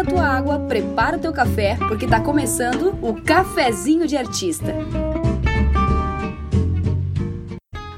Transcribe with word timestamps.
esquenta 0.00 0.02
a 0.02 0.04
tua 0.04 0.26
água, 0.26 0.58
prepara 0.60 1.16
o 1.16 1.20
teu 1.20 1.32
café, 1.32 1.76
porque 1.88 2.06
tá 2.06 2.20
começando 2.20 2.98
o 3.02 3.20
Cafezinho 3.22 4.06
de 4.06 4.16
Artista. 4.16 4.74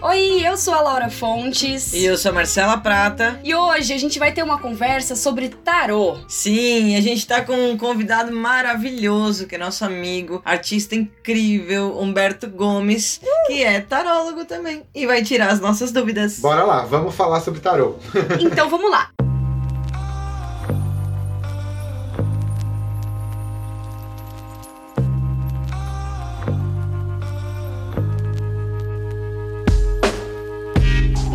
Oi, 0.00 0.42
eu 0.44 0.56
sou 0.56 0.74
a 0.74 0.80
Laura 0.80 1.08
Fontes. 1.08 1.92
E 1.92 2.04
eu 2.04 2.18
sou 2.18 2.32
a 2.32 2.34
Marcela 2.34 2.76
Prata. 2.76 3.40
E 3.44 3.54
hoje 3.54 3.94
a 3.94 3.98
gente 3.98 4.18
vai 4.18 4.32
ter 4.32 4.42
uma 4.42 4.58
conversa 4.58 5.14
sobre 5.14 5.48
tarô. 5.48 6.18
Sim, 6.28 6.96
a 6.96 7.00
gente 7.00 7.26
tá 7.26 7.40
com 7.40 7.70
um 7.70 7.78
convidado 7.78 8.32
maravilhoso, 8.32 9.46
que 9.46 9.54
é 9.54 9.58
nosso 9.58 9.84
amigo, 9.84 10.42
artista 10.44 10.94
incrível, 10.94 11.96
Humberto 11.98 12.48
Gomes, 12.50 13.20
uh! 13.22 13.46
que 13.46 13.62
é 13.62 13.80
tarólogo 13.80 14.44
também. 14.44 14.82
E 14.94 15.06
vai 15.06 15.22
tirar 15.22 15.50
as 15.50 15.60
nossas 15.60 15.92
dúvidas. 15.92 16.40
Bora 16.40 16.64
lá, 16.64 16.84
vamos 16.84 17.14
falar 17.14 17.40
sobre 17.40 17.60
tarô. 17.60 17.96
então 18.40 18.68
vamos 18.68 18.90
lá. 18.90 19.08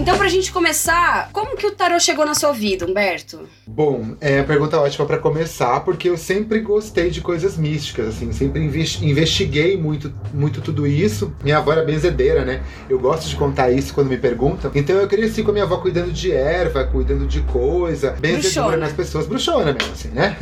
Então, 0.07 0.17
pra 0.17 0.29
gente 0.29 0.53
começar, 0.53 1.29
como 1.33 1.57
que 1.57 1.67
o 1.67 1.71
tarô 1.71 1.99
chegou 1.99 2.25
na 2.25 2.33
sua 2.33 2.53
vida, 2.53 2.85
Humberto? 2.85 3.41
Bom, 3.67 4.15
é 4.21 4.37
uma 4.37 4.45
pergunta 4.45 4.79
ótima 4.79 5.05
para 5.05 5.17
começar, 5.17 5.81
porque 5.81 6.07
eu 6.07 6.15
sempre 6.15 6.61
gostei 6.61 7.09
de 7.09 7.19
coisas 7.19 7.57
místicas, 7.57 8.15
assim, 8.15 8.31
sempre 8.31 8.63
investiguei 8.63 9.75
muito, 9.75 10.13
muito 10.33 10.61
tudo 10.61 10.87
isso. 10.87 11.35
Minha 11.43 11.57
avó 11.57 11.73
era 11.73 11.83
benzedeira, 11.83 12.45
né? 12.45 12.63
Eu 12.89 12.97
gosto 12.97 13.27
de 13.27 13.35
contar 13.35 13.69
isso 13.69 13.93
quando 13.93 14.07
me 14.07 14.17
perguntam. 14.17 14.71
Então 14.73 14.95
eu 14.95 15.09
cresci 15.09 15.43
com 15.43 15.49
a 15.49 15.53
minha 15.53 15.65
avó 15.65 15.75
cuidando 15.75 16.13
de 16.13 16.31
erva, 16.31 16.85
cuidando 16.85 17.27
de 17.27 17.41
coisa, 17.41 18.11
benzedora 18.11 18.77
nas 18.77 18.93
pessoas, 18.93 19.27
bruxona 19.27 19.73
mesmo, 19.73 19.91
assim, 19.91 20.07
né? 20.07 20.37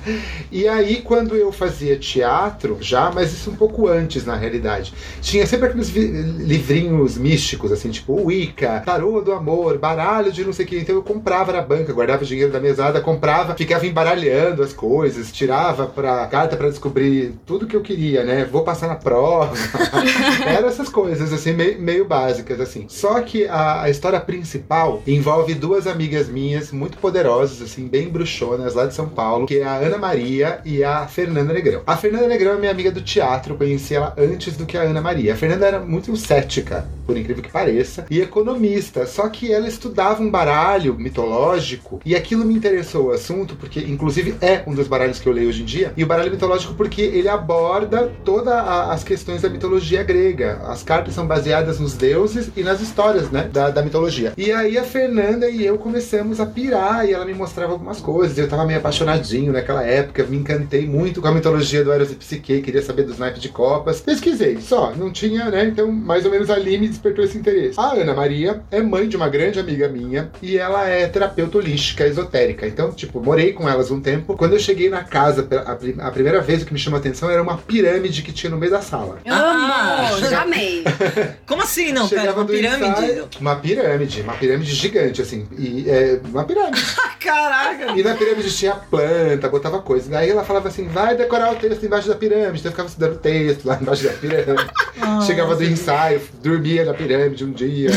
e 0.50 0.66
aí, 0.66 1.02
quando 1.02 1.36
eu 1.36 1.52
fazia 1.52 1.98
teatro, 1.98 2.78
já, 2.80 3.10
mas 3.10 3.34
isso 3.34 3.50
um 3.50 3.54
pouco 3.54 3.86
antes, 3.86 4.24
na 4.24 4.34
realidade, 4.34 4.94
tinha 5.20 5.46
sempre 5.46 5.66
aqueles 5.66 5.90
livrinhos 5.90 7.18
místicos, 7.18 7.70
assim, 7.70 7.90
tipo 7.90 8.14
Wicca, 8.14 8.80
tarô 8.80 9.09
do 9.18 9.32
amor, 9.32 9.78
baralho 9.78 10.30
de 10.30 10.44
não 10.44 10.52
sei 10.52 10.64
o 10.64 10.68
que. 10.68 10.78
Então 10.78 10.94
eu 10.94 11.02
comprava 11.02 11.52
na 11.52 11.60
banca, 11.60 11.92
guardava 11.92 12.22
o 12.22 12.26
dinheiro 12.26 12.52
da 12.52 12.60
mesada, 12.60 13.00
comprava, 13.00 13.54
ficava 13.56 13.86
embaralhando 13.86 14.62
as 14.62 14.72
coisas, 14.72 15.32
tirava 15.32 15.86
pra 15.86 16.26
carta 16.26 16.56
para 16.56 16.68
descobrir 16.68 17.34
tudo 17.44 17.66
que 17.66 17.76
eu 17.76 17.80
queria, 17.80 18.22
né? 18.24 18.44
Vou 18.44 18.62
passar 18.62 18.86
na 18.86 18.94
prova. 18.94 19.54
Eram 20.46 20.68
essas 20.68 20.88
coisas, 20.88 21.32
assim, 21.32 21.52
meio, 21.52 21.80
meio 21.80 22.04
básicas, 22.04 22.60
assim. 22.60 22.86
Só 22.88 23.20
que 23.20 23.46
a, 23.46 23.82
a, 23.82 23.90
história 23.90 24.20
principal 24.20 25.02
envolve 25.06 25.54
duas 25.54 25.86
amigas 25.86 26.28
minhas 26.28 26.70
muito 26.70 26.98
poderosas, 26.98 27.62
assim, 27.62 27.86
bem 27.86 28.08
bruxonas, 28.08 28.74
lá 28.74 28.86
de 28.86 28.94
São 28.94 29.08
Paulo, 29.08 29.46
que 29.46 29.58
é 29.58 29.64
a 29.64 29.76
Ana 29.76 29.98
Maria 29.98 30.60
e 30.64 30.84
a 30.84 31.06
Fernanda 31.06 31.52
Negrão. 31.52 31.82
A 31.86 31.96
Fernanda 31.96 32.26
Negrão 32.26 32.54
é 32.54 32.58
minha 32.58 32.70
amiga 32.70 32.90
do 32.90 33.00
teatro, 33.00 33.56
conheci 33.56 33.94
ela 33.94 34.14
antes 34.16 34.56
do 34.56 34.66
que 34.66 34.76
a 34.76 34.82
Ana 34.82 35.00
Maria. 35.00 35.32
A 35.32 35.36
Fernanda 35.36 35.66
era 35.66 35.80
muito 35.80 36.14
cética, 36.16 36.86
por 37.06 37.16
incrível 37.16 37.42
que 37.42 37.50
pareça, 37.50 38.06
e 38.10 38.20
economista 38.20 38.99
só 39.06 39.28
que 39.28 39.52
ela 39.52 39.68
estudava 39.68 40.22
um 40.22 40.30
baralho 40.30 40.94
mitológico 40.94 42.00
e 42.04 42.14
aquilo 42.14 42.44
me 42.44 42.54
interessou 42.54 43.06
o 43.06 43.12
assunto, 43.12 43.56
porque 43.56 43.80
inclusive 43.80 44.34
é 44.40 44.62
um 44.66 44.74
dos 44.74 44.88
baralhos 44.88 45.18
que 45.18 45.28
eu 45.28 45.32
leio 45.32 45.48
hoje 45.48 45.62
em 45.62 45.66
dia, 45.66 45.92
e 45.96 46.04
o 46.04 46.06
baralho 46.06 46.30
mitológico 46.30 46.74
porque 46.74 47.02
ele 47.02 47.28
aborda 47.28 48.10
todas 48.24 48.52
as 48.52 49.04
questões 49.04 49.42
da 49.42 49.48
mitologia 49.48 50.02
grega. 50.02 50.60
As 50.64 50.82
cartas 50.82 51.14
são 51.14 51.26
baseadas 51.26 51.78
nos 51.78 51.94
deuses 51.94 52.50
e 52.56 52.62
nas 52.62 52.80
histórias, 52.80 53.30
né, 53.30 53.48
da, 53.52 53.70
da 53.70 53.82
mitologia. 53.82 54.32
E 54.36 54.52
aí 54.52 54.78
a 54.78 54.84
Fernanda 54.84 55.48
e 55.48 55.64
eu 55.64 55.78
começamos 55.78 56.40
a 56.40 56.46
pirar 56.46 57.06
e 57.08 57.12
ela 57.12 57.24
me 57.24 57.34
mostrava 57.34 57.72
algumas 57.72 58.00
coisas. 58.00 58.36
Eu 58.36 58.48
tava 58.48 58.64
meio 58.64 58.78
apaixonadinho 58.78 59.52
naquela 59.52 59.82
época, 59.82 60.24
me 60.24 60.36
encantei 60.36 60.86
muito 60.86 61.20
com 61.20 61.28
a 61.28 61.32
mitologia 61.32 61.84
do 61.84 61.92
Eros 61.92 62.12
e 62.12 62.14
Psique, 62.14 62.62
queria 62.62 62.82
saber 62.82 63.04
dos 63.04 63.18
naipes 63.18 63.40
de 63.40 63.48
copas. 63.48 64.00
Pesquisei, 64.00 64.60
só, 64.60 64.92
não 64.94 65.10
tinha, 65.10 65.50
né, 65.50 65.66
então 65.66 65.90
mais 65.90 66.24
ou 66.24 66.30
menos 66.30 66.50
ali 66.50 66.78
me 66.78 66.88
despertou 66.88 67.24
esse 67.24 67.38
interesse. 67.38 67.78
A 67.78 67.94
Ana 67.94 68.14
Maria 68.14 68.62
é 68.70 68.79
mãe 68.82 69.08
de 69.08 69.16
uma 69.16 69.28
grande 69.28 69.58
amiga 69.58 69.88
minha 69.88 70.30
e 70.42 70.58
ela 70.58 70.88
é 70.88 71.06
terapeuta 71.06 71.58
holística 71.58 72.06
esotérica. 72.06 72.66
Então, 72.66 72.92
tipo, 72.92 73.20
morei 73.20 73.52
com 73.52 73.68
elas 73.68 73.90
um 73.90 74.00
tempo. 74.00 74.36
Quando 74.36 74.54
eu 74.54 74.58
cheguei 74.58 74.88
na 74.88 75.04
casa, 75.04 75.46
a, 75.66 76.06
a 76.08 76.10
primeira 76.10 76.40
vez 76.40 76.62
o 76.62 76.66
que 76.66 76.72
me 76.72 76.78
chamou 76.78 76.96
a 76.96 77.00
atenção 77.00 77.30
era 77.30 77.42
uma 77.42 77.56
pirâmide 77.58 78.22
que 78.22 78.32
tinha 78.32 78.50
no 78.50 78.56
meio 78.56 78.72
da 78.72 78.80
sala. 78.80 79.18
Ah, 79.26 80.10
amo, 80.12 80.28
já 80.28 80.42
amei. 80.42 80.84
Como 81.46 81.62
assim? 81.62 81.92
Não, 81.92 82.08
pera, 82.08 82.32
uma 82.32 82.44
pirâmide? 82.44 82.90
Ensaio, 82.90 83.28
uma 83.40 83.56
pirâmide, 83.56 84.20
uma 84.22 84.34
pirâmide 84.34 84.74
gigante, 84.74 85.22
assim. 85.22 85.46
E 85.58 85.88
é 85.88 86.20
uma 86.24 86.44
pirâmide. 86.44 86.82
Caraca! 87.20 87.92
E 87.96 88.02
na 88.02 88.14
pirâmide 88.14 88.50
tinha 88.54 88.74
planta, 88.74 89.48
botava 89.48 89.80
coisa. 89.80 90.10
Daí 90.10 90.30
ela 90.30 90.44
falava 90.44 90.68
assim: 90.68 90.88
vai 90.88 91.16
decorar 91.16 91.52
o 91.52 91.56
texto 91.56 91.84
embaixo 91.84 92.08
da 92.08 92.14
pirâmide. 92.14 92.60
Então 92.60 92.68
eu 92.68 92.72
ficava 92.72 92.88
estudando 92.88 93.18
texto 93.18 93.64
lá 93.66 93.78
embaixo 93.80 94.04
da 94.04 94.12
pirâmide. 94.12 94.70
Oh, 95.00 95.20
Chegava 95.26 95.54
do 95.54 95.64
ensaio, 95.64 96.20
dormia 96.42 96.84
na 96.84 96.94
pirâmide 96.94 97.44
um 97.44 97.52
dia. 97.52 97.90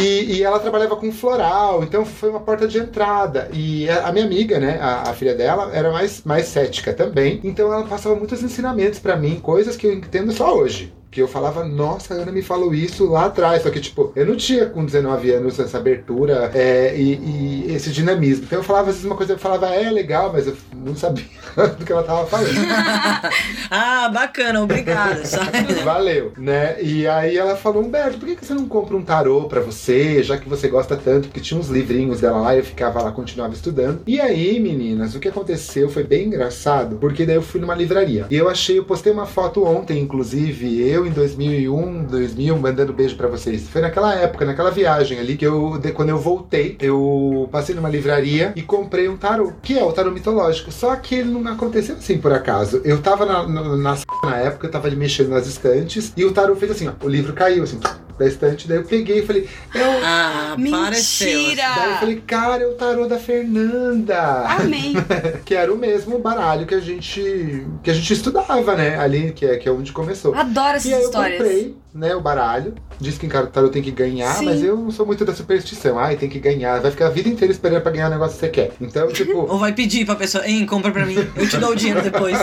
E, 0.00 0.36
e, 0.36 0.42
ela 0.42 0.58
trabalhava 0.58 0.96
com 0.96 1.12
floral, 1.12 1.82
então 1.82 2.04
foi 2.04 2.30
uma 2.30 2.40
porta 2.40 2.66
de 2.66 2.78
entrada. 2.78 3.48
E 3.52 3.88
a, 3.88 4.10
minha 4.12 4.24
amiga, 4.24 4.58
né, 4.58 4.78
a, 4.80 5.10
a, 5.10 5.14
filha 5.14 5.34
dela, 5.34 5.70
era 5.72 5.90
mais, 5.90 6.22
mais 6.24 6.46
cética 6.46 6.92
também. 6.92 7.40
Então 7.44 7.72
ela 7.72 7.84
passava 7.84 8.14
muitos 8.16 8.42
ensinamentos 8.42 8.98
para 8.98 9.16
mim, 9.16 9.40
coisas 9.40 9.76
que 9.76 9.86
eu 9.86 9.92
entendo 9.92 10.32
só 10.32 10.54
hoje 10.54 10.92
que 11.10 11.20
eu 11.20 11.26
falava, 11.26 11.64
nossa, 11.64 12.14
a 12.14 12.18
Ana 12.18 12.30
me 12.30 12.40
falou 12.40 12.72
isso 12.72 13.10
lá 13.10 13.26
atrás. 13.26 13.62
Só 13.62 13.70
que, 13.70 13.80
tipo, 13.80 14.12
eu 14.14 14.24
não 14.24 14.36
tinha 14.36 14.66
com 14.66 14.84
19 14.84 15.30
anos 15.32 15.58
essa 15.58 15.78
abertura 15.78 16.50
é, 16.54 16.96
e, 16.96 17.14
e, 17.14 17.74
esse 17.74 17.90
dinamismo. 17.90 18.44
Então 18.44 18.60
eu 18.60 18.62
falava 18.62 18.90
às 18.90 18.96
vezes 18.96 19.04
uma 19.04 19.16
coisa, 19.16 19.32
eu 19.32 19.38
falava, 19.38 19.74
é 19.74 19.90
legal, 19.90 20.32
mas 20.32 20.46
eu 20.46 20.56
não 20.72 20.94
sabia 20.94 21.24
do 21.78 21.84
que 21.84 21.92
ela 21.92 22.04
tava 22.04 22.26
falando. 22.26 22.50
ah, 23.70 24.08
bacana, 24.08 24.62
obrigada. 24.62 25.22
Valeu, 25.84 26.32
né? 26.38 26.80
E 26.80 27.08
aí 27.08 27.36
ela 27.36 27.56
falou, 27.56 27.82
Humberto, 27.82 28.18
por 28.18 28.28
que 28.28 28.44
você 28.44 28.54
não 28.54 28.68
compra 28.68 28.96
um 28.96 29.02
tarô 29.02 29.44
pra 29.44 29.60
você, 29.60 30.22
já 30.22 30.38
que 30.38 30.48
você 30.48 30.68
gosta 30.68 30.96
tanto? 30.96 31.26
Porque 31.26 31.40
tinha 31.40 31.58
uns 31.58 31.68
livrinhos 31.68 32.20
dela 32.20 32.40
lá, 32.40 32.56
eu 32.56 32.62
ficava 32.62 33.02
lá, 33.02 33.10
continuava 33.10 33.54
estudando. 33.54 34.02
E 34.06 34.20
aí, 34.20 34.60
meninas, 34.60 35.14
o 35.16 35.20
que 35.20 35.28
aconteceu 35.28 35.88
foi 35.88 36.04
bem 36.04 36.26
engraçado, 36.26 36.96
porque 36.96 37.26
daí 37.26 37.36
eu 37.36 37.42
fui 37.42 37.60
numa 37.60 37.74
livraria. 37.74 38.26
E 38.30 38.36
eu 38.36 38.48
achei, 38.48 38.78
eu 38.78 38.84
postei 38.84 39.12
uma 39.12 39.26
foto 39.26 39.64
ontem, 39.64 39.98
inclusive, 39.98 40.80
eu 40.88 40.99
em 41.06 41.10
2001, 41.10 42.04
2000, 42.04 42.58
mandando 42.58 42.92
beijo 42.92 43.16
para 43.16 43.28
vocês. 43.28 43.68
Foi 43.68 43.80
naquela 43.80 44.14
época, 44.14 44.44
naquela 44.44 44.70
viagem 44.70 45.18
ali, 45.18 45.36
que 45.36 45.46
eu, 45.46 45.78
de, 45.78 45.92
quando 45.92 46.10
eu 46.10 46.18
voltei, 46.18 46.76
eu 46.80 47.48
passei 47.50 47.74
numa 47.74 47.88
livraria 47.88 48.52
e 48.56 48.62
comprei 48.62 49.08
um 49.08 49.16
tarô, 49.16 49.52
que 49.62 49.78
é 49.78 49.84
o 49.84 49.92
tarô 49.92 50.10
mitológico. 50.10 50.70
Só 50.70 50.94
que 50.96 51.16
ele 51.16 51.30
não 51.30 51.52
aconteceu 51.52 51.96
assim 51.96 52.18
por 52.18 52.32
acaso. 52.32 52.80
Eu 52.84 53.00
tava 53.00 53.26
na, 53.26 53.46
na, 53.46 53.76
na, 53.76 53.96
na 54.24 54.36
época, 54.36 54.66
eu 54.66 54.70
tava 54.70 54.90
mexendo 54.90 55.30
nas 55.30 55.46
estantes 55.46 56.12
e 56.16 56.24
o 56.24 56.32
tarô 56.32 56.56
fez 56.56 56.72
assim, 56.72 56.88
ó, 56.88 56.92
o 57.04 57.08
livro 57.08 57.32
caiu 57.32 57.62
assim 57.62 57.78
da 58.20 58.26
estante. 58.26 58.68
Daí 58.68 58.76
eu 58.76 58.84
peguei 58.84 59.20
e 59.20 59.26
falei, 59.26 59.48
é 59.74 59.82
o... 59.82 60.04
Ah, 60.04 60.54
Mentira! 60.58 61.62
Daí 61.74 61.90
eu 61.90 61.96
falei, 61.96 62.22
cara, 62.26 62.62
é 62.62 62.66
o 62.66 62.74
tarô 62.74 63.06
da 63.06 63.18
Fernanda. 63.18 64.44
Amém. 64.46 64.94
que 65.44 65.54
era 65.54 65.72
o 65.72 65.76
mesmo 65.76 66.18
baralho 66.18 66.66
que 66.66 66.74
a 66.74 66.80
gente 66.80 67.66
que 67.82 67.90
a 67.90 67.94
gente 67.94 68.12
estudava, 68.12 68.76
né? 68.76 68.98
Ali, 68.98 69.32
que 69.32 69.46
é, 69.46 69.56
que 69.56 69.68
é 69.68 69.72
onde 69.72 69.90
começou. 69.92 70.34
Adoro 70.34 70.76
essas 70.76 70.90
e 70.90 70.94
aí 70.94 71.02
histórias. 71.02 71.40
Eu 71.40 71.46
comprei 71.46 71.76
né, 71.94 72.14
o 72.14 72.20
baralho. 72.20 72.74
Diz 72.98 73.16
que 73.16 73.26
em 73.26 73.28
tarô 73.28 73.68
tem 73.68 73.82
que 73.82 73.90
ganhar, 73.90 74.34
Sim. 74.36 74.44
mas 74.44 74.62
eu 74.62 74.76
não 74.76 74.90
sou 74.90 75.06
muito 75.06 75.24
da 75.24 75.34
superstição. 75.34 75.98
Ai, 75.98 76.16
tem 76.16 76.28
que 76.28 76.38
ganhar. 76.38 76.80
Vai 76.80 76.90
ficar 76.90 77.06
a 77.06 77.10
vida 77.10 77.28
inteira 77.28 77.52
esperando 77.52 77.82
pra 77.82 77.90
ganhar 77.90 78.08
o 78.08 78.10
negócio 78.10 78.34
que 78.34 78.40
você 78.40 78.48
quer. 78.48 78.72
Então, 78.80 79.08
tipo. 79.12 79.38
Ou 79.38 79.58
vai 79.58 79.72
pedir 79.72 80.04
pra 80.04 80.14
pessoa, 80.14 80.46
hein, 80.46 80.66
compra 80.66 80.90
pra 80.90 81.06
mim, 81.06 81.16
eu 81.36 81.48
te 81.48 81.56
dou 81.56 81.70
o 81.70 81.76
dinheiro 81.76 82.02
depois. 82.02 82.38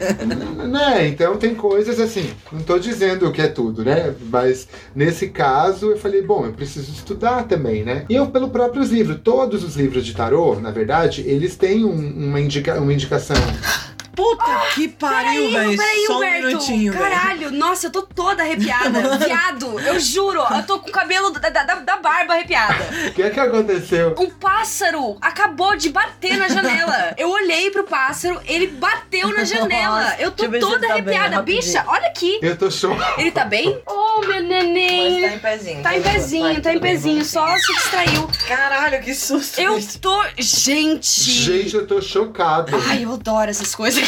né, 0.68 1.08
então 1.08 1.36
tem 1.36 1.54
coisas 1.54 2.00
assim. 2.00 2.30
Não 2.50 2.62
tô 2.62 2.78
dizendo 2.78 3.30
que 3.30 3.42
é 3.42 3.48
tudo, 3.48 3.84
né? 3.84 4.14
Mas 4.30 4.68
nesse 4.94 5.28
caso 5.28 5.90
eu 5.90 5.98
falei, 5.98 6.22
bom, 6.22 6.46
eu 6.46 6.52
preciso 6.52 6.90
estudar 6.90 7.44
também, 7.44 7.84
né? 7.84 8.04
E 8.08 8.14
eu, 8.14 8.26
pelo 8.26 8.50
próprios 8.50 8.90
livros, 8.90 9.20
todos 9.22 9.62
os 9.62 9.76
livros 9.76 10.04
de 10.04 10.14
tarô, 10.14 10.56
na 10.56 10.70
verdade, 10.70 11.22
eles 11.26 11.56
têm 11.56 11.84
um, 11.84 12.28
uma, 12.28 12.40
indica 12.40 12.80
uma 12.80 12.92
indicação 12.92 13.36
Puta 14.14 14.44
que 14.74 14.88
pariu, 14.88 15.50
velho. 15.50 15.76
Peraí, 15.76 16.06
Só 16.06 16.16
Humberto. 16.16 16.38
um 16.38 16.46
minutinho, 16.48 16.92
Caralho, 16.92 17.38
véio. 17.48 17.52
nossa, 17.52 17.86
eu 17.86 17.90
tô 17.90 18.02
toda 18.02 18.42
arrepiada. 18.42 19.18
Viado, 19.18 19.80
eu 19.80 19.98
juro. 20.00 20.40
Eu 20.40 20.62
tô 20.64 20.78
com 20.80 20.88
o 20.88 20.92
cabelo 20.92 21.30
da, 21.30 21.48
da, 21.48 21.62
da 21.62 21.96
barba 21.96 22.34
arrepiada. 22.34 22.76
O 23.08 23.12
que 23.12 23.22
é 23.22 23.30
que 23.30 23.40
aconteceu? 23.40 24.14
Um 24.18 24.30
pássaro 24.30 25.16
acabou 25.20 25.76
de 25.76 25.88
bater 25.90 26.36
na 26.36 26.48
janela. 26.48 27.14
Eu 27.16 27.30
olhei 27.30 27.70
pro 27.70 27.84
pássaro, 27.84 28.40
ele 28.46 28.66
bateu 28.66 29.28
na 29.28 29.44
janela. 29.44 30.02
Nossa, 30.02 30.16
eu 30.20 30.30
tô 30.30 30.48
toda 30.58 30.86
tá 30.86 30.94
arrepiada. 30.94 31.42
Bem, 31.42 31.56
Bicha, 31.56 31.84
olha 31.86 32.06
aqui. 32.06 32.38
Eu 32.42 32.56
tô 32.56 32.70
chocado. 32.70 33.20
Ele 33.20 33.30
tá 33.30 33.44
bem? 33.44 33.80
Oh, 34.12 34.20
meu 34.26 34.42
neném. 34.42 35.22
Mas 35.22 35.30
tá 35.30 35.36
em 35.36 35.38
pezinho. 35.38 35.82
Tá 35.82 35.96
em 35.96 36.02
pezinho, 36.02 36.62
tá 36.62 36.74
em 36.74 36.78
pezinho. 36.78 37.24
Só 37.24 37.56
se 37.56 37.72
distraiu. 37.74 38.28
Caralho, 38.46 39.00
que 39.02 39.14
susto. 39.14 39.58
Eu 39.60 39.78
tô... 40.00 40.22
Gente. 40.36 41.20
Gente, 41.30 41.74
eu 41.74 41.86
tô 41.86 42.00
chocado. 42.02 42.72
Ai, 42.88 43.04
eu 43.04 43.12
adoro 43.14 43.50
essas 43.50 43.74
coisas. 43.74 44.02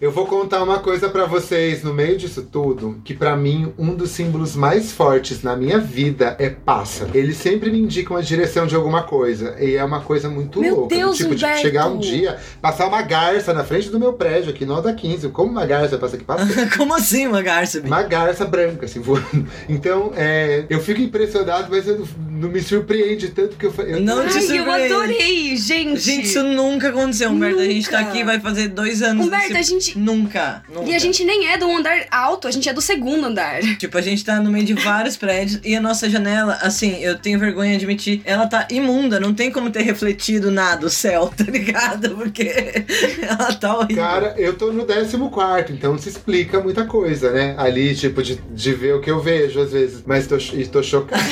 Eu 0.00 0.10
vou 0.10 0.26
contar 0.26 0.62
uma 0.62 0.78
coisa 0.78 1.08
para 1.08 1.26
vocês 1.26 1.82
no 1.82 1.92
meio 1.92 2.16
disso 2.16 2.42
tudo, 2.50 3.00
que 3.04 3.14
para 3.14 3.36
mim 3.36 3.72
um 3.78 3.94
dos 3.94 4.10
símbolos 4.10 4.56
mais 4.56 4.92
fortes 4.92 5.42
na 5.42 5.56
minha 5.56 5.78
vida 5.78 6.36
é 6.38 6.48
pássaro. 6.48 7.10
Eles 7.14 7.36
sempre 7.36 7.70
me 7.70 7.78
indicam 7.78 8.16
a 8.16 8.20
direção 8.20 8.66
de 8.66 8.74
alguma 8.74 9.02
coisa 9.02 9.56
e 9.58 9.76
é 9.76 9.84
uma 9.84 10.00
coisa 10.00 10.28
muito 10.28 10.60
meu 10.60 10.76
louca. 10.76 10.94
Deus, 10.94 11.16
tipo, 11.16 11.34
Humberto. 11.34 11.56
de 11.56 11.62
chegar 11.62 11.86
um 11.88 11.98
dia, 11.98 12.38
passar 12.60 12.86
uma 12.86 13.02
garça 13.02 13.52
na 13.52 13.64
frente 13.64 13.90
do 13.90 13.98
meu 13.98 14.12
prédio 14.14 14.50
aqui 14.50 14.64
no 14.64 14.80
da 14.80 14.92
15. 14.92 15.28
Como 15.30 15.50
uma 15.50 15.66
garça 15.66 15.98
passa 15.98 16.16
aqui? 16.16 16.24
Passa 16.24 16.46
Como 16.76 16.94
assim 16.94 17.26
uma 17.26 17.42
garça? 17.42 17.80
uma 17.80 18.02
garça 18.02 18.44
branca, 18.44 18.86
assim, 18.86 19.00
voando. 19.00 19.46
Então, 19.68 20.12
é, 20.16 20.64
eu 20.68 20.80
fico 20.80 21.00
impressionado, 21.00 21.68
mas 21.70 21.86
eu 21.86 21.98
não, 21.98 22.06
não 22.30 22.48
me 22.48 22.60
surpreende 22.60 23.28
tanto 23.28 23.56
que 23.56 23.66
eu 23.66 23.72
falei. 23.72 24.00
Não 24.00 24.26
te 24.26 24.38
Ai, 24.38 24.58
eu 24.58 24.70
adorei, 24.70 25.56
gente. 25.56 26.00
Gente, 26.00 26.26
isso 26.26 26.42
nunca 26.42 26.88
aconteceu, 26.88 27.30
Humberto. 27.30 27.60
A 27.60 27.64
gente 27.64 27.88
tá 27.88 28.00
aqui, 28.00 28.24
vai 28.24 28.40
fazer 28.40 28.68
dois 28.80 29.02
anos. 29.02 29.26
Humberto, 29.26 29.52
nesse- 29.52 29.74
a 29.74 29.78
gente- 29.78 29.98
Nunca, 29.98 30.62
nunca. 30.72 30.88
E 30.90 30.94
a 30.94 30.98
gente 30.98 31.24
nem 31.24 31.48
é 31.48 31.56
do 31.58 31.70
andar 31.70 32.06
alto, 32.10 32.46
a 32.48 32.50
gente 32.50 32.68
é 32.68 32.72
do 32.72 32.80
segundo 32.80 33.26
andar. 33.26 33.60
Tipo, 33.78 33.96
a 33.98 34.00
gente 34.00 34.24
tá 34.24 34.40
no 34.40 34.50
meio 34.50 34.64
de 34.64 34.74
vários 34.74 35.16
prédios 35.16 35.60
e 35.64 35.74
a 35.76 35.80
nossa 35.80 36.08
janela, 36.08 36.58
assim, 36.62 36.98
eu 37.02 37.18
tenho 37.18 37.38
vergonha 37.38 37.70
de 37.70 37.84
admitir, 37.84 38.20
ela 38.24 38.46
tá 38.46 38.66
imunda, 38.70 39.18
não 39.20 39.32
tem 39.34 39.50
como 39.50 39.70
ter 39.70 39.82
refletido 39.82 40.50
nada 40.50 40.86
o 40.86 40.90
céu, 40.90 41.32
tá 41.36 41.44
ligado? 41.44 42.10
Porque 42.16 42.84
ela 43.22 43.52
tá 43.54 43.76
horrível. 43.76 44.02
Cara, 44.04 44.34
eu 44.36 44.54
tô 44.56 44.72
no 44.72 44.84
14, 44.84 45.72
então 45.72 45.96
se 45.98 46.08
explica 46.08 46.60
muita 46.60 46.84
coisa, 46.84 47.30
né? 47.32 47.54
Ali, 47.58 47.94
tipo, 47.94 48.22
de, 48.22 48.36
de 48.36 48.74
ver 48.74 48.94
o 48.94 49.00
que 49.00 49.10
eu 49.10 49.20
vejo 49.20 49.60
às 49.60 49.72
vezes. 49.72 50.02
Mas 50.06 50.26
tô, 50.26 50.36
tô 50.70 50.82
chocado. 50.82 51.22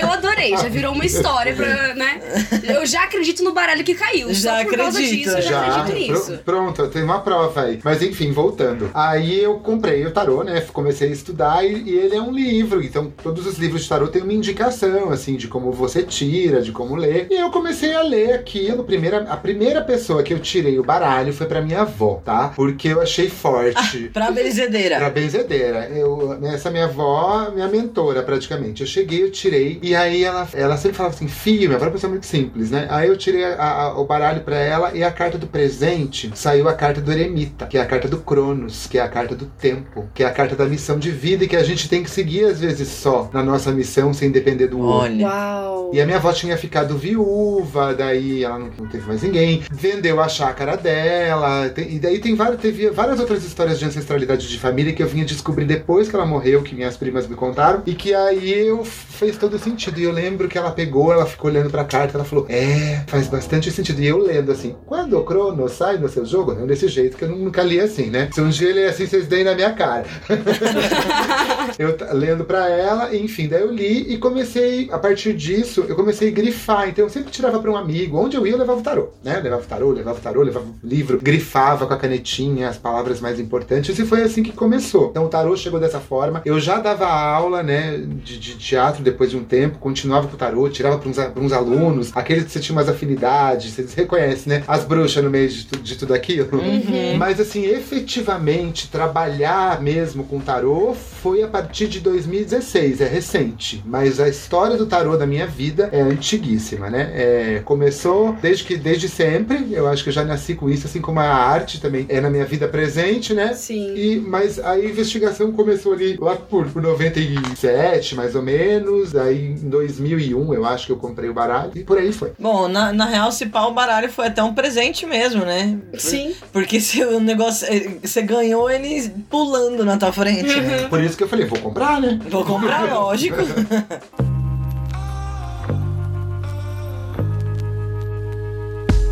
Eu 0.00 0.10
adorei, 0.10 0.50
já 0.50 0.68
virou 0.68 0.92
uma 0.92 1.04
história 1.06 1.54
pra, 1.54 1.94
né? 1.94 2.20
Eu 2.62 2.84
já 2.86 3.04
acredito 3.04 3.42
no 3.42 3.52
baralho 3.52 3.84
que 3.84 3.94
caiu. 3.94 4.32
Já 4.34 4.58
Só 4.58 4.64
por 4.64 4.76
causa 4.76 4.98
acredita, 4.98 5.16
disso, 5.34 5.38
eu 5.38 5.42
já, 5.42 5.50
Já, 5.50 5.82
acredito 5.82 6.12
nisso. 6.12 6.40
pronto, 6.44 6.82
tem 6.92 7.02
uma 7.02 7.20
prova 7.20 7.62
aí. 7.62 7.80
Mas 7.82 8.02
enfim, 8.02 8.30
voltando. 8.32 8.90
Aí 8.94 9.40
eu 9.42 9.54
comprei 9.58 10.04
o 10.06 10.10
tarô, 10.10 10.42
né? 10.42 10.60
Comecei 10.72 11.08
a 11.08 11.12
estudar 11.12 11.64
e, 11.64 11.82
e 11.82 11.98
ele 11.98 12.16
é 12.16 12.20
um 12.22 12.30
livro. 12.32 12.82
Então, 12.82 13.12
todos 13.22 13.46
os 13.46 13.58
livros 13.58 13.82
de 13.82 13.88
tarô 13.88 14.08
têm 14.08 14.22
uma 14.22 14.32
indicação, 14.32 15.10
assim, 15.10 15.36
de 15.36 15.48
como 15.48 15.72
você 15.72 16.02
tira, 16.02 16.60
de 16.62 16.72
como 16.72 16.94
ler. 16.96 17.26
E 17.30 17.34
eu 17.34 17.50
comecei 17.50 17.94
a 17.94 18.02
ler 18.02 18.32
aquilo. 18.34 18.84
Primeira, 18.84 19.18
a 19.28 19.36
primeira 19.36 19.82
pessoa 19.82 20.22
que 20.22 20.32
eu 20.34 20.38
tirei 20.38 20.78
o 20.78 20.84
baralho 20.84 21.32
foi 21.32 21.46
pra 21.46 21.60
minha 21.62 21.80
avó, 21.82 22.20
tá? 22.24 22.52
Porque 22.54 22.88
eu 22.88 23.00
achei 23.00 23.28
forte. 23.28 24.10
Pra 24.12 24.30
benzedeira. 24.30 24.96
Pra 24.98 25.10
benzedeira. 25.10 25.88
Eu, 25.94 26.38
essa 26.46 26.70
minha 26.70 26.84
avó, 26.84 27.50
minha 27.52 27.68
mentora, 27.68 28.22
praticamente. 28.22 28.82
Eu 28.82 28.86
cheguei, 28.86 29.22
eu 29.22 29.30
tirei. 29.30 29.78
E 29.82 29.94
aí 29.94 30.24
ela, 30.24 30.46
ela 30.54 30.76
sempre 30.76 30.96
falava 30.96 31.14
assim: 31.14 31.28
filho, 31.28 31.62
minha 31.68 31.76
avó 31.76 31.84
é 31.84 31.88
uma 31.88 31.92
pessoa 31.94 32.10
muito 32.10 32.26
simples, 32.26 32.70
né? 32.70 32.86
Aí 32.90 33.08
eu 33.08 33.16
tirei 33.16 33.44
a- 33.44 33.56
a- 33.72 33.98
o 34.00 34.04
baralho 34.04 34.40
pra 34.42 34.56
ela 34.56 34.90
e 34.94 35.02
a 35.02 35.10
carta 35.10 35.38
do 35.38 35.46
presente 35.46 36.30
saiu 36.34 36.68
a 36.68 36.74
carta 36.82 37.00
do 37.00 37.12
eremita, 37.12 37.64
que 37.66 37.78
é 37.78 37.80
a 37.80 37.86
carta 37.86 38.08
do 38.08 38.18
Cronos, 38.18 38.88
que 38.88 38.98
é 38.98 39.02
a 39.02 39.08
carta 39.08 39.36
do 39.36 39.46
tempo, 39.46 40.08
que 40.12 40.24
é 40.24 40.26
a 40.26 40.32
carta 40.32 40.56
da 40.56 40.64
missão 40.66 40.98
de 40.98 41.12
vida 41.12 41.44
e 41.44 41.48
que 41.48 41.54
a 41.54 41.62
gente 41.62 41.88
tem 41.88 42.02
que 42.02 42.10
seguir 42.10 42.44
às 42.44 42.58
vezes 42.58 42.88
só 42.88 43.30
na 43.32 43.40
nossa 43.40 43.70
missão 43.70 44.12
sem 44.12 44.32
depender 44.32 44.66
do 44.66 44.80
outro. 44.80 45.02
Olha. 45.12 45.26
Uau. 45.28 45.90
E 45.94 46.00
a 46.00 46.04
minha 46.04 46.16
avó 46.16 46.32
tinha 46.32 46.56
ficado 46.56 46.96
viúva, 46.96 47.94
daí 47.94 48.42
ela 48.42 48.58
não, 48.58 48.70
não 48.78 48.88
teve 48.88 49.06
mais 49.06 49.22
ninguém, 49.22 49.62
vendeu 49.70 50.20
a 50.20 50.28
chácara 50.28 50.76
dela, 50.76 51.68
tem- 51.68 51.92
e 51.94 51.98
daí 51.98 52.18
tem 52.18 52.34
várias, 52.34 52.60
teve 52.60 52.90
várias 52.90 53.20
outras 53.20 53.44
histórias 53.44 53.78
de 53.78 53.84
ancestralidade 53.84 54.48
de 54.48 54.58
família 54.58 54.92
que 54.92 55.02
eu 55.02 55.06
vinha 55.06 55.24
descobrir 55.24 55.64
depois 55.66 56.08
que 56.08 56.16
ela 56.16 56.26
morreu, 56.26 56.62
que 56.62 56.74
minhas 56.74 56.96
primas 56.96 57.26
me 57.28 57.36
contaram, 57.36 57.82
e 57.86 57.94
que 57.94 58.14
aí 58.14 58.50
eu 58.66 58.84
fez 58.84 59.36
todo 59.36 59.58
sentido. 59.58 60.00
E 60.00 60.04
eu 60.04 60.12
lembro 60.12 60.48
que 60.48 60.58
ela 60.58 60.70
pegou, 60.72 61.12
ela 61.12 61.26
ficou 61.26 61.50
olhando 61.50 61.70
pra 61.70 61.84
carta, 61.84 62.16
ela 62.16 62.24
falou: 62.24 62.46
É, 62.48 63.02
faz 63.06 63.28
bastante 63.28 63.70
sentido. 63.70 64.00
E 64.00 64.06
eu 64.06 64.18
lendo 64.18 64.50
assim, 64.50 64.74
quando 64.86 65.18
o 65.18 65.24
Crono 65.24 65.68
sai 65.68 65.98
no 65.98 66.08
seu 66.08 66.24
jogo, 66.24 66.52
desse 66.72 66.88
jeito, 66.88 67.16
que 67.16 67.24
eu 67.24 67.28
nunca 67.28 67.62
li 67.62 67.78
assim, 67.80 68.06
né? 68.06 68.28
Se 68.32 68.40
um 68.40 68.48
dia 68.48 68.68
ele 68.70 68.80
é 68.80 68.88
assim, 68.88 69.06
vocês 69.06 69.26
deem 69.26 69.44
na 69.44 69.54
minha 69.54 69.72
cara. 69.72 70.06
eu 71.78 71.96
lendo 72.12 72.44
pra 72.44 72.68
ela, 72.68 73.14
enfim, 73.14 73.48
daí 73.48 73.60
eu 73.62 73.70
li 73.72 74.12
e 74.12 74.18
comecei, 74.18 74.88
a 74.90 74.98
partir 74.98 75.32
disso, 75.34 75.84
eu 75.88 75.94
comecei 75.94 76.28
a 76.28 76.30
grifar. 76.32 76.88
Então 76.88 77.04
eu 77.04 77.10
sempre 77.10 77.30
tirava 77.30 77.58
pra 77.60 77.70
um 77.70 77.76
amigo, 77.76 78.18
onde 78.18 78.36
eu 78.36 78.46
ia 78.46 78.52
eu 78.52 78.58
levava 78.58 78.80
o 78.80 78.82
tarô, 78.82 79.08
né? 79.24 79.40
Levava 79.40 79.62
o 79.62 79.66
tarô, 79.66 79.90
levava 79.92 80.18
o 80.18 80.20
tarô, 80.20 80.42
levava 80.42 80.66
o 80.66 80.74
livro, 80.86 81.18
grifava 81.22 81.86
com 81.86 81.94
a 81.94 81.96
canetinha 81.96 82.68
as 82.68 82.76
palavras 82.76 83.18
mais 83.20 83.40
importantes 83.40 83.98
e 83.98 84.04
foi 84.04 84.22
assim 84.22 84.42
que 84.42 84.52
começou. 84.52 85.08
Então 85.10 85.24
o 85.24 85.28
tarô 85.28 85.56
chegou 85.56 85.80
dessa 85.80 86.00
forma. 86.00 86.42
Eu 86.44 86.60
já 86.60 86.78
dava 86.78 87.06
aula, 87.06 87.62
né, 87.62 87.98
de, 88.22 88.38
de 88.38 88.56
teatro 88.58 89.02
depois 89.02 89.30
de 89.30 89.36
um 89.38 89.44
tempo, 89.44 89.78
continuava 89.78 90.28
com 90.28 90.34
o 90.34 90.38
tarô, 90.38 90.68
tirava 90.68 90.98
pra 90.98 91.08
uns, 91.08 91.16
pra 91.16 91.42
uns 91.42 91.52
alunos, 91.52 92.10
aqueles 92.14 92.44
que 92.44 92.50
você 92.50 92.60
tinha 92.60 92.76
umas 92.76 92.88
afinidades, 92.88 93.72
vocês 93.72 93.94
reconhecem, 93.94 94.52
né? 94.52 94.64
As 94.68 94.84
bruxas 94.84 95.24
no 95.24 95.30
meio 95.30 95.48
de, 95.48 95.64
tu- 95.66 95.78
de 95.80 95.96
tudo 95.96 96.12
aquilo. 96.12 96.61
Uhum. 96.62 97.16
Mas 97.16 97.40
assim, 97.40 97.66
efetivamente, 97.66 98.88
trabalhar 98.88 99.80
mesmo 99.80 100.24
com 100.24 100.40
tarô 100.40 100.94
foi 100.94 101.42
a 101.42 101.48
partir 101.48 101.86
de 101.88 102.00
2016, 102.00 103.00
é 103.00 103.06
recente. 103.06 103.82
Mas 103.86 104.18
a 104.18 104.28
história 104.28 104.76
do 104.76 104.86
tarô 104.86 105.16
da 105.16 105.26
minha 105.26 105.46
vida 105.46 105.88
é 105.92 106.00
antiguíssima, 106.00 106.90
né? 106.90 107.12
É, 107.14 107.62
começou 107.64 108.36
desde 108.40 108.64
que 108.64 108.76
desde 108.76 109.08
sempre, 109.08 109.68
eu 109.70 109.86
acho 109.86 110.02
que 110.02 110.08
eu 110.08 110.12
já 110.12 110.24
nasci 110.24 110.54
com 110.54 110.68
isso, 110.68 110.86
assim 110.86 111.00
como 111.00 111.20
a 111.20 111.24
arte 111.24 111.80
também 111.80 112.06
é 112.08 112.20
na 112.20 112.30
minha 112.30 112.44
vida 112.44 112.66
presente, 112.66 113.34
né? 113.34 113.54
Sim. 113.54 113.94
E, 113.94 114.16
mas 114.20 114.58
a 114.58 114.78
investigação 114.78 115.52
começou 115.52 115.92
ali 115.92 116.16
lá 116.20 116.36
por, 116.36 116.66
por 116.68 116.82
97, 116.82 118.14
mais 118.14 118.34
ou 118.34 118.42
menos. 118.42 119.14
Aí 119.14 119.52
em 119.52 119.68
2001 119.68 120.54
eu 120.54 120.64
acho 120.64 120.86
que 120.86 120.92
eu 120.92 120.96
comprei 120.96 121.28
o 121.28 121.34
baralho 121.34 121.72
e 121.74 121.84
por 121.84 121.98
aí 121.98 122.12
foi. 122.12 122.32
Bom, 122.38 122.68
na, 122.68 122.92
na 122.92 123.06
real, 123.06 123.30
se 123.30 123.46
pá, 123.46 123.64
o 123.66 123.72
baralho 123.72 124.10
foi 124.10 124.26
até 124.26 124.42
um 124.42 124.54
presente 124.54 125.06
mesmo, 125.06 125.44
né? 125.44 125.78
Sim. 125.98 126.34
Porque 126.52 126.80
se 126.80 127.02
o 127.02 127.18
negócio. 127.18 127.66
eh, 127.68 127.96
Você 128.02 128.22
ganhou 128.22 128.68
ele 128.70 129.08
pulando 129.30 129.84
na 129.84 129.96
tua 129.96 130.12
frente, 130.12 130.60
né? 130.60 130.86
Por 130.88 131.02
isso 131.02 131.16
que 131.16 131.24
eu 131.24 131.28
falei, 131.28 131.46
vou 131.46 131.58
comprar, 131.58 132.00
né? 132.00 132.20
Vou 132.28 132.44
comprar, 132.44 132.92
lógico. 132.92 133.36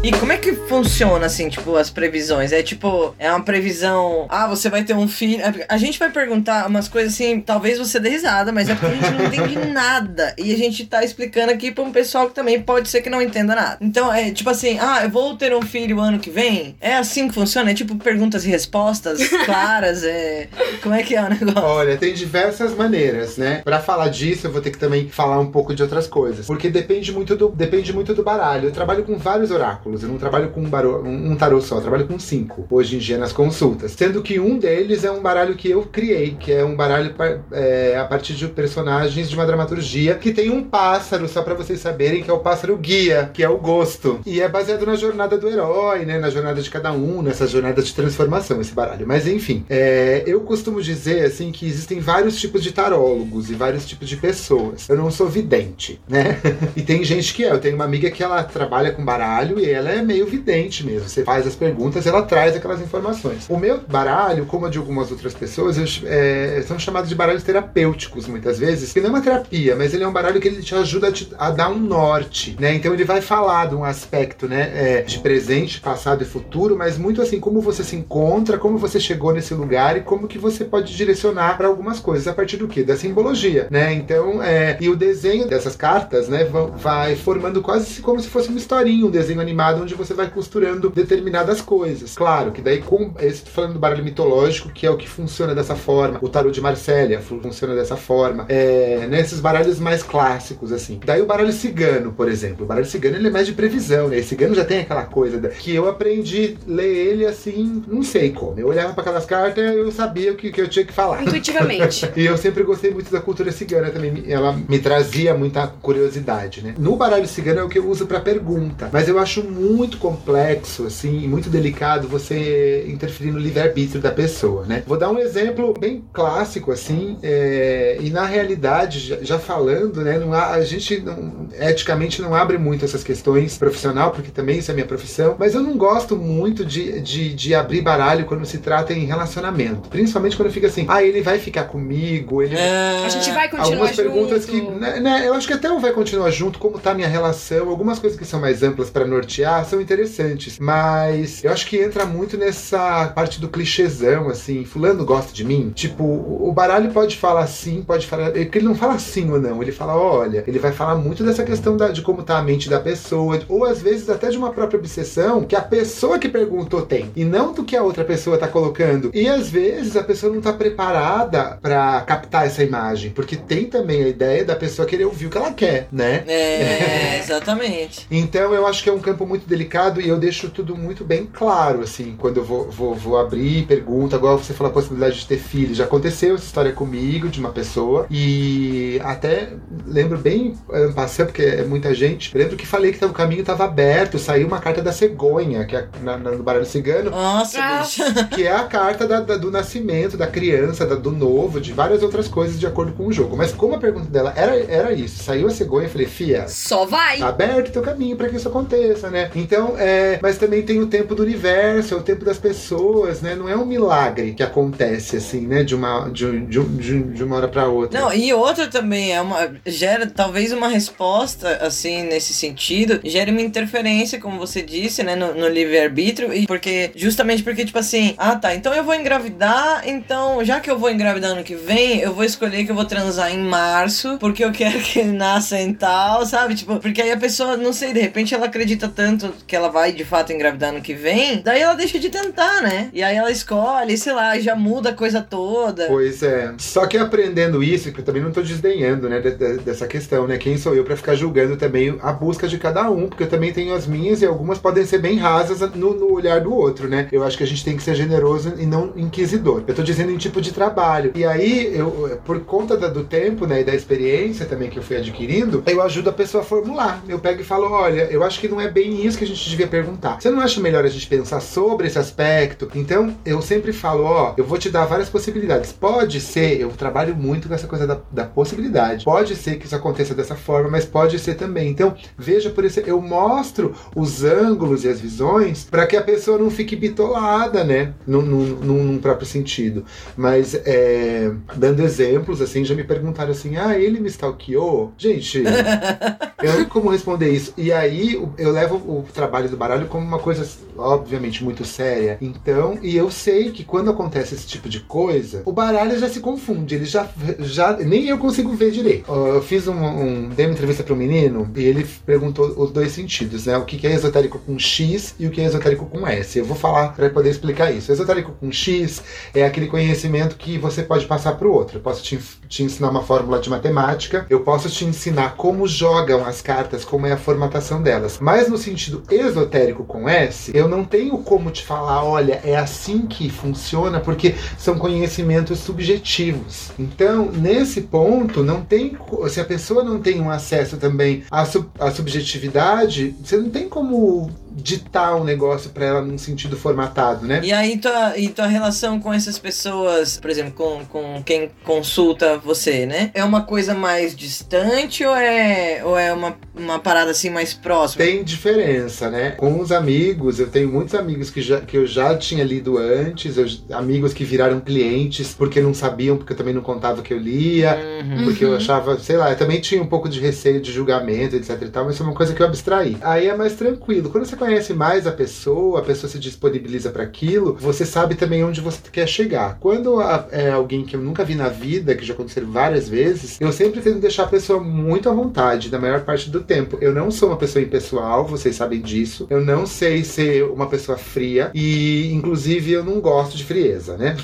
E 0.02 0.10
como 0.12 0.32
é 0.32 0.38
que 0.38 0.54
funciona, 0.54 1.26
assim, 1.26 1.50
tipo, 1.50 1.76
as 1.76 1.90
previsões? 1.90 2.52
É 2.52 2.62
tipo, 2.62 3.14
é 3.18 3.30
uma 3.30 3.42
previsão. 3.42 4.24
Ah, 4.30 4.46
você 4.46 4.70
vai 4.70 4.82
ter 4.82 4.94
um 4.94 5.06
filho. 5.06 5.42
A 5.68 5.76
gente 5.76 5.98
vai 5.98 6.10
perguntar 6.10 6.66
umas 6.66 6.88
coisas 6.88 7.12
assim, 7.12 7.38
talvez 7.38 7.78
você 7.78 8.00
dê 8.00 8.08
risada, 8.08 8.50
mas 8.50 8.70
é 8.70 8.74
porque 8.74 8.86
a 8.86 8.96
gente 8.96 9.10
não 9.10 9.26
entende 9.26 9.56
nada. 9.70 10.34
E 10.38 10.54
a 10.54 10.56
gente 10.56 10.86
tá 10.86 11.04
explicando 11.04 11.52
aqui 11.52 11.70
pra 11.70 11.84
um 11.84 11.92
pessoal 11.92 12.28
que 12.28 12.34
também 12.34 12.62
pode 12.62 12.88
ser 12.88 13.02
que 13.02 13.10
não 13.10 13.20
entenda 13.20 13.54
nada. 13.54 13.76
Então, 13.78 14.10
é 14.10 14.30
tipo 14.30 14.48
assim, 14.48 14.78
ah, 14.80 15.04
eu 15.04 15.10
vou 15.10 15.36
ter 15.36 15.54
um 15.54 15.60
filho 15.60 16.00
ano 16.00 16.18
que 16.18 16.30
vem? 16.30 16.74
É 16.80 16.96
assim 16.96 17.28
que 17.28 17.34
funciona? 17.34 17.70
É 17.70 17.74
tipo 17.74 17.94
perguntas 17.96 18.46
e 18.46 18.48
respostas 18.48 19.20
claras? 19.44 20.02
É. 20.02 20.48
Como 20.82 20.94
é 20.94 21.02
que 21.02 21.14
é 21.14 21.22
o 21.22 21.28
negócio? 21.28 21.62
Olha, 21.62 21.98
tem 21.98 22.14
diversas 22.14 22.74
maneiras, 22.74 23.36
né? 23.36 23.60
Pra 23.62 23.80
falar 23.80 24.08
disso, 24.08 24.46
eu 24.46 24.50
vou 24.50 24.62
ter 24.62 24.70
que 24.70 24.78
também 24.78 25.10
falar 25.10 25.38
um 25.38 25.50
pouco 25.50 25.74
de 25.74 25.82
outras 25.82 26.06
coisas. 26.06 26.46
Porque 26.46 26.70
depende 26.70 27.12
muito 27.12 27.36
do, 27.36 27.50
depende 27.50 27.92
muito 27.92 28.14
do 28.14 28.22
baralho. 28.22 28.68
Eu 28.68 28.72
trabalho 28.72 29.04
com 29.04 29.18
vários 29.18 29.50
oráculos. 29.50 29.89
Eu 30.02 30.08
não 30.08 30.18
trabalho 30.18 30.50
com 30.50 30.60
um, 30.60 30.68
barô, 30.68 31.02
um, 31.02 31.34
tarô 31.36 31.60
só, 31.60 31.76
eu 31.76 31.80
trabalho 31.80 32.06
com 32.06 32.18
cinco 32.18 32.66
hoje 32.70 32.96
em 32.96 32.98
dia 32.98 33.18
nas 33.18 33.32
consultas. 33.32 33.92
Sendo 33.92 34.22
que 34.22 34.38
um 34.38 34.58
deles 34.58 35.04
é 35.04 35.10
um 35.10 35.20
baralho 35.20 35.54
que 35.54 35.70
eu 35.70 35.82
criei, 35.82 36.36
que 36.38 36.52
é 36.52 36.64
um 36.64 36.76
baralho 36.76 37.14
é, 37.52 37.96
a 37.98 38.04
partir 38.04 38.34
de 38.34 38.46
personagens 38.48 39.28
de 39.28 39.34
uma 39.34 39.46
dramaturgia 39.46 40.14
que 40.14 40.32
tem 40.32 40.50
um 40.50 40.62
pássaro, 40.62 41.28
só 41.28 41.42
pra 41.42 41.54
vocês 41.54 41.80
saberem, 41.80 42.22
que 42.22 42.30
é 42.30 42.32
o 42.32 42.38
pássaro 42.38 42.76
guia, 42.76 43.30
que 43.32 43.42
é 43.42 43.48
o 43.48 43.58
gosto. 43.58 44.20
E 44.26 44.40
é 44.40 44.48
baseado 44.48 44.86
na 44.86 44.94
jornada 44.94 45.36
do 45.38 45.48
herói, 45.48 46.04
né? 46.04 46.18
Na 46.18 46.30
jornada 46.30 46.60
de 46.60 46.70
cada 46.70 46.92
um, 46.92 47.22
nessa 47.22 47.46
jornada 47.46 47.82
de 47.82 47.94
transformação, 47.94 48.60
esse 48.60 48.72
baralho. 48.72 49.06
Mas 49.06 49.26
enfim, 49.26 49.64
é, 49.68 50.22
eu 50.26 50.40
costumo 50.40 50.82
dizer 50.82 51.24
assim 51.24 51.50
que 51.50 51.66
existem 51.66 52.00
vários 52.00 52.38
tipos 52.38 52.62
de 52.62 52.72
tarólogos 52.72 53.50
e 53.50 53.54
vários 53.54 53.86
tipos 53.86 54.08
de 54.08 54.16
pessoas. 54.16 54.88
Eu 54.88 54.96
não 54.96 55.10
sou 55.10 55.28
vidente, 55.28 56.00
né? 56.08 56.38
e 56.76 56.82
tem 56.82 57.02
gente 57.04 57.32
que 57.34 57.44
é. 57.44 57.50
Eu 57.50 57.58
tenho 57.58 57.74
uma 57.74 57.84
amiga 57.84 58.10
que 58.10 58.22
ela 58.22 58.42
trabalha 58.42 58.92
com 58.92 59.04
baralho 59.04 59.58
e 59.58 59.68
ela 59.68 59.79
é 59.88 60.02
meio 60.02 60.26
vidente 60.26 60.84
mesmo. 60.84 61.08
Você 61.08 61.22
faz 61.24 61.46
as 61.46 61.54
perguntas, 61.54 62.06
ela 62.06 62.22
traz 62.22 62.56
aquelas 62.56 62.80
informações. 62.80 63.46
O 63.48 63.56
meu 63.56 63.80
baralho, 63.86 64.46
como 64.46 64.66
a 64.66 64.70
de 64.70 64.78
algumas 64.78 65.10
outras 65.10 65.32
pessoas, 65.34 65.76
é, 66.04 66.62
são 66.66 66.78
chamados 66.78 67.08
de 67.08 67.14
baralhos 67.14 67.42
terapêuticos 67.42 68.26
muitas 68.26 68.58
vezes, 68.58 68.92
que 68.92 69.00
não 69.00 69.08
é 69.08 69.10
uma 69.10 69.20
terapia, 69.20 69.76
mas 69.76 69.94
ele 69.94 70.02
é 70.04 70.08
um 70.08 70.12
baralho 70.12 70.40
que 70.40 70.48
ele 70.48 70.62
te 70.62 70.74
ajuda 70.74 71.08
a, 71.08 71.12
te- 71.12 71.28
a 71.38 71.50
dar 71.50 71.70
um 71.70 71.78
norte, 71.78 72.56
né? 72.58 72.74
Então 72.74 72.92
ele 72.92 73.04
vai 73.04 73.20
falar 73.20 73.68
de 73.68 73.74
um 73.74 73.84
aspecto, 73.84 74.48
né, 74.48 74.72
é, 74.74 75.02
de 75.02 75.18
presente, 75.20 75.80
passado 75.80 76.22
e 76.22 76.26
futuro, 76.26 76.76
mas 76.76 76.98
muito 76.98 77.22
assim 77.22 77.38
como 77.38 77.60
você 77.60 77.84
se 77.84 77.96
encontra, 77.96 78.58
como 78.58 78.78
você 78.78 78.98
chegou 78.98 79.32
nesse 79.32 79.54
lugar 79.54 79.96
e 79.96 80.00
como 80.00 80.26
que 80.28 80.38
você 80.38 80.64
pode 80.64 80.94
direcionar 80.96 81.56
para 81.56 81.68
algumas 81.68 82.00
coisas 82.00 82.26
a 82.26 82.32
partir 82.32 82.56
do 82.56 82.66
que 82.68 82.82
da 82.82 82.96
simbologia, 82.96 83.66
né? 83.70 83.92
Então, 83.92 84.42
é, 84.42 84.76
e 84.80 84.88
o 84.88 84.96
desenho 84.96 85.46
dessas 85.46 85.76
cartas, 85.76 86.28
né, 86.28 86.44
vai 86.76 87.14
formando 87.16 87.60
quase 87.62 88.00
como 88.00 88.20
se 88.20 88.28
fosse 88.28 88.48
uma 88.48 88.58
historinha, 88.58 89.06
um 89.06 89.10
desenho 89.10 89.40
animado 89.40 89.69
determinado 89.70 89.82
onde 89.82 89.94
você 89.94 90.14
vai 90.14 90.28
costurando 90.28 90.90
determinadas 90.90 91.60
coisas. 91.60 92.14
Claro 92.14 92.52
que 92.52 92.60
daí, 92.60 92.80
com 92.80 93.12
esse 93.20 93.42
falando 93.42 93.74
do 93.74 93.78
baralho 93.78 94.04
mitológico, 94.04 94.70
que 94.70 94.86
é 94.86 94.90
o 94.90 94.96
que 94.96 95.08
funciona 95.08 95.54
dessa 95.54 95.74
forma, 95.74 96.18
o 96.20 96.28
tarô 96.28 96.50
de 96.50 96.60
Marsella 96.60 97.20
funciona 97.20 97.74
dessa 97.74 97.96
forma, 97.96 98.46
é, 98.48 99.06
nesses 99.08 99.36
né, 99.36 99.42
baralhos 99.42 99.78
mais 99.78 100.02
clássicos, 100.02 100.72
assim. 100.72 101.00
Daí 101.04 101.20
o 101.20 101.26
baralho 101.26 101.52
cigano, 101.52 102.12
por 102.12 102.28
exemplo. 102.28 102.64
O 102.64 102.66
baralho 102.66 102.86
cigano 102.86 103.16
ele 103.16 103.28
é 103.28 103.30
mais 103.30 103.46
de 103.46 103.52
previsão, 103.52 104.08
né? 104.08 104.18
Esse 104.18 104.30
cigano 104.30 104.54
já 104.54 104.64
tem 104.64 104.80
aquela 104.80 105.04
coisa 105.04 105.38
da, 105.38 105.48
que 105.48 105.74
eu 105.74 105.88
aprendi 105.88 106.56
a 106.66 106.70
ler 106.70 106.94
ele 106.94 107.26
assim, 107.26 107.82
não 107.86 108.02
sei 108.02 108.30
como. 108.30 108.58
Eu 108.58 108.68
olhava 108.68 108.92
para 108.92 109.02
aquelas 109.02 109.26
cartas 109.26 109.62
e 109.62 109.76
eu 109.76 109.90
sabia 109.92 110.32
o 110.32 110.36
que, 110.36 110.50
que 110.50 110.60
eu 110.60 110.68
tinha 110.68 110.84
que 110.84 110.92
falar. 110.92 111.22
Intuitivamente. 111.22 112.10
e 112.16 112.24
eu 112.24 112.36
sempre 112.36 112.62
gostei 112.62 112.90
muito 112.90 113.10
da 113.10 113.20
cultura 113.20 113.52
cigana 113.52 113.90
também. 113.90 114.24
Ela 114.26 114.52
me 114.52 114.78
trazia 114.78 115.34
muita 115.34 115.66
curiosidade, 115.66 116.62
né? 116.62 116.74
No 116.78 116.96
baralho 116.96 117.26
cigano 117.26 117.60
é 117.60 117.64
o 117.64 117.68
que 117.68 117.78
eu 117.78 117.88
uso 117.88 118.06
para 118.06 118.20
pergunta, 118.20 118.88
mas 118.92 119.08
eu 119.08 119.18
acho 119.18 119.42
muito 119.42 119.59
complexo, 119.98 120.86
assim, 120.86 121.28
muito 121.28 121.50
delicado 121.50 122.08
você 122.08 122.84
interferir 122.88 123.30
no 123.30 123.38
livre-arbítrio 123.38 124.00
da 124.00 124.10
pessoa, 124.10 124.64
né? 124.66 124.82
Vou 124.86 124.96
dar 124.96 125.10
um 125.10 125.18
exemplo 125.18 125.74
bem 125.78 126.04
clássico, 126.12 126.72
assim, 126.72 127.16
é... 127.22 127.98
e 128.00 128.10
na 128.10 128.24
realidade, 128.24 129.18
já 129.22 129.38
falando, 129.38 130.02
né, 130.02 130.18
não 130.18 130.32
há, 130.32 130.50
a 130.50 130.64
gente 130.64 131.00
não, 131.00 131.48
eticamente 131.58 132.20
não 132.22 132.34
abre 132.34 132.58
muito 132.58 132.84
essas 132.84 133.04
questões 133.04 133.56
profissional, 133.58 134.10
porque 134.10 134.30
também 134.30 134.58
isso 134.58 134.70
é 134.70 134.74
minha 134.74 134.86
profissão, 134.86 135.36
mas 135.38 135.54
eu 135.54 135.60
não 135.60 135.76
gosto 135.76 136.16
muito 136.16 136.64
de, 136.64 137.00
de, 137.00 137.34
de 137.34 137.54
abrir 137.54 137.80
baralho 137.80 138.24
quando 138.24 138.44
se 138.44 138.58
trata 138.58 138.92
em 138.92 139.04
relacionamento, 139.04 139.88
principalmente 139.88 140.36
quando 140.36 140.50
fica 140.50 140.66
assim, 140.66 140.86
ah, 140.88 141.02
ele 141.02 141.22
vai 141.22 141.38
ficar 141.38 141.64
comigo, 141.64 142.42
ele... 142.42 142.56
É... 142.56 143.04
A 143.04 143.08
gente 143.08 143.30
vai 143.32 143.48
continuar 143.48 143.70
Algumas 143.70 143.96
junto. 143.96 144.02
perguntas 144.02 144.44
que, 144.44 144.60
né, 144.60 145.00
né, 145.00 145.24
eu 145.26 145.34
acho 145.34 145.46
que 145.46 145.52
até 145.52 145.70
um 145.70 145.80
vai 145.80 145.92
continuar 145.92 146.30
junto, 146.30 146.58
como 146.58 146.78
tá 146.78 146.92
a 146.92 146.94
minha 146.94 147.08
relação, 147.08 147.68
algumas 147.68 147.98
coisas 147.98 148.18
que 148.18 148.24
são 148.24 148.40
mais 148.40 148.62
amplas 148.62 148.90
para 148.90 149.04
nortear 149.04 149.49
são 149.64 149.80
interessantes, 149.80 150.58
mas 150.58 151.42
eu 151.44 151.52
acho 151.52 151.66
que 151.66 151.76
entra 151.76 152.04
muito 152.06 152.36
nessa 152.36 153.08
parte 153.14 153.40
do 153.40 153.48
clichêzão, 153.48 154.28
assim, 154.28 154.64
fulano 154.64 155.04
gosta 155.04 155.32
de 155.32 155.44
mim, 155.44 155.70
tipo, 155.74 156.04
o 156.04 156.52
baralho 156.52 156.90
pode 156.90 157.16
falar 157.16 157.46
sim, 157.46 157.82
pode 157.82 158.06
falar, 158.06 158.30
porque 158.30 158.58
ele 158.58 158.66
não 158.66 158.74
fala 158.74 158.98
sim 158.98 159.30
ou 159.30 159.40
não, 159.40 159.62
ele 159.62 159.72
fala, 159.72 159.96
olha, 159.96 160.44
ele 160.46 160.58
vai 160.58 160.72
falar 160.72 160.94
muito 160.94 161.24
dessa 161.24 161.44
questão 161.44 161.76
da, 161.76 161.88
de 161.88 162.02
como 162.02 162.22
tá 162.22 162.38
a 162.38 162.42
mente 162.42 162.68
da 162.68 162.80
pessoa, 162.80 163.40
ou 163.48 163.64
às 163.64 163.80
vezes 163.82 164.08
até 164.08 164.28
de 164.30 164.38
uma 164.38 164.52
própria 164.52 164.78
obsessão 164.78 165.44
que 165.44 165.56
a 165.56 165.60
pessoa 165.60 166.18
que 166.18 166.28
perguntou 166.28 166.82
tem, 166.82 167.10
e 167.14 167.24
não 167.24 167.52
do 167.52 167.64
que 167.64 167.76
a 167.76 167.82
outra 167.82 168.04
pessoa 168.04 168.38
tá 168.38 168.48
colocando. 168.48 169.10
E 169.14 169.28
às 169.28 169.50
vezes 169.50 169.96
a 169.96 170.02
pessoa 170.02 170.32
não 170.32 170.40
tá 170.40 170.52
preparada 170.52 171.58
para 171.60 172.00
captar 172.02 172.46
essa 172.46 172.62
imagem, 172.62 173.10
porque 173.10 173.36
tem 173.36 173.64
também 173.66 174.02
a 174.02 174.08
ideia 174.08 174.44
da 174.44 174.56
pessoa 174.56 174.86
querer 174.86 175.04
ouvir 175.04 175.26
o 175.26 175.30
que 175.30 175.38
ela 175.38 175.52
quer, 175.52 175.88
né? 175.90 176.24
É, 176.26 177.18
exatamente. 177.22 178.06
então 178.10 178.54
eu 178.54 178.66
acho 178.66 178.82
que 178.82 178.90
é 178.90 178.92
um 178.92 179.00
campo 179.00 179.26
muito 179.30 179.48
delicado 179.48 180.00
e 180.00 180.08
eu 180.08 180.18
deixo 180.18 180.50
tudo 180.50 180.76
muito 180.76 181.04
bem 181.04 181.24
claro, 181.24 181.82
assim, 181.82 182.16
quando 182.18 182.38
eu 182.38 182.44
vou, 182.44 182.68
vou, 182.68 182.94
vou 182.94 183.16
abrir 183.18 183.64
pergunta, 183.64 184.16
agora 184.16 184.36
você 184.36 184.52
falou 184.52 184.70
a 184.70 184.74
possibilidade 184.74 185.20
de 185.20 185.26
ter 185.26 185.38
filho. 185.38 185.74
Já 185.74 185.84
aconteceu 185.84 186.34
essa 186.34 186.44
história 186.44 186.72
comigo, 186.72 187.28
de 187.28 187.38
uma 187.38 187.50
pessoa, 187.50 188.06
e 188.10 189.00
até 189.04 189.52
lembro 189.86 190.18
bem, 190.18 190.56
passando, 190.94 191.28
porque 191.28 191.42
é 191.42 191.64
muita 191.64 191.94
gente, 191.94 192.36
lembro 192.36 192.56
que 192.56 192.66
falei 192.66 192.92
que 192.92 193.04
o 193.04 193.12
caminho 193.12 193.42
estava 193.42 193.64
aberto, 193.64 194.18
saiu 194.18 194.48
uma 194.48 194.58
carta 194.58 194.82
da 194.82 194.92
cegonha, 194.92 195.64
que 195.64 195.76
é 195.76 195.88
na, 196.02 196.16
na, 196.16 196.32
no 196.32 196.42
baralho 196.42 196.66
cigano. 196.66 197.10
Nossa, 197.10 197.58
ah. 197.60 197.82
Que 198.34 198.46
é 198.46 198.52
a 198.52 198.64
carta 198.64 199.06
da, 199.06 199.20
da, 199.20 199.36
do 199.36 199.50
nascimento, 199.50 200.16
da 200.16 200.26
criança, 200.26 200.84
da, 200.84 200.96
do 200.96 201.10
novo, 201.10 201.60
de 201.60 201.72
várias 201.72 202.02
outras 202.02 202.26
coisas 202.26 202.58
de 202.58 202.66
acordo 202.66 202.92
com 202.92 203.06
o 203.06 203.12
jogo. 203.12 203.36
Mas 203.36 203.52
como 203.52 203.74
a 203.74 203.78
pergunta 203.78 204.08
dela 204.08 204.32
era, 204.36 204.56
era 204.56 204.92
isso, 204.92 205.22
saiu 205.22 205.46
a 205.46 205.50
cegonha, 205.50 205.86
eu 205.86 205.90
falei, 205.90 206.06
fia. 206.06 206.48
Só 206.48 206.84
vai! 206.84 207.18
Tá 207.18 207.28
aberto 207.28 207.72
teu 207.72 207.82
caminho 207.82 208.16
para 208.16 208.28
que 208.28 208.36
isso 208.36 208.48
aconteça, 208.48 209.10
né? 209.10 209.19
Então, 209.34 209.74
é. 209.78 210.18
Mas 210.22 210.38
também 210.38 210.62
tem 210.62 210.80
o 210.80 210.86
tempo 210.86 211.14
do 211.14 211.22
universo, 211.22 211.94
é 211.94 211.96
o 211.96 212.02
tempo 212.02 212.24
das 212.24 212.38
pessoas, 212.38 213.20
né? 213.20 213.34
Não 213.34 213.48
é 213.48 213.56
um 213.56 213.66
milagre 213.66 214.32
que 214.32 214.42
acontece, 214.42 215.16
assim, 215.16 215.46
né? 215.46 215.62
De 215.62 215.74
uma, 215.74 216.08
de, 216.08 216.46
de, 216.46 216.62
de, 216.64 217.02
de 217.02 217.24
uma 217.24 217.36
hora 217.36 217.48
para 217.48 217.68
outra. 217.68 218.00
Não, 218.00 218.12
e 218.12 218.32
outra 218.32 218.68
também, 218.68 219.12
é 219.12 219.20
uma. 219.20 219.50
Gera 219.66 220.06
talvez 220.06 220.52
uma 220.52 220.68
resposta, 220.68 221.58
assim, 221.62 222.02
nesse 222.04 222.32
sentido, 222.32 223.00
gera 223.04 223.30
uma 223.30 223.40
interferência, 223.42 224.20
como 224.20 224.38
você 224.38 224.62
disse, 224.62 225.02
né? 225.02 225.16
No, 225.16 225.34
no 225.34 225.48
livre-arbítrio, 225.48 226.32
e 226.32 226.46
porque. 226.46 226.90
Justamente 226.94 227.42
porque, 227.42 227.64
tipo 227.64 227.78
assim, 227.78 228.14
ah 228.16 228.36
tá, 228.36 228.54
então 228.54 228.74
eu 228.74 228.84
vou 228.84 228.94
engravidar, 228.94 229.82
então, 229.86 230.44
já 230.44 230.60
que 230.60 230.70
eu 230.70 230.78
vou 230.78 230.90
engravidar 230.90 231.32
ano 231.32 231.44
que 231.44 231.54
vem, 231.54 231.98
eu 231.98 232.12
vou 232.14 232.24
escolher 232.24 232.64
que 232.64 232.70
eu 232.70 232.74
vou 232.74 232.84
transar 232.84 233.32
em 233.32 233.38
março, 233.38 234.16
porque 234.18 234.44
eu 234.44 234.52
quero 234.52 234.78
que 234.80 235.00
ele 235.00 235.12
nasça 235.12 235.58
em 235.58 235.72
tal, 235.72 236.24
sabe? 236.26 236.54
Tipo, 236.54 236.78
porque 236.78 237.02
aí 237.02 237.10
a 237.10 237.16
pessoa, 237.16 237.56
não 237.56 237.72
sei, 237.72 237.92
de 237.92 238.00
repente 238.00 238.34
ela 238.34 238.46
acredita 238.46 238.88
tanto 238.88 239.09
que 239.46 239.56
ela 239.56 239.68
vai 239.68 239.92
de 239.92 240.04
fato 240.04 240.32
engravidar 240.32 240.72
no 240.72 240.80
que 240.80 240.94
vem, 240.94 241.42
daí 241.42 241.60
ela 241.60 241.74
deixa 241.74 241.98
de 241.98 242.10
tentar, 242.10 242.62
né? 242.62 242.90
E 242.92 243.02
aí 243.02 243.16
ela 243.16 243.30
escolhe, 243.30 243.96
sei 243.96 244.12
lá, 244.12 244.38
já 244.38 244.54
muda 244.54 244.90
a 244.90 244.94
coisa 244.94 245.20
toda. 245.22 245.86
Pois 245.86 246.22
é. 246.22 246.52
Só 246.58 246.86
que 246.86 246.96
aprendendo 246.96 247.62
isso, 247.62 247.92
que 247.92 248.00
eu 248.00 248.04
também 248.04 248.22
não 248.22 248.32
tô 248.32 248.42
desdenhando, 248.42 249.08
né, 249.08 249.20
de, 249.20 249.30
de, 249.32 249.58
dessa 249.58 249.86
questão, 249.86 250.26
né? 250.26 250.38
Quem 250.38 250.56
sou 250.56 250.74
eu 250.74 250.84
para 250.84 250.96
ficar 250.96 251.14
julgando 251.14 251.56
também 251.56 251.98
a 252.02 252.12
busca 252.12 252.46
de 252.48 252.58
cada 252.58 252.90
um, 252.90 253.08
porque 253.08 253.24
eu 253.24 253.28
também 253.28 253.52
tenho 253.52 253.74
as 253.74 253.86
minhas 253.86 254.22
e 254.22 254.26
algumas 254.26 254.58
podem 254.58 254.84
ser 254.84 254.98
bem 254.98 255.18
rasas 255.18 255.60
no, 255.74 255.94
no 255.94 256.12
olhar 256.12 256.40
do 256.40 256.54
outro, 256.54 256.88
né? 256.88 257.08
Eu 257.12 257.24
acho 257.24 257.36
que 257.36 257.44
a 257.44 257.46
gente 257.46 257.64
tem 257.64 257.76
que 257.76 257.82
ser 257.82 257.94
generoso 257.94 258.54
e 258.58 258.66
não 258.66 258.92
inquisidor. 258.96 259.64
Eu 259.66 259.74
tô 259.74 259.82
dizendo 259.82 260.12
em 260.12 260.16
tipo 260.16 260.40
de 260.40 260.52
trabalho. 260.52 261.12
E 261.14 261.24
aí, 261.24 261.74
eu, 261.74 262.20
por 262.24 262.40
conta 262.40 262.76
da, 262.76 262.88
do 262.88 263.04
tempo, 263.04 263.46
né, 263.46 263.60
e 263.60 263.64
da 263.64 263.74
experiência 263.74 264.46
também 264.46 264.70
que 264.70 264.78
eu 264.78 264.82
fui 264.82 264.96
adquirindo, 264.96 265.62
eu 265.66 265.82
ajudo 265.82 266.10
a 266.10 266.12
pessoa 266.12 266.42
a 266.42 266.46
formular. 266.46 267.02
Eu 267.08 267.18
pego 267.18 267.40
e 267.40 267.44
falo, 267.44 267.70
olha, 267.70 268.08
eu 268.10 268.22
acho 268.22 268.40
que 268.40 268.48
não 268.48 268.60
é 268.60 268.68
bem 268.68 268.99
isso 269.06 269.18
que 269.18 269.24
a 269.24 269.26
gente 269.26 269.48
devia 269.48 269.66
perguntar. 269.66 270.20
Você 270.20 270.30
não 270.30 270.40
acha 270.40 270.60
melhor 270.60 270.84
a 270.84 270.88
gente 270.88 271.06
pensar 271.06 271.40
sobre 271.40 271.86
esse 271.86 271.98
aspecto? 271.98 272.70
Então, 272.74 273.14
eu 273.24 273.40
sempre 273.42 273.72
falo, 273.72 274.04
ó, 274.04 274.34
eu 274.36 274.44
vou 274.44 274.58
te 274.58 274.70
dar 274.70 274.84
várias 274.84 275.08
possibilidades. 275.08 275.72
Pode 275.72 276.20
ser, 276.20 276.60
eu 276.60 276.70
trabalho 276.70 277.14
muito 277.14 277.48
com 277.48 277.54
essa 277.54 277.66
coisa 277.66 277.86
da, 277.86 278.00
da 278.10 278.24
possibilidade. 278.24 279.04
Pode 279.04 279.36
ser 279.36 279.56
que 279.56 279.66
isso 279.66 279.76
aconteça 279.76 280.14
dessa 280.14 280.34
forma, 280.34 280.70
mas 280.70 280.84
pode 280.84 281.18
ser 281.18 281.34
também. 281.34 281.68
Então, 281.68 281.94
veja 282.16 282.50
por 282.50 282.64
isso, 282.64 282.80
eu 282.80 283.00
mostro 283.00 283.74
os 283.94 284.24
ângulos 284.24 284.84
e 284.84 284.88
as 284.88 285.00
visões 285.00 285.64
para 285.64 285.86
que 285.86 285.96
a 285.96 286.02
pessoa 286.02 286.38
não 286.38 286.50
fique 286.50 286.76
bitolada, 286.76 287.64
né? 287.64 287.94
Num, 288.06 288.22
num, 288.22 288.44
num 288.56 288.98
próprio 288.98 289.26
sentido. 289.26 289.84
Mas, 290.16 290.54
é, 290.54 291.32
dando 291.56 291.82
exemplos, 291.82 292.40
assim, 292.40 292.64
já 292.64 292.74
me 292.74 292.84
perguntaram 292.84 293.30
assim, 293.30 293.56
ah, 293.56 293.78
ele 293.78 294.00
me 294.00 294.08
stalkeou? 294.08 294.92
Gente, 294.96 295.42
eu 296.42 296.58
não 296.58 296.64
como 296.66 296.90
responder 296.90 297.30
isso. 297.30 297.52
E 297.56 297.72
aí, 297.72 298.20
eu 298.38 298.50
levo 298.50 298.82
o 298.90 299.02
trabalho 299.02 299.48
do 299.48 299.56
baralho 299.56 299.86
como 299.86 300.04
uma 300.04 300.18
coisa, 300.18 300.46
obviamente, 300.76 301.44
muito 301.44 301.64
séria. 301.64 302.18
Então, 302.20 302.78
e 302.82 302.96
eu 302.96 303.10
sei 303.10 303.50
que 303.50 303.64
quando 303.64 303.90
acontece 303.90 304.34
esse 304.34 304.46
tipo 304.46 304.68
de 304.68 304.80
coisa, 304.80 305.42
o 305.44 305.52
baralho 305.52 305.98
já 305.98 306.08
se 306.08 306.20
confunde. 306.20 306.74
Ele 306.74 306.84
já. 306.84 307.08
já 307.38 307.76
nem 307.76 308.08
eu 308.08 308.18
consigo 308.18 308.52
ver 308.52 308.70
direito. 308.70 309.10
Eu 309.12 309.42
fiz 309.42 309.68
um. 309.68 309.74
um 309.74 310.28
dei 310.28 310.46
uma 310.46 310.54
entrevista 310.54 310.82
para 310.82 310.94
um 310.94 310.96
menino 310.96 311.50
e 311.54 311.64
ele 311.64 311.86
perguntou 312.04 312.46
os 312.56 312.70
dois 312.70 312.92
sentidos, 312.92 313.46
né? 313.46 313.56
O 313.56 313.64
que 313.64 313.86
é 313.86 313.92
esotérico 313.92 314.38
com 314.38 314.58
X 314.58 315.14
e 315.18 315.26
o 315.26 315.30
que 315.30 315.40
é 315.40 315.44
esotérico 315.44 315.86
com 315.86 316.06
S. 316.06 316.38
Eu 316.38 316.44
vou 316.44 316.56
falar 316.56 316.94
para 316.94 317.08
poder 317.10 317.30
explicar 317.30 317.70
isso. 317.70 317.92
Esotérico 317.92 318.32
com 318.32 318.50
X 318.50 319.02
é 319.34 319.44
aquele 319.44 319.66
conhecimento 319.66 320.36
que 320.36 320.58
você 320.58 320.82
pode 320.82 321.06
passar 321.06 321.32
para 321.34 321.48
o 321.48 321.52
outro. 321.52 321.78
Eu 321.78 321.82
posso 321.82 322.02
te, 322.02 322.18
te 322.48 322.62
ensinar 322.62 322.90
uma 322.90 323.02
fórmula 323.02 323.38
de 323.38 323.48
matemática, 323.50 324.26
eu 324.28 324.40
posso 324.40 324.68
te 324.68 324.84
ensinar 324.84 325.36
como 325.36 325.66
jogam 325.66 326.24
as 326.24 326.42
cartas, 326.42 326.84
como 326.84 327.06
é 327.06 327.12
a 327.12 327.16
formatação 327.16 327.82
delas. 327.82 328.18
Mas 328.20 328.48
no 328.48 328.58
sentido 328.58 328.79
esotérico 329.10 329.84
com 329.84 330.08
S, 330.08 330.50
eu 330.54 330.68
não 330.68 330.84
tenho 330.84 331.18
como 331.18 331.50
te 331.50 331.64
falar, 331.64 332.04
olha, 332.04 332.40
é 332.44 332.56
assim 332.56 333.06
que 333.06 333.28
funciona, 333.28 334.00
porque 334.00 334.34
são 334.56 334.78
conhecimentos 334.78 335.58
subjetivos. 335.58 336.70
Então, 336.78 337.30
nesse 337.30 337.82
ponto, 337.82 338.42
não 338.42 338.62
tem. 338.62 338.96
Se 339.28 339.40
a 339.40 339.44
pessoa 339.44 339.82
não 339.82 340.00
tem 340.00 340.20
um 340.20 340.30
acesso 340.30 340.76
também 340.76 341.24
à, 341.30 341.44
sub, 341.44 341.68
à 341.78 341.90
subjetividade, 341.90 343.14
você 343.22 343.36
não 343.36 343.50
tem 343.50 343.68
como 343.68 344.30
ditar 344.50 345.16
um 345.16 345.24
negócio 345.24 345.70
para 345.70 345.84
ela 345.84 346.02
num 346.02 346.18
sentido 346.18 346.56
formatado, 346.56 347.26
né? 347.26 347.40
E 347.42 347.52
aí 347.52 347.78
tua, 347.78 348.18
e 348.18 348.28
tua 348.28 348.46
relação 348.46 349.00
com 349.00 349.12
essas 349.12 349.38
pessoas, 349.38 350.18
por 350.18 350.30
exemplo, 350.30 350.52
com, 350.52 350.84
com 350.86 351.22
quem 351.22 351.50
consulta 351.64 352.38
você, 352.38 352.86
né? 352.86 353.10
É 353.14 353.24
uma 353.24 353.42
coisa 353.42 353.74
mais 353.74 354.14
distante 354.14 355.04
ou 355.04 355.14
é, 355.14 355.82
ou 355.84 355.98
é 355.98 356.12
uma, 356.12 356.36
uma 356.54 356.78
parada 356.78 357.10
assim 357.10 357.30
mais 357.30 357.54
próxima? 357.54 358.04
Tem 358.04 358.22
diferença, 358.24 359.08
né? 359.10 359.32
Com 359.32 359.60
os 359.60 359.72
amigos, 359.72 360.40
eu 360.40 360.48
tenho 360.48 360.68
muitos 360.68 360.94
amigos 360.94 361.30
que, 361.30 361.40
já, 361.40 361.60
que 361.60 361.76
eu 361.76 361.86
já 361.86 362.16
tinha 362.16 362.44
lido 362.44 362.78
antes, 362.78 363.36
eu, 363.36 363.46
amigos 363.76 364.12
que 364.12 364.24
viraram 364.24 364.60
clientes 364.60 365.34
porque 365.36 365.60
não 365.60 365.72
sabiam, 365.72 366.16
porque 366.16 366.32
eu 366.32 366.36
também 366.36 366.54
não 366.54 366.62
contava 366.62 367.02
que 367.02 367.12
eu 367.12 367.18
lia, 367.18 367.78
uhum. 368.02 368.24
porque 368.24 368.44
eu 368.44 368.54
achava, 368.56 368.98
sei 368.98 369.16
lá, 369.16 369.30
eu 369.30 369.36
também 369.36 369.60
tinha 369.60 369.82
um 369.82 369.86
pouco 369.86 370.08
de 370.08 370.20
receio 370.20 370.60
de 370.60 370.72
julgamento, 370.72 371.36
etc 371.36 371.60
e 371.62 371.68
tal, 371.68 371.84
mas 371.84 371.94
isso 371.94 372.02
é 372.02 372.06
uma 372.06 372.14
coisa 372.14 372.34
que 372.34 372.42
eu 372.42 372.46
abstraí. 372.46 372.96
Aí 373.00 373.28
é 373.28 373.36
mais 373.36 373.54
tranquilo. 373.54 374.10
Quando 374.10 374.24
você 374.24 374.36
conhece 374.36 374.49
conhece 374.50 374.74
mais 374.74 375.06
a 375.06 375.12
pessoa, 375.12 375.78
a 375.78 375.82
pessoa 375.82 376.10
se 376.10 376.18
disponibiliza 376.18 376.90
para 376.90 377.04
aquilo, 377.04 377.56
você 377.60 377.86
sabe 377.86 378.16
também 378.16 378.42
onde 378.42 378.60
você 378.60 378.80
quer 378.90 379.06
chegar. 379.06 379.58
Quando 379.60 380.00
é 380.32 380.50
alguém 380.50 380.84
que 380.84 380.96
eu 380.96 381.00
nunca 381.00 381.24
vi 381.24 381.36
na 381.36 381.48
vida, 381.48 381.94
que 381.94 382.04
já 382.04 382.14
aconteceu 382.14 382.44
várias 382.44 382.88
vezes, 382.88 383.40
eu 383.40 383.52
sempre 383.52 383.80
tento 383.80 384.00
deixar 384.00 384.24
a 384.24 384.28
pessoa 384.28 384.60
muito 384.60 385.08
à 385.08 385.12
vontade, 385.12 385.70
na 385.70 385.78
maior 385.78 386.00
parte 386.00 386.28
do 386.28 386.40
tempo. 386.40 386.78
Eu 386.80 386.92
não 386.92 387.12
sou 387.12 387.28
uma 387.28 387.36
pessoa 387.36 387.62
impessoal, 387.62 388.26
vocês 388.26 388.56
sabem 388.56 388.80
disso. 388.80 389.28
Eu 389.30 389.40
não 389.40 389.66
sei 389.66 390.02
ser 390.02 390.42
uma 390.44 390.66
pessoa 390.66 390.98
fria 390.98 391.52
e, 391.54 392.12
inclusive, 392.12 392.72
eu 392.72 392.84
não 392.84 393.00
gosto 393.00 393.36
de 393.36 393.44
frieza, 393.44 393.96
né? 393.96 394.16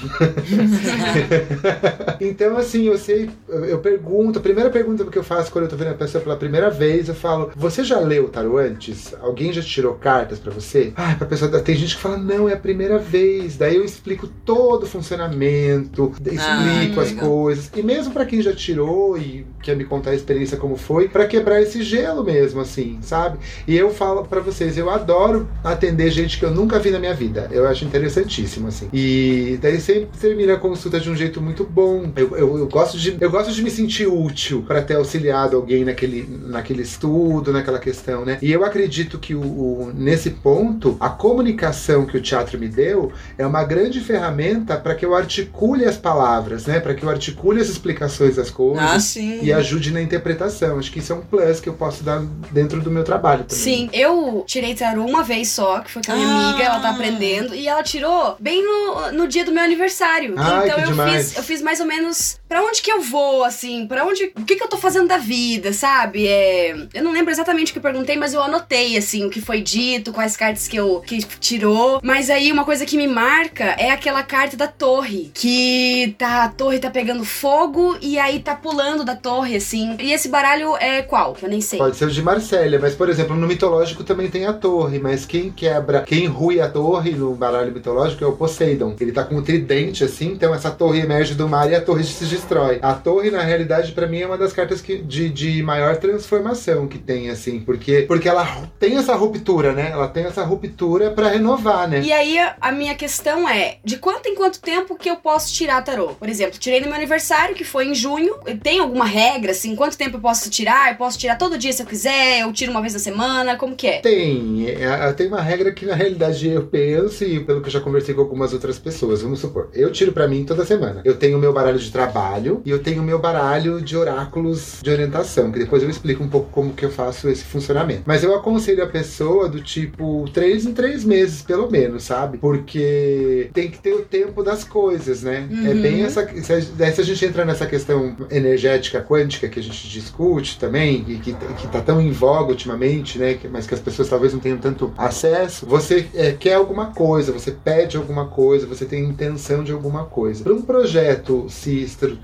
então, 2.21 2.57
assim, 2.57 2.87
eu 2.87 2.99
sei, 2.99 3.31
eu 3.49 3.79
pergunto, 3.79 4.41
a 4.41 4.43
primeira 4.43 4.71
pergunta 4.71 5.05
que 5.05 5.19
eu 5.19 5.25
faço 5.25 5.53
quando 5.53 5.67
eu 5.67 5.71
tô 5.71 5.77
vendo 5.77 5.93
a 5.93 5.95
pessoa 5.95 6.23
pela 6.23 6.37
primeira 6.37 6.69
vez, 6.69 7.09
eu 7.09 7.15
falo: 7.15 7.53
Você 7.55 7.85
já 7.85 8.01
leu 8.01 8.25
o 8.25 8.29
tarô 8.29 8.59
antes? 8.59 9.15
Alguém 9.21 9.53
já 9.53 9.63
tirou 9.63 9.95
cartas 10.07 10.39
para 10.39 10.53
você? 10.53 10.93
Ah, 10.95 11.17
pra 11.19 11.27
pessoa. 11.27 11.51
Tem 11.61 11.75
gente 11.75 11.97
que 11.97 12.01
fala, 12.01 12.17
não, 12.17 12.49
é 12.49 12.53
a 12.53 12.57
primeira 12.57 12.97
vez. 12.97 13.57
Daí 13.57 13.75
eu 13.75 13.85
explico 13.85 14.29
todo 14.45 14.85
o 14.85 14.87
funcionamento, 14.87 16.13
explico 16.25 17.01
ah, 17.01 17.03
as 17.03 17.11
coisas. 17.11 17.73
E 17.75 17.83
mesmo 17.83 18.13
para 18.13 18.25
quem 18.25 18.41
já 18.41 18.55
tirou 18.55 19.19
e 19.19 19.45
quer 19.61 19.75
me 19.75 19.85
contar 19.85 20.11
a 20.11 20.15
experiência 20.15 20.57
como 20.57 20.77
foi, 20.77 21.09
para 21.09 21.27
quebrar 21.27 21.61
esse 21.61 21.83
gelo 21.83 22.23
mesmo, 22.23 22.61
assim, 22.61 22.99
sabe? 23.03 23.39
E 23.67 23.77
eu 23.77 23.91
falo 23.91 24.25
para 24.25 24.41
vocês, 24.41 24.79
eu 24.79 24.89
adoro 24.89 25.49
atender 25.65 26.09
gente 26.13 26.39
que 26.39 26.45
eu 26.45 26.53
nunca 26.53 26.79
vi 26.79 26.91
na 26.91 27.01
minha 27.01 27.15
vida. 27.15 27.49
Eu 27.51 27.67
acho 27.67 27.85
interessantíssimo, 27.85 28.69
assim. 28.69 28.89
E 28.93 29.59
daí 29.61 29.81
sempre 29.81 30.11
termina 30.21 30.55
a 30.55 30.57
consulta 30.57 31.01
de 31.01 31.11
um 31.11 31.17
jeito 31.17 31.43
muito 31.43 31.65
bom. 31.65 32.13
Eu, 32.15 32.37
eu, 32.37 32.59
eu 32.59 32.69
gosto, 32.69 32.97
de, 32.97 33.17
eu 33.21 33.29
gosto 33.29 33.53
de 33.53 33.61
me 33.61 33.73
sentir 33.73 34.07
útil 34.07 34.63
para 34.65 34.81
ter 34.83 34.95
auxiliado 34.95 35.57
alguém 35.57 35.85
naquele, 35.85 36.29
naquele 36.47 36.83
estudo, 36.83 37.51
naquela 37.51 37.81
questão, 37.81 38.25
né? 38.25 38.39
E 38.41 38.53
eu 38.53 38.65
acredito 38.65 39.19
que 39.19 39.35
o, 39.35 39.43
o, 39.43 39.96
nesse 39.97 40.31
ponto, 40.31 40.97
a 41.01 41.09
comunicação 41.09 42.07
que 42.07 42.17
o 42.17 42.23
teatro 42.23 42.59
me 42.59 42.69
deu 42.69 43.13
é 43.39 43.47
uma 43.47 43.65
grande 43.65 44.01
ferramenta 44.01 44.77
para 44.77 44.95
que 44.95 45.05
eu 45.05 45.15
articule 45.15 45.85
as 45.85 45.97
palavras, 45.97 46.67
né? 46.67 46.81
Para 46.81 46.95
que 46.95 47.03
eu 47.03 47.11
articule 47.11 47.61
as 47.61 47.69
explicações 47.69 48.37
das 48.37 48.51
coisas 48.51 49.17
ah, 49.17 49.21
e 49.43 49.53
ajude 49.53 49.93
na 49.93 50.01
interpretação. 50.01 50.79
Acho 50.79 50.93
que 50.93 50.99
isso 50.99 51.13
é 51.13 51.17
um 51.17 51.23
plus 51.23 51.61
que 51.61 51.69
eu 51.69 51.75
posso 51.75 52.03
dar 52.05 52.23
dentro 52.51 52.81
do 52.81 52.91
meu 52.91 53.05
trabalho 53.05 53.45
também. 53.45 53.65
Sim, 53.65 53.91
eu 53.93 54.45
tirei 54.47 54.75
tarô 54.75 55.05
uma 55.05 55.23
vez 55.23 55.49
só, 55.49 55.81
que 55.81 55.91
foi 55.91 56.03
com 56.03 56.13
a 56.13 56.17
minha 56.17 56.29
ah. 56.29 56.49
amiga, 56.49 56.65
ela 56.65 56.81
tá 56.81 56.91
aprendendo, 56.91 57.55
e 57.55 57.67
ela 57.67 57.83
tirou 57.83 58.37
bem 58.39 58.63
no, 58.63 59.13
no 59.13 59.29
dia 59.29 59.45
do 59.45 59.53
meu 59.53 59.63
aniversário. 59.63 60.35
Ai, 60.37 60.67
então 60.67 60.79
eu 60.81 60.87
demais. 60.87 61.29
fiz, 61.29 61.37
eu 61.37 61.43
fiz 61.43 61.63
mais 61.63 61.81
ou 61.81 61.87
menos 61.87 62.39
para 62.49 62.63
onde 62.63 62.81
que 62.81 62.91
eu 62.91 63.01
vou, 63.01 63.45
assim, 63.45 63.87
para 63.87 64.05
onde. 64.05 64.33
O 64.37 64.45
que 64.45 64.57
que 64.57 64.63
eu 64.63 64.69
tô 64.69 64.77
fazendo 64.77 65.09
da 65.09 65.19
vida, 65.19 65.73
sabe? 65.73 66.27
É, 66.27 66.77
eu 66.95 67.03
não 67.03 67.13
lembro 67.13 67.31
exatamente 67.31 67.71
o 67.71 67.73
que 67.73 67.79
eu 67.79 67.83
perguntei, 67.83 68.17
mas 68.17 68.35
eu 68.35 68.43
anotei, 68.43 68.97
assim, 68.97 69.25
o 69.25 69.31
que 69.31 69.41
foi 69.41 69.61
dito, 69.61 70.13
quais 70.13 70.37
cartas 70.37 70.69
que 70.69 70.77
eu 70.77 71.01
que 71.01 71.19
tirou. 71.41 72.01
Mas 72.03 72.31
aí 72.31 72.53
uma 72.53 72.65
coisa 72.65 72.87
que 72.87 72.97
me 72.97 73.07
marca 73.07 73.65
é 73.79 73.91
aquela 73.91 74.23
carta 74.23 74.57
da 74.57 74.69
torre, 74.69 75.31
que 75.35 76.15
tá, 76.19 76.45
a 76.45 76.49
torre 76.49 76.79
tá 76.79 76.91
pegando 76.91 77.25
fogo 77.25 77.97
e 78.01 78.19
aí 78.19 78.41
tá 78.41 78.55
pulando 78.55 79.05
da 79.05 79.17
torre, 79.17 79.57
assim. 79.57 79.97
E 79.99 80.13
esse 80.13 80.29
baralho 80.29 80.77
é 80.77 81.03
qual? 81.03 81.37
Eu 81.43 81.49
nem 81.49 81.61
sei. 81.61 81.79
Pode 81.79 81.97
ser 81.97 82.07
o 82.07 82.11
de 82.11 82.23
Marsella, 82.23 82.79
mas 82.79 82.95
por 82.95 83.09
exemplo, 83.09 83.35
no 83.35 83.47
mitológico 83.47 84.05
também 84.05 84.31
tem 84.31 84.47
a 84.47 84.53
torre, 84.53 84.99
mas 84.99 85.27
quem 85.27 85.51
quebra, 85.51 86.03
quem 86.03 86.27
rui 86.27 86.61
a 86.61 86.69
torre 86.69 87.11
no 87.11 87.35
baralho 87.35 87.73
mitológico 87.73 88.23
é 88.23 88.27
o 88.27 88.33
Poseidon. 88.33 88.95
Ele 89.01 89.13
tá 89.13 89.25
com 89.25 89.37
um 89.37 89.43
tridente 89.43 90.05
assim, 90.05 90.27
então 90.27 90.55
essa 90.55 90.71
torre 90.71 91.01
emerge 91.01 91.35
do 91.35 91.49
mar 91.49 91.71
e 91.71 91.75
a 91.75 91.81
torre 91.81 92.05
se 92.05 92.36
destrói. 92.37 92.79
A 92.83 92.95
torre, 92.95 93.31
na 93.31 93.43
realidade, 93.43 93.93
para 93.93 94.07
mim 94.07 94.21
é 94.21 94.27
uma 94.27 94.39
das 94.39 94.53
cartas 94.53 94.81
que, 94.81 94.99
de, 94.99 95.29
de 95.29 95.63
maior 95.63 95.97
transformação 95.97 96.87
que 96.87 96.99
tem, 96.99 97.31
assim, 97.31 97.61
porque, 97.61 98.03
porque 98.03 98.29
ela 98.29 98.47
tem 98.79 98.97
essa 98.97 99.15
ruptura, 99.15 99.73
né? 99.73 99.91
Ela 99.91 100.09
tem 100.09 100.25
essa 100.25 100.45
ruptura 100.45 101.11
para 101.11 101.29
renovar, 101.29 101.89
né? 101.89 102.01
E 102.01 102.13
aí 102.13 102.39
a 102.61 102.73
minha 102.73 102.95
questão 102.95 103.49
é: 103.49 103.79
de 103.85 103.97
quanto 103.99 104.29
em 104.29 104.35
quanto 104.35 104.61
tempo 104.61 104.97
que 104.97 105.11
eu 105.11 105.17
posso 105.17 105.53
tirar 105.53 105.83
tarô? 105.83 106.09
Por 106.09 106.29
exemplo, 106.29 106.59
tirei 106.59 106.81
no 106.81 106.87
meu 106.87 106.95
aniversário, 106.95 107.55
que 107.55 107.65
foi 107.65 107.87
em 107.87 107.95
junho. 107.95 108.35
Tem 108.63 108.81
alguma 108.81 109.05
regra, 109.05 109.53
assim? 109.53 109.75
Quanto 109.75 109.97
tempo 109.97 110.17
eu 110.17 110.21
posso 110.21 110.51
tirar? 110.51 110.91
Eu 110.91 110.97
posso 110.97 111.19
tirar 111.19 111.37
todo 111.37 111.59
dia 111.59 111.73
se 111.73 111.83
eu 111.83 111.87
quiser? 111.87 112.41
Eu 112.41 112.53
tiro 112.53 112.71
uma 112.71 112.81
vez 112.81 112.93
na 112.93 112.99
semana? 112.99 113.57
Como 113.57 113.75
que 113.75 113.87
é? 113.87 114.01
Tem. 114.01 114.67
É, 114.69 115.13
tem 115.13 115.29
uma 115.29 115.41
regra 115.41 115.73
que 115.73 115.87
na 115.87 115.95
realidade 115.95 116.49
eu 116.49 116.67
penso 116.67 117.25
e 117.25 117.41
pelo 117.41 117.61
que 117.61 117.69
eu 117.69 117.73
já 117.73 117.81
conversei 117.81 118.15
com 118.15 118.21
algumas 118.21 118.53
outras 118.53 118.79
pessoas. 118.79 119.23
Vamos 119.23 119.41
supor, 119.41 119.69
eu 119.73 119.91
tiro 119.91 120.13
para 120.13 120.29
mim 120.29 120.45
toda 120.45 120.65
semana. 120.65 121.01
Eu 121.05 121.17
tenho 121.17 121.39
o 121.39 121.41
meu 121.41 121.53
baralho 121.53 121.79
de 121.79 121.91
trabalho 121.91 122.26
e 122.65 122.71
eu 122.71 122.83
tenho 122.83 123.03
o 123.03 123.05
meu 123.05 123.19
baralho 123.19 123.81
de 123.81 123.97
oráculos 123.97 124.81
de 124.83 124.91
orientação, 124.91 125.51
que 125.51 125.59
depois 125.59 125.83
eu 125.83 125.91
explico 125.91 126.23
um 126.23 126.29
pouco 126.29 126.51
como 126.51 126.73
que 126.73 126.85
eu 126.85 126.91
faço 126.91 127.29
esse 127.29 127.45
funcionamento. 127.45 128.03
Mas 128.07 128.23
eu 128.23 128.35
aconselho 128.35 128.83
a 128.83 128.87
pessoa 128.87 129.49
do 129.49 129.61
tipo 129.61 130.29
três 130.33 130.67
em 130.67 130.73
três 130.73 131.05
meses, 131.05 131.43
pelo 131.43 131.71
menos, 131.71 132.05
sabe? 132.05 132.39
Porque 132.39 133.51
tem 133.53 133.71
que 133.71 133.79
ter 133.79 133.95
o 133.95 134.03
tempo 134.03 134.43
das 134.43 134.65
coisas, 134.65 135.23
né? 135.23 135.49
Uhum. 135.51 135.67
É 135.67 135.75
bem 135.75 136.03
essa. 136.03 136.27
Se 136.43 136.53
a, 136.53 136.61
se 136.93 137.01
a 137.01 137.05
gente 137.05 137.25
entra 137.25 137.45
nessa 137.45 137.67
questão 137.67 138.17
energética 138.31 139.01
quântica 139.01 139.49
que 139.49 139.59
a 139.59 139.63
gente 139.63 139.89
discute 139.89 140.59
também, 140.59 141.05
e 141.09 141.19
que, 141.19 141.33
que 141.33 141.69
tá 141.69 141.81
tão 141.81 142.01
em 142.01 142.11
voga 142.11 142.51
ultimamente, 142.51 143.19
né? 143.19 143.39
Mas 143.51 143.67
que 143.67 143.75
as 143.75 143.81
pessoas 143.81 144.09
talvez 144.09 144.33
não 144.33 144.41
tenham 144.41 144.59
tanto 144.59 144.93
acesso, 144.97 145.67
você 145.67 146.07
é, 146.15 146.33
quer 146.33 146.55
alguma 146.55 146.87
coisa, 146.87 147.33
você 147.33 147.51
pede 147.51 147.97
alguma 147.97 148.27
coisa, 148.27 148.67
você 148.67 148.85
tem 148.85 149.05
intenção 149.05 149.63
de 149.63 149.73
alguma 149.73 150.05
coisa. 150.05 150.43
Para 150.43 150.55
um 150.55 150.63
projeto 150.63 151.47
se 151.49 151.83
estruturar, 151.83 152.16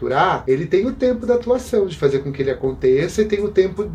ele 0.47 0.67
tem 0.67 0.87
o 0.87 0.93
tempo 0.93 1.27
da 1.27 1.35
atuação, 1.35 1.87
de 1.87 1.97
fazer 1.97 2.21
com 2.21 2.33
que 2.33 2.43
ele 2.43 2.51
aconteça, 2.51 3.23
e 3.23 3.25
tem 3.25 3.45
o 3.45 3.49
tempo 3.49 3.91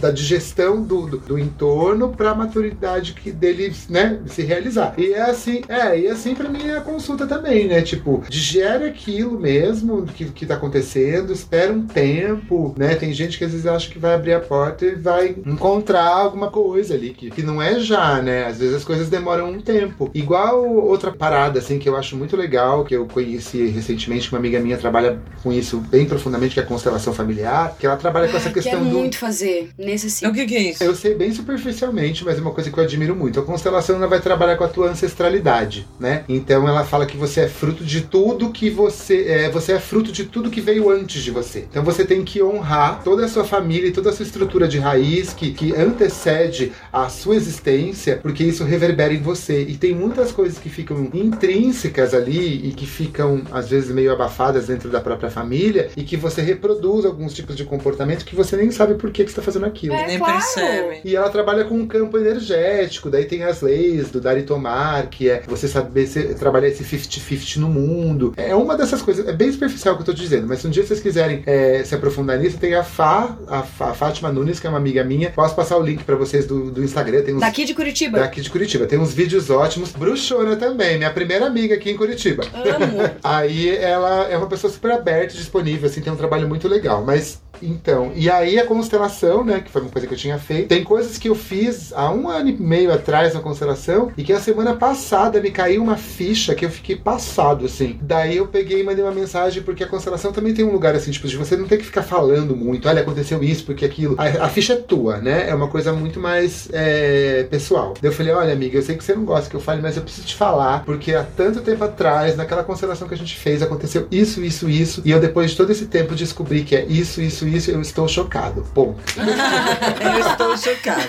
da 0.00 0.10
digestão 0.10 0.82
do, 0.82 1.06
do, 1.06 1.18
do 1.18 1.38
entorno 1.38 2.10
para 2.10 2.30
a 2.30 2.34
maturidade 2.34 3.14
que 3.14 3.32
dele, 3.32 3.72
né, 3.88 4.20
se 4.26 4.42
realizar. 4.42 4.94
E 4.98 5.12
é 5.12 5.22
assim, 5.22 5.62
é, 5.68 5.98
e 5.98 6.06
é 6.06 6.10
assim 6.10 6.34
para 6.34 6.48
mim 6.48 6.66
é 6.66 6.76
a 6.76 6.80
consulta 6.80 7.26
também, 7.26 7.66
né? 7.66 7.80
Tipo, 7.82 8.22
digere 8.28 8.84
aquilo 8.84 9.38
mesmo 9.38 10.04
que, 10.04 10.26
que 10.26 10.46
tá 10.46 10.54
acontecendo, 10.54 11.32
espera 11.32 11.72
um 11.72 11.86
tempo, 11.86 12.74
né? 12.76 12.94
Tem 12.94 13.12
gente 13.12 13.38
que 13.38 13.44
às 13.44 13.52
vezes 13.52 13.66
acha 13.66 13.90
que 13.90 13.98
vai 13.98 14.14
abrir 14.14 14.34
a 14.34 14.40
porta 14.40 14.84
e 14.84 14.94
vai 14.94 15.36
encontrar 15.46 16.08
alguma 16.08 16.50
coisa 16.50 16.94
ali, 16.94 17.10
que, 17.10 17.30
que 17.30 17.42
não 17.42 17.62
é 17.62 17.78
já, 17.80 18.20
né? 18.20 18.46
Às 18.46 18.58
vezes 18.58 18.74
as 18.74 18.84
coisas 18.84 19.08
demoram 19.08 19.50
um 19.50 19.60
tempo. 19.60 20.10
Igual 20.14 20.64
outra 20.64 21.12
parada, 21.12 21.58
assim, 21.58 21.78
que 21.78 21.88
eu 21.88 21.96
acho 21.96 22.16
muito 22.16 22.36
legal, 22.36 22.84
que 22.84 22.94
eu 22.94 23.06
conheci 23.06 23.66
recentemente, 23.68 24.30
uma 24.30 24.38
amiga 24.38 24.60
minha 24.60 24.76
trabalha 24.76 25.18
com 25.44 25.52
isso 25.52 25.76
bem 25.78 26.06
profundamente, 26.06 26.54
que 26.54 26.60
é 26.60 26.62
a 26.62 26.66
constelação 26.66 27.12
familiar, 27.12 27.76
que 27.78 27.86
ela 27.86 27.96
trabalha 27.96 28.28
com 28.28 28.36
essa 28.38 28.48
questão 28.50 28.72
quero 28.72 28.84
do... 28.84 28.90
muito 28.90 29.18
fazer 29.18 29.68
nesse 29.76 30.10
sim. 30.10 30.26
O 30.26 30.32
que, 30.32 30.46
que, 30.46 30.56
é 30.56 30.62
isso? 30.70 30.82
Eu 30.82 30.94
sei 30.94 31.14
bem 31.14 31.32
superficialmente, 31.34 32.24
mas 32.24 32.38
é 32.38 32.40
uma 32.40 32.50
coisa 32.50 32.70
que 32.70 32.78
eu 32.78 32.82
admiro 32.82 33.14
muito. 33.14 33.38
A 33.38 33.42
constelação 33.42 33.96
ela 33.96 34.06
vai 34.06 34.22
trabalhar 34.22 34.56
com 34.56 34.64
a 34.64 34.68
tua 34.68 34.88
ancestralidade, 34.88 35.86
né? 36.00 36.24
Então 36.30 36.66
ela 36.66 36.82
fala 36.82 37.04
que 37.04 37.18
você 37.18 37.42
é 37.42 37.48
fruto 37.48 37.84
de 37.84 38.00
tudo 38.00 38.50
que 38.50 38.70
você 38.70 39.26
é, 39.28 39.50
você 39.50 39.72
é 39.72 39.78
fruto 39.78 40.10
de 40.10 40.24
tudo 40.24 40.50
que 40.50 40.62
veio 40.62 40.90
antes 40.90 41.22
de 41.22 41.30
você. 41.30 41.66
Então 41.70 41.84
você 41.84 42.06
tem 42.06 42.24
que 42.24 42.42
honrar 42.42 43.02
toda 43.04 43.26
a 43.26 43.28
sua 43.28 43.44
família 43.44 43.88
e 43.88 43.92
toda 43.92 44.08
a 44.08 44.12
sua 44.14 44.24
estrutura 44.24 44.66
de 44.66 44.78
raiz 44.78 45.34
que, 45.34 45.52
que 45.52 45.76
antecede 45.76 46.72
a 46.90 47.10
sua 47.10 47.36
existência, 47.36 48.18
porque 48.22 48.42
isso 48.42 48.64
reverbera 48.64 49.12
em 49.12 49.20
você. 49.20 49.60
E 49.60 49.76
tem 49.76 49.94
muitas 49.94 50.32
coisas 50.32 50.58
que 50.58 50.70
ficam 50.70 51.10
intrínsecas 51.12 52.14
ali 52.14 52.66
e 52.66 52.72
que 52.72 52.86
ficam 52.86 53.42
às 53.52 53.68
vezes 53.68 53.90
meio 53.90 54.10
abafadas 54.10 54.68
dentro 54.68 54.88
da 54.88 55.02
própria 55.02 55.33
família 55.34 55.90
e 55.96 56.04
que 56.04 56.16
você 56.16 56.40
reproduz 56.40 57.04
alguns 57.04 57.34
tipos 57.34 57.56
de 57.56 57.64
comportamento 57.64 58.24
que 58.24 58.36
você 58.36 58.56
nem 58.56 58.70
sabe 58.70 58.94
por 58.94 59.10
que, 59.10 59.24
que 59.24 59.30
está 59.30 59.42
fazendo 59.42 59.66
aquilo. 59.66 59.94
É, 59.94 60.06
nem 60.06 60.18
claro. 60.18 60.34
percebe. 60.34 61.00
E 61.04 61.16
ela 61.16 61.28
trabalha 61.28 61.64
com 61.64 61.74
um 61.74 61.86
campo 61.86 62.16
energético, 62.16 63.10
daí 63.10 63.24
tem 63.24 63.42
as 63.42 63.60
leis 63.60 64.10
do 64.10 64.20
dar 64.20 64.38
e 64.38 64.42
tomar, 64.42 65.08
que 65.08 65.28
é 65.28 65.42
você 65.46 65.66
saber 65.66 66.06
se, 66.06 66.34
trabalhar 66.34 66.68
esse 66.68 66.84
50-50 66.84 67.56
no 67.56 67.68
mundo. 67.68 68.32
É 68.36 68.54
uma 68.54 68.76
dessas 68.76 69.02
coisas, 69.02 69.26
é 69.26 69.32
bem 69.32 69.50
superficial 69.50 69.94
o 69.94 69.96
que 69.96 70.02
eu 70.02 70.06
tô 70.06 70.12
dizendo, 70.12 70.46
mas 70.46 70.60
se 70.60 70.66
um 70.66 70.70
dia 70.70 70.86
vocês 70.86 71.00
quiserem 71.00 71.42
é, 71.46 71.82
se 71.84 71.94
aprofundar 71.94 72.38
nisso, 72.38 72.58
tem 72.58 72.74
a 72.74 72.84
Fá, 72.84 73.36
a, 73.48 73.58
a, 73.58 73.94
Fátima 73.94 74.30
Nunes, 74.30 74.60
que 74.60 74.66
é 74.66 74.70
uma 74.70 74.78
amiga 74.78 75.02
minha. 75.02 75.30
Posso 75.30 75.54
passar 75.54 75.76
o 75.76 75.82
link 75.82 76.04
para 76.04 76.14
vocês 76.14 76.46
do, 76.46 76.70
do 76.70 76.82
Instagram. 76.82 77.22
Tem 77.22 77.34
uns, 77.34 77.40
daqui 77.40 77.64
de 77.64 77.74
Curitiba. 77.74 78.18
Daqui 78.18 78.40
de 78.40 78.50
Curitiba. 78.50 78.86
Tem 78.86 78.98
uns 78.98 79.12
vídeos 79.12 79.50
ótimos. 79.50 79.92
Bruxona 79.92 80.56
também, 80.56 80.98
minha 80.98 81.10
primeira 81.10 81.46
amiga 81.46 81.74
aqui 81.74 81.90
em 81.90 81.96
Curitiba. 81.96 82.44
Amo. 82.54 83.10
Aí 83.22 83.76
ela 83.76 84.28
é 84.28 84.36
uma 84.36 84.46
pessoa 84.46 84.72
super 84.72 84.92
aberta, 84.92 85.13
disponível, 85.26 85.88
assim, 85.88 86.00
tem 86.00 86.12
um 86.12 86.16
trabalho 86.16 86.48
muito 86.48 86.68
legal. 86.68 87.04
Mas 87.04 87.40
então, 87.62 88.12
e 88.14 88.30
aí 88.30 88.58
a 88.58 88.66
constelação, 88.66 89.44
né, 89.44 89.60
que 89.60 89.70
foi 89.70 89.82
uma 89.82 89.90
coisa 89.90 90.06
que 90.06 90.14
eu 90.14 90.18
tinha 90.18 90.38
feito, 90.38 90.68
tem 90.68 90.84
coisas 90.84 91.18
que 91.18 91.28
eu 91.28 91.34
fiz 91.34 91.92
há 91.92 92.10
um 92.10 92.28
ano 92.28 92.50
e 92.50 92.52
meio 92.52 92.92
atrás 92.92 93.34
na 93.34 93.40
constelação 93.40 94.12
e 94.16 94.22
que 94.22 94.32
a 94.32 94.40
semana 94.40 94.74
passada 94.74 95.40
me 95.40 95.50
caiu 95.50 95.82
uma 95.82 95.96
ficha 95.96 96.54
que 96.54 96.64
eu 96.64 96.70
fiquei 96.70 96.96
passado, 96.96 97.66
assim. 97.66 97.98
Daí 98.00 98.36
eu 98.36 98.46
peguei 98.46 98.80
e 98.80 98.84
mandei 98.84 99.04
uma 99.04 99.12
mensagem, 99.12 99.62
porque 99.62 99.84
a 99.84 99.88
constelação 99.88 100.32
também 100.32 100.54
tem 100.54 100.64
um 100.64 100.72
lugar 100.72 100.94
assim, 100.94 101.10
tipo, 101.10 101.28
de 101.28 101.36
você 101.36 101.56
não 101.56 101.66
ter 101.66 101.78
que 101.78 101.84
ficar 101.84 102.02
falando 102.02 102.56
muito, 102.56 102.88
olha, 102.88 103.02
aconteceu 103.02 103.42
isso, 103.42 103.64
porque 103.64 103.84
aquilo. 103.84 104.14
A, 104.18 104.46
a 104.46 104.48
ficha 104.48 104.74
é 104.74 104.76
tua, 104.76 105.18
né? 105.18 105.48
É 105.48 105.54
uma 105.54 105.68
coisa 105.68 105.92
muito 105.92 106.20
mais 106.20 106.68
é, 106.72 107.44
pessoal. 107.44 107.94
Daí 108.00 108.10
eu 108.10 108.14
falei, 108.14 108.32
olha, 108.32 108.52
amiga, 108.52 108.78
eu 108.78 108.82
sei 108.82 108.96
que 108.96 109.04
você 109.04 109.14
não 109.14 109.24
gosta 109.24 109.48
que 109.48 109.56
eu 109.56 109.60
fale, 109.60 109.80
mas 109.80 109.96
eu 109.96 110.02
preciso 110.02 110.26
te 110.26 110.34
falar, 110.34 110.84
porque 110.84 111.14
há 111.14 111.22
tanto 111.22 111.60
tempo 111.60 111.84
atrás, 111.84 112.36
naquela 112.36 112.64
constelação 112.64 113.08
que 113.08 113.14
a 113.14 113.16
gente 113.16 113.36
fez, 113.36 113.62
aconteceu 113.62 114.06
isso, 114.10 114.42
isso, 114.42 114.68
isso, 114.68 115.02
e 115.04 115.10
eu 115.10 115.20
depois 115.20 115.50
de 115.50 115.56
todo 115.56 115.70
esse 115.70 115.86
tempo 115.86 116.14
descobri 116.14 116.62
que 116.62 116.76
é 116.76 116.84
isso, 116.84 117.20
isso, 117.20 117.43
isso, 117.46 117.56
isso, 117.56 117.70
eu 117.70 117.80
estou 117.80 118.06
chocado. 118.08 118.62
Ponto. 118.74 119.00
Eu 119.16 120.30
estou 120.30 120.56
chocado. 120.56 121.02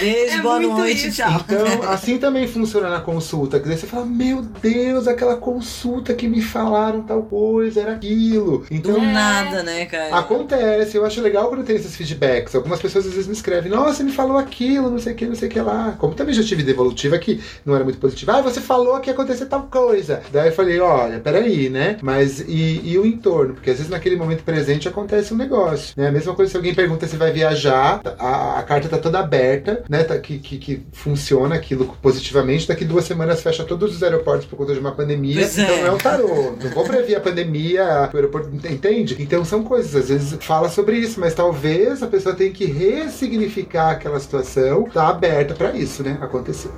Beijo, 0.00 0.38
É 0.38 0.40
boa 0.42 0.60
muito 0.60 0.76
noite, 0.76 1.08
isso. 1.08 1.16
tchau. 1.16 1.40
Então, 1.44 1.82
assim 1.90 2.18
também 2.18 2.46
funciona 2.46 2.88
na 2.88 3.00
consulta. 3.00 3.58
Quer 3.58 3.64
dizer, 3.68 3.80
você 3.80 3.86
fala, 3.86 4.06
meu 4.06 4.42
Deus, 4.42 5.06
aquela 5.08 5.36
consulta 5.36 6.14
que 6.14 6.28
me 6.28 6.40
falaram 6.40 7.02
tal 7.02 7.22
coisa, 7.22 7.80
era 7.80 7.92
aquilo. 7.92 8.64
Então, 8.70 8.94
Do 8.94 9.00
nada, 9.00 9.62
né, 9.62 9.86
cara? 9.86 10.16
Acontece, 10.16 10.96
eu 10.96 11.04
acho 11.04 11.20
legal 11.20 11.48
quando 11.48 11.64
tem 11.64 11.76
esses 11.76 11.96
feedbacks. 11.96 12.54
Algumas 12.54 12.80
pessoas 12.80 13.06
às 13.06 13.12
vezes 13.12 13.26
me 13.26 13.32
escrevem, 13.34 13.70
nossa, 13.70 14.02
me 14.04 14.12
falou 14.12 14.36
aquilo, 14.38 14.90
não 14.90 14.98
sei 14.98 15.12
o 15.12 15.16
que, 15.16 15.26
não 15.26 15.34
sei 15.34 15.48
o 15.48 15.50
que 15.50 15.60
lá. 15.60 15.94
Como 15.98 16.14
também 16.14 16.34
já 16.34 16.42
tive 16.42 16.62
devolutiva 16.62 17.18
que 17.18 17.40
não 17.64 17.74
era 17.74 17.84
muito 17.84 17.98
positiva. 17.98 18.34
Ah, 18.36 18.42
você 18.42 18.60
falou 18.60 18.98
que 19.00 19.10
ia 19.10 19.14
acontecer 19.14 19.46
tal 19.46 19.62
coisa. 19.70 20.22
Daí 20.32 20.48
eu 20.48 20.52
falei, 20.54 20.78
olha, 20.80 21.18
peraí, 21.20 21.68
né? 21.68 21.96
Mas 22.02 22.40
e, 22.40 22.80
e 22.84 22.98
o 22.98 23.06
entorno? 23.06 23.54
Porque 23.54 23.70
às 23.70 23.76
vezes 23.76 23.90
naquele 23.90 24.16
momento 24.16 24.42
presente 24.42 24.88
acontece 24.88 25.32
um 25.34 25.36
negócio. 25.36 25.67
Né? 25.96 26.08
A 26.08 26.12
mesma 26.12 26.34
coisa 26.34 26.50
se 26.50 26.56
alguém 26.56 26.74
pergunta 26.74 27.06
se 27.06 27.16
vai 27.16 27.32
viajar, 27.32 28.00
a, 28.18 28.58
a 28.58 28.62
carta 28.62 28.88
tá 28.88 28.98
toda 28.98 29.18
aberta, 29.18 29.82
né? 29.88 30.04
Tá, 30.04 30.18
que, 30.18 30.38
que, 30.38 30.58
que 30.58 30.82
funciona 30.92 31.54
aquilo 31.54 31.96
positivamente. 32.00 32.68
Daqui 32.68 32.84
duas 32.84 33.04
semanas 33.04 33.42
fecha 33.42 33.64
todos 33.64 33.96
os 33.96 34.02
aeroportos 34.02 34.46
por 34.46 34.56
conta 34.56 34.72
de 34.72 34.80
uma 34.80 34.92
pandemia. 34.92 35.36
Pois 35.36 35.58
então 35.58 35.74
é. 35.74 35.80
não 35.80 35.86
é 35.86 35.92
um 35.92 35.98
tarô. 35.98 36.56
Não 36.62 36.70
vou 36.70 36.84
prever 36.84 37.16
a 37.16 37.20
pandemia, 37.20 38.10
o 38.12 38.16
aeroporto, 38.16 38.50
entende? 38.66 39.16
Então 39.18 39.44
são 39.44 39.62
coisas, 39.62 39.94
às 39.94 40.08
vezes 40.08 40.38
fala 40.40 40.68
sobre 40.68 40.96
isso, 40.96 41.20
mas 41.20 41.34
talvez 41.34 42.02
a 42.02 42.06
pessoa 42.06 42.34
tenha 42.34 42.50
que 42.50 42.64
ressignificar 42.64 43.90
aquela 43.90 44.20
situação, 44.20 44.84
tá 44.84 45.08
aberta 45.08 45.54
pra 45.54 45.74
isso, 45.76 46.02
né? 46.02 46.18
Acontecer. 46.20 46.70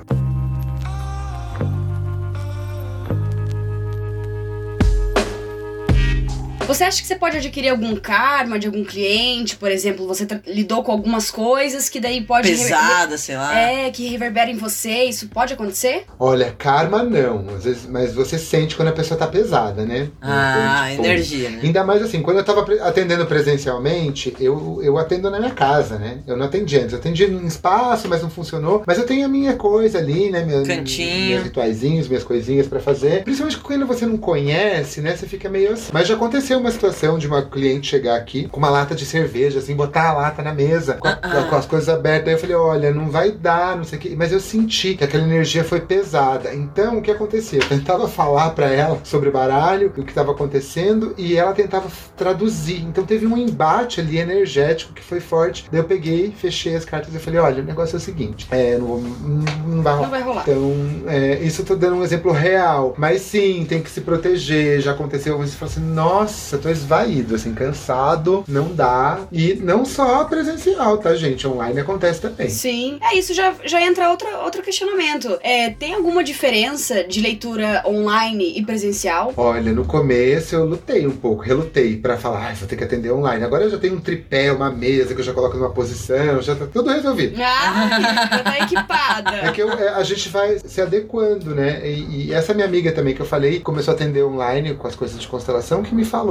Você 6.71 6.85
acha 6.85 7.01
que 7.01 7.07
você 7.07 7.15
pode 7.17 7.35
adquirir 7.35 7.67
algum 7.67 7.93
karma 7.97 8.57
de 8.57 8.65
algum 8.65 8.85
cliente? 8.85 9.57
Por 9.57 9.69
exemplo, 9.69 10.07
você 10.07 10.25
lidou 10.47 10.83
com 10.83 10.93
algumas 10.93 11.29
coisas 11.29 11.89
que 11.89 11.99
daí 11.99 12.21
pode. 12.21 12.47
Pesada, 12.47 13.17
sei 13.17 13.35
lá. 13.35 13.53
É, 13.59 13.89
que 13.91 14.07
reverbera 14.07 14.49
em 14.49 14.55
você. 14.55 15.03
Isso 15.03 15.27
pode 15.27 15.53
acontecer? 15.53 16.05
Olha, 16.17 16.55
karma 16.57 17.03
não, 17.03 17.45
às 17.57 17.65
vezes, 17.65 17.85
mas 17.89 18.13
você 18.13 18.37
sente 18.37 18.77
quando 18.77 18.87
a 18.87 18.93
pessoa 18.93 19.17
tá 19.19 19.27
pesada, 19.27 19.83
né? 19.85 20.07
Ah, 20.21 20.85
Então, 20.91 21.03
tipo, 21.03 21.05
energia, 21.07 21.49
né? 21.49 21.59
Ainda 21.61 21.83
mais 21.83 22.01
assim, 22.01 22.21
quando 22.21 22.37
eu 22.37 22.43
tava 22.45 22.65
atendendo 22.83 23.25
presencialmente, 23.25 24.33
eu, 24.39 24.79
eu 24.81 24.97
atendo 24.97 25.29
na 25.29 25.39
minha 25.39 25.51
casa, 25.51 25.97
né? 25.99 26.19
Eu 26.25 26.37
não 26.37 26.45
atendi 26.45 26.77
antes. 26.77 26.93
Eu 26.93 26.99
atendi 26.99 27.27
num 27.27 27.45
espaço, 27.45 28.07
mas 28.07 28.21
não 28.21 28.29
funcionou. 28.29 28.83
Mas 28.87 28.97
eu 28.97 29.05
tenho 29.05 29.25
a 29.25 29.29
minha 29.29 29.55
coisa 29.57 29.97
ali, 29.97 30.31
né? 30.31 30.45
Meu, 30.45 30.63
Cantinho. 30.63 31.31
Meus 31.31 31.43
rituaizinhos, 31.43 32.07
minhas 32.07 32.23
coisinhas 32.23 32.65
pra 32.67 32.79
fazer. 32.79 33.23
Principalmente 33.25 33.57
quando 33.59 33.85
você 33.85 34.05
não 34.05 34.17
conhece, 34.17 35.01
né? 35.01 35.17
Você 35.17 35.27
fica 35.27 35.49
meio 35.49 35.73
assim. 35.73 35.89
Mas 35.91 36.07
já 36.07 36.15
aconteceu 36.15 36.60
uma 36.61 36.71
situação 36.71 37.17
de 37.17 37.27
uma 37.27 37.41
cliente 37.41 37.87
chegar 37.89 38.15
aqui 38.15 38.47
com 38.47 38.57
uma 38.57 38.69
lata 38.69 38.95
de 38.95 39.05
cerveja, 39.05 39.59
assim, 39.59 39.75
botar 39.75 40.09
a 40.09 40.13
lata 40.13 40.41
na 40.41 40.53
mesa, 40.53 40.95
com, 40.95 41.07
a- 41.07 41.19
Ah, 41.21 41.39
ah. 41.39 41.43
com 41.49 41.55
as 41.55 41.65
coisas 41.65 41.89
abertas. 41.89 42.27
Aí 42.29 42.33
eu 42.33 42.39
falei, 42.39 42.55
olha, 42.55 42.91
não 42.93 43.09
vai 43.09 43.31
dar, 43.31 43.75
não 43.75 43.83
sei 43.83 43.97
o 43.97 44.01
que. 44.01 44.15
Mas 44.15 44.31
eu 44.31 44.39
senti 44.39 44.95
que 44.95 45.03
aquela 45.03 45.23
energia 45.23 45.63
foi 45.63 45.81
pesada. 45.81 46.53
Então, 46.53 46.97
o 46.97 47.01
que 47.01 47.11
aconteceu? 47.11 47.59
Eu 47.61 47.67
tentava 47.69 48.07
falar 48.07 48.51
pra 48.51 48.67
ela 48.67 48.99
sobre 49.03 49.29
o 49.29 49.31
baralho, 49.31 49.87
o 49.87 49.91
que 50.03 50.09
estava 50.09 50.31
acontecendo, 50.31 51.13
e 51.17 51.35
ela 51.37 51.53
tentava 51.53 51.87
traduzir. 52.15 52.81
Então 52.83 53.03
teve 53.05 53.25
um 53.25 53.37
embate 53.37 53.99
ali 53.99 54.17
energético 54.17 54.93
que 54.93 55.01
foi 55.03 55.19
forte. 55.19 55.65
Daí 55.71 55.79
eu 55.81 55.85
peguei, 55.85 56.31
fechei 56.35 56.75
as 56.75 56.85
cartas 56.85 57.13
e 57.13 57.19
falei, 57.19 57.39
olha, 57.39 57.61
o 57.61 57.65
negócio 57.65 57.95
é 57.95 57.97
o 57.97 58.01
seguinte, 58.01 58.47
é, 58.51 58.77
não, 58.77 58.85
vou- 58.87 59.01
não, 59.01 59.75
não 59.75 59.83
vai 59.83 59.93
rolar. 59.93 60.01
Não 60.03 60.09
vai 60.11 60.21
rolar. 60.21 60.43
Então, 60.47 60.73
é, 61.07 61.39
isso 61.41 61.61
eu 61.61 61.65
tô 61.65 61.75
dando 61.75 61.95
um 61.97 62.03
exemplo 62.03 62.31
real. 62.31 62.93
Mas 62.97 63.21
sim, 63.21 63.65
tem 63.67 63.81
que 63.81 63.89
se 63.89 64.01
proteger. 64.01 64.79
Já 64.81 64.91
aconteceu, 64.91 65.37
você 65.37 65.55
fala 65.55 65.71
assim, 65.71 65.81
nossa, 65.81 66.31
tô 66.57 66.69
esvaído, 66.69 67.35
assim, 67.35 67.53
cansado, 67.53 68.43
não 68.47 68.73
dá. 68.73 69.19
E 69.31 69.53
não 69.55 69.85
só 69.85 70.23
presencial, 70.25 70.97
tá, 70.97 71.15
gente? 71.15 71.47
Online 71.47 71.79
acontece 71.79 72.21
também. 72.21 72.49
Sim. 72.49 72.97
É, 73.01 73.15
isso 73.17 73.33
já, 73.33 73.53
já 73.65 73.81
entra 73.81 74.09
outra, 74.09 74.39
outro 74.39 74.61
questionamento. 74.61 75.37
É, 75.41 75.69
tem 75.69 75.93
alguma 75.93 76.23
diferença 76.23 77.03
de 77.03 77.21
leitura 77.21 77.83
online 77.85 78.53
e 78.57 78.65
presencial? 78.65 79.33
Olha, 79.37 79.71
no 79.71 79.85
começo 79.85 80.55
eu 80.55 80.65
lutei 80.65 81.05
um 81.07 81.11
pouco, 81.15 81.41
relutei 81.43 81.97
pra 81.97 82.17
falar, 82.17 82.49
ah, 82.49 82.53
vou 82.53 82.67
ter 82.67 82.75
que 82.75 82.83
atender 82.83 83.11
online. 83.11 83.43
Agora 83.43 83.63
eu 83.63 83.69
já 83.69 83.77
tenho 83.77 83.95
um 83.95 84.01
tripé, 84.01 84.51
uma 84.51 84.69
mesa 84.69 85.13
que 85.13 85.21
eu 85.21 85.25
já 85.25 85.33
coloco 85.33 85.57
numa 85.57 85.69
posição, 85.71 86.41
já 86.41 86.55
tá 86.55 86.65
tudo 86.71 86.89
resolvido. 86.89 87.35
Ah, 87.41 88.29
já 88.31 88.39
tá 88.43 88.59
equipada. 88.59 89.35
É 89.37 89.51
que 89.51 89.61
eu- 89.61 89.71
é, 89.71 89.89
a 89.89 90.03
gente 90.03 90.29
vai 90.29 90.59
se 90.63 90.81
adequando, 90.81 91.53
né? 91.55 91.81
E, 91.87 92.27
e 92.27 92.33
essa 92.33 92.53
minha 92.53 92.65
amiga 92.65 92.91
também 92.91 93.13
que 93.13 93.21
eu 93.21 93.25
falei, 93.25 93.59
começou 93.59 93.91
a 93.91 93.95
atender 93.95 94.23
online 94.23 94.73
com 94.75 94.87
as 94.87 94.95
coisas 94.95 95.19
de 95.19 95.27
constelação, 95.27 95.83
que 95.83 95.93
me 95.95 96.05
falou, 96.05 96.30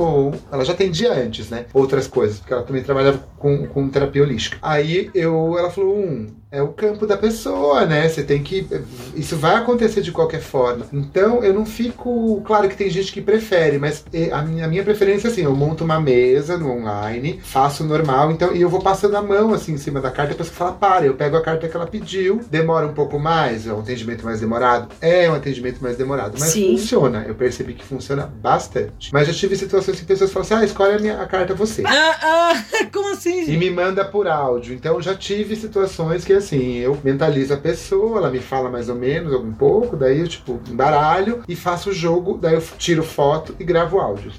ela 0.50 0.64
já 0.64 0.72
atendia 0.72 1.12
antes, 1.12 1.50
né? 1.50 1.66
Outras 1.72 2.06
coisas, 2.06 2.38
porque 2.38 2.52
ela 2.52 2.62
também 2.62 2.82
trabalhava 2.82 3.18
com, 3.38 3.66
com 3.66 3.88
terapia 3.88 4.22
holística. 4.22 4.58
Aí 4.62 5.10
eu, 5.14 5.58
ela 5.58 5.70
falou, 5.70 5.96
um, 5.96 6.26
é 6.52 6.60
o 6.60 6.68
campo 6.68 7.06
da 7.06 7.16
pessoa, 7.16 7.86
né? 7.86 8.08
Você 8.08 8.24
tem 8.24 8.42
que. 8.42 8.66
Isso 9.14 9.36
vai 9.36 9.54
acontecer 9.54 10.00
de 10.00 10.10
qualquer 10.10 10.40
forma. 10.40 10.84
Então 10.92 11.44
eu 11.44 11.54
não 11.54 11.64
fico. 11.64 12.42
Claro 12.44 12.68
que 12.68 12.76
tem 12.76 12.90
gente 12.90 13.12
que 13.12 13.20
prefere, 13.20 13.78
mas 13.78 14.04
eh, 14.12 14.30
a 14.32 14.42
minha, 14.42 14.64
a 14.64 14.68
minha 14.68 14.82
preferência 14.82 15.28
é 15.28 15.30
assim: 15.30 15.42
eu 15.42 15.54
monto 15.54 15.84
uma 15.84 16.00
mesa 16.00 16.58
no 16.58 16.70
online, 16.70 17.40
faço 17.40 17.84
normal, 17.84 18.32
então, 18.32 18.54
e 18.54 18.60
eu 18.60 18.68
vou 18.68 18.80
passando 18.80 19.16
a 19.16 19.22
mão 19.22 19.54
assim 19.54 19.74
em 19.74 19.78
cima 19.78 20.00
da 20.00 20.10
carta, 20.10 20.32
depois 20.32 20.48
que 20.48 20.56
fala, 20.56 20.72
para, 20.72 21.06
eu 21.06 21.14
pego 21.14 21.36
a 21.36 21.40
carta 21.40 21.68
que 21.68 21.76
ela 21.76 21.86
pediu, 21.86 22.40
demora 22.50 22.86
um 22.86 22.94
pouco 22.94 23.18
mais, 23.18 23.68
é 23.68 23.72
um 23.72 23.78
atendimento 23.78 24.24
mais 24.24 24.40
demorado. 24.40 24.88
É 25.00 25.30
um 25.30 25.34
atendimento 25.34 25.80
mais 25.80 25.96
demorado, 25.96 26.36
mas 26.38 26.50
Sim. 26.50 26.76
funciona. 26.76 27.24
Eu 27.28 27.34
percebi 27.36 27.74
que 27.74 27.84
funciona 27.84 28.26
bastante. 28.26 29.12
Mas 29.12 29.28
já 29.28 29.32
tive 29.32 29.54
situações 29.54 30.00
que 30.00 30.04
pessoas 30.04 30.32
falam 30.32 30.44
assim: 30.46 30.54
ah, 30.54 30.64
escolhe 30.64 30.94
a, 30.94 30.98
minha, 30.98 31.22
a 31.22 31.26
carta 31.26 31.54
você. 31.54 31.84
Ah, 31.86 32.18
ah, 32.20 32.64
como 32.92 33.12
assim, 33.12 33.48
E 33.48 33.56
me 33.56 33.70
manda 33.70 34.04
por 34.04 34.26
áudio. 34.26 34.74
Então 34.74 35.00
já 35.00 35.14
tive 35.14 35.54
situações 35.54 36.24
que 36.24 36.39
assim, 36.40 36.76
eu 36.76 36.98
mentalizo 37.04 37.54
a 37.54 37.56
pessoa, 37.56 38.18
ela 38.18 38.30
me 38.30 38.40
fala 38.40 38.68
mais 38.68 38.88
ou 38.88 38.94
menos, 38.96 39.32
algum 39.32 39.52
pouco, 39.52 39.96
daí 39.96 40.20
eu 40.20 40.28
tipo, 40.28 40.60
embaralho 40.68 41.42
e 41.48 41.54
faço 41.56 41.90
o 41.90 41.94
jogo, 41.94 42.36
daí 42.40 42.54
eu 42.54 42.62
tiro 42.78 43.02
foto 43.02 43.54
e 43.58 43.64
gravo 43.64 43.98
áudio. 44.00 44.30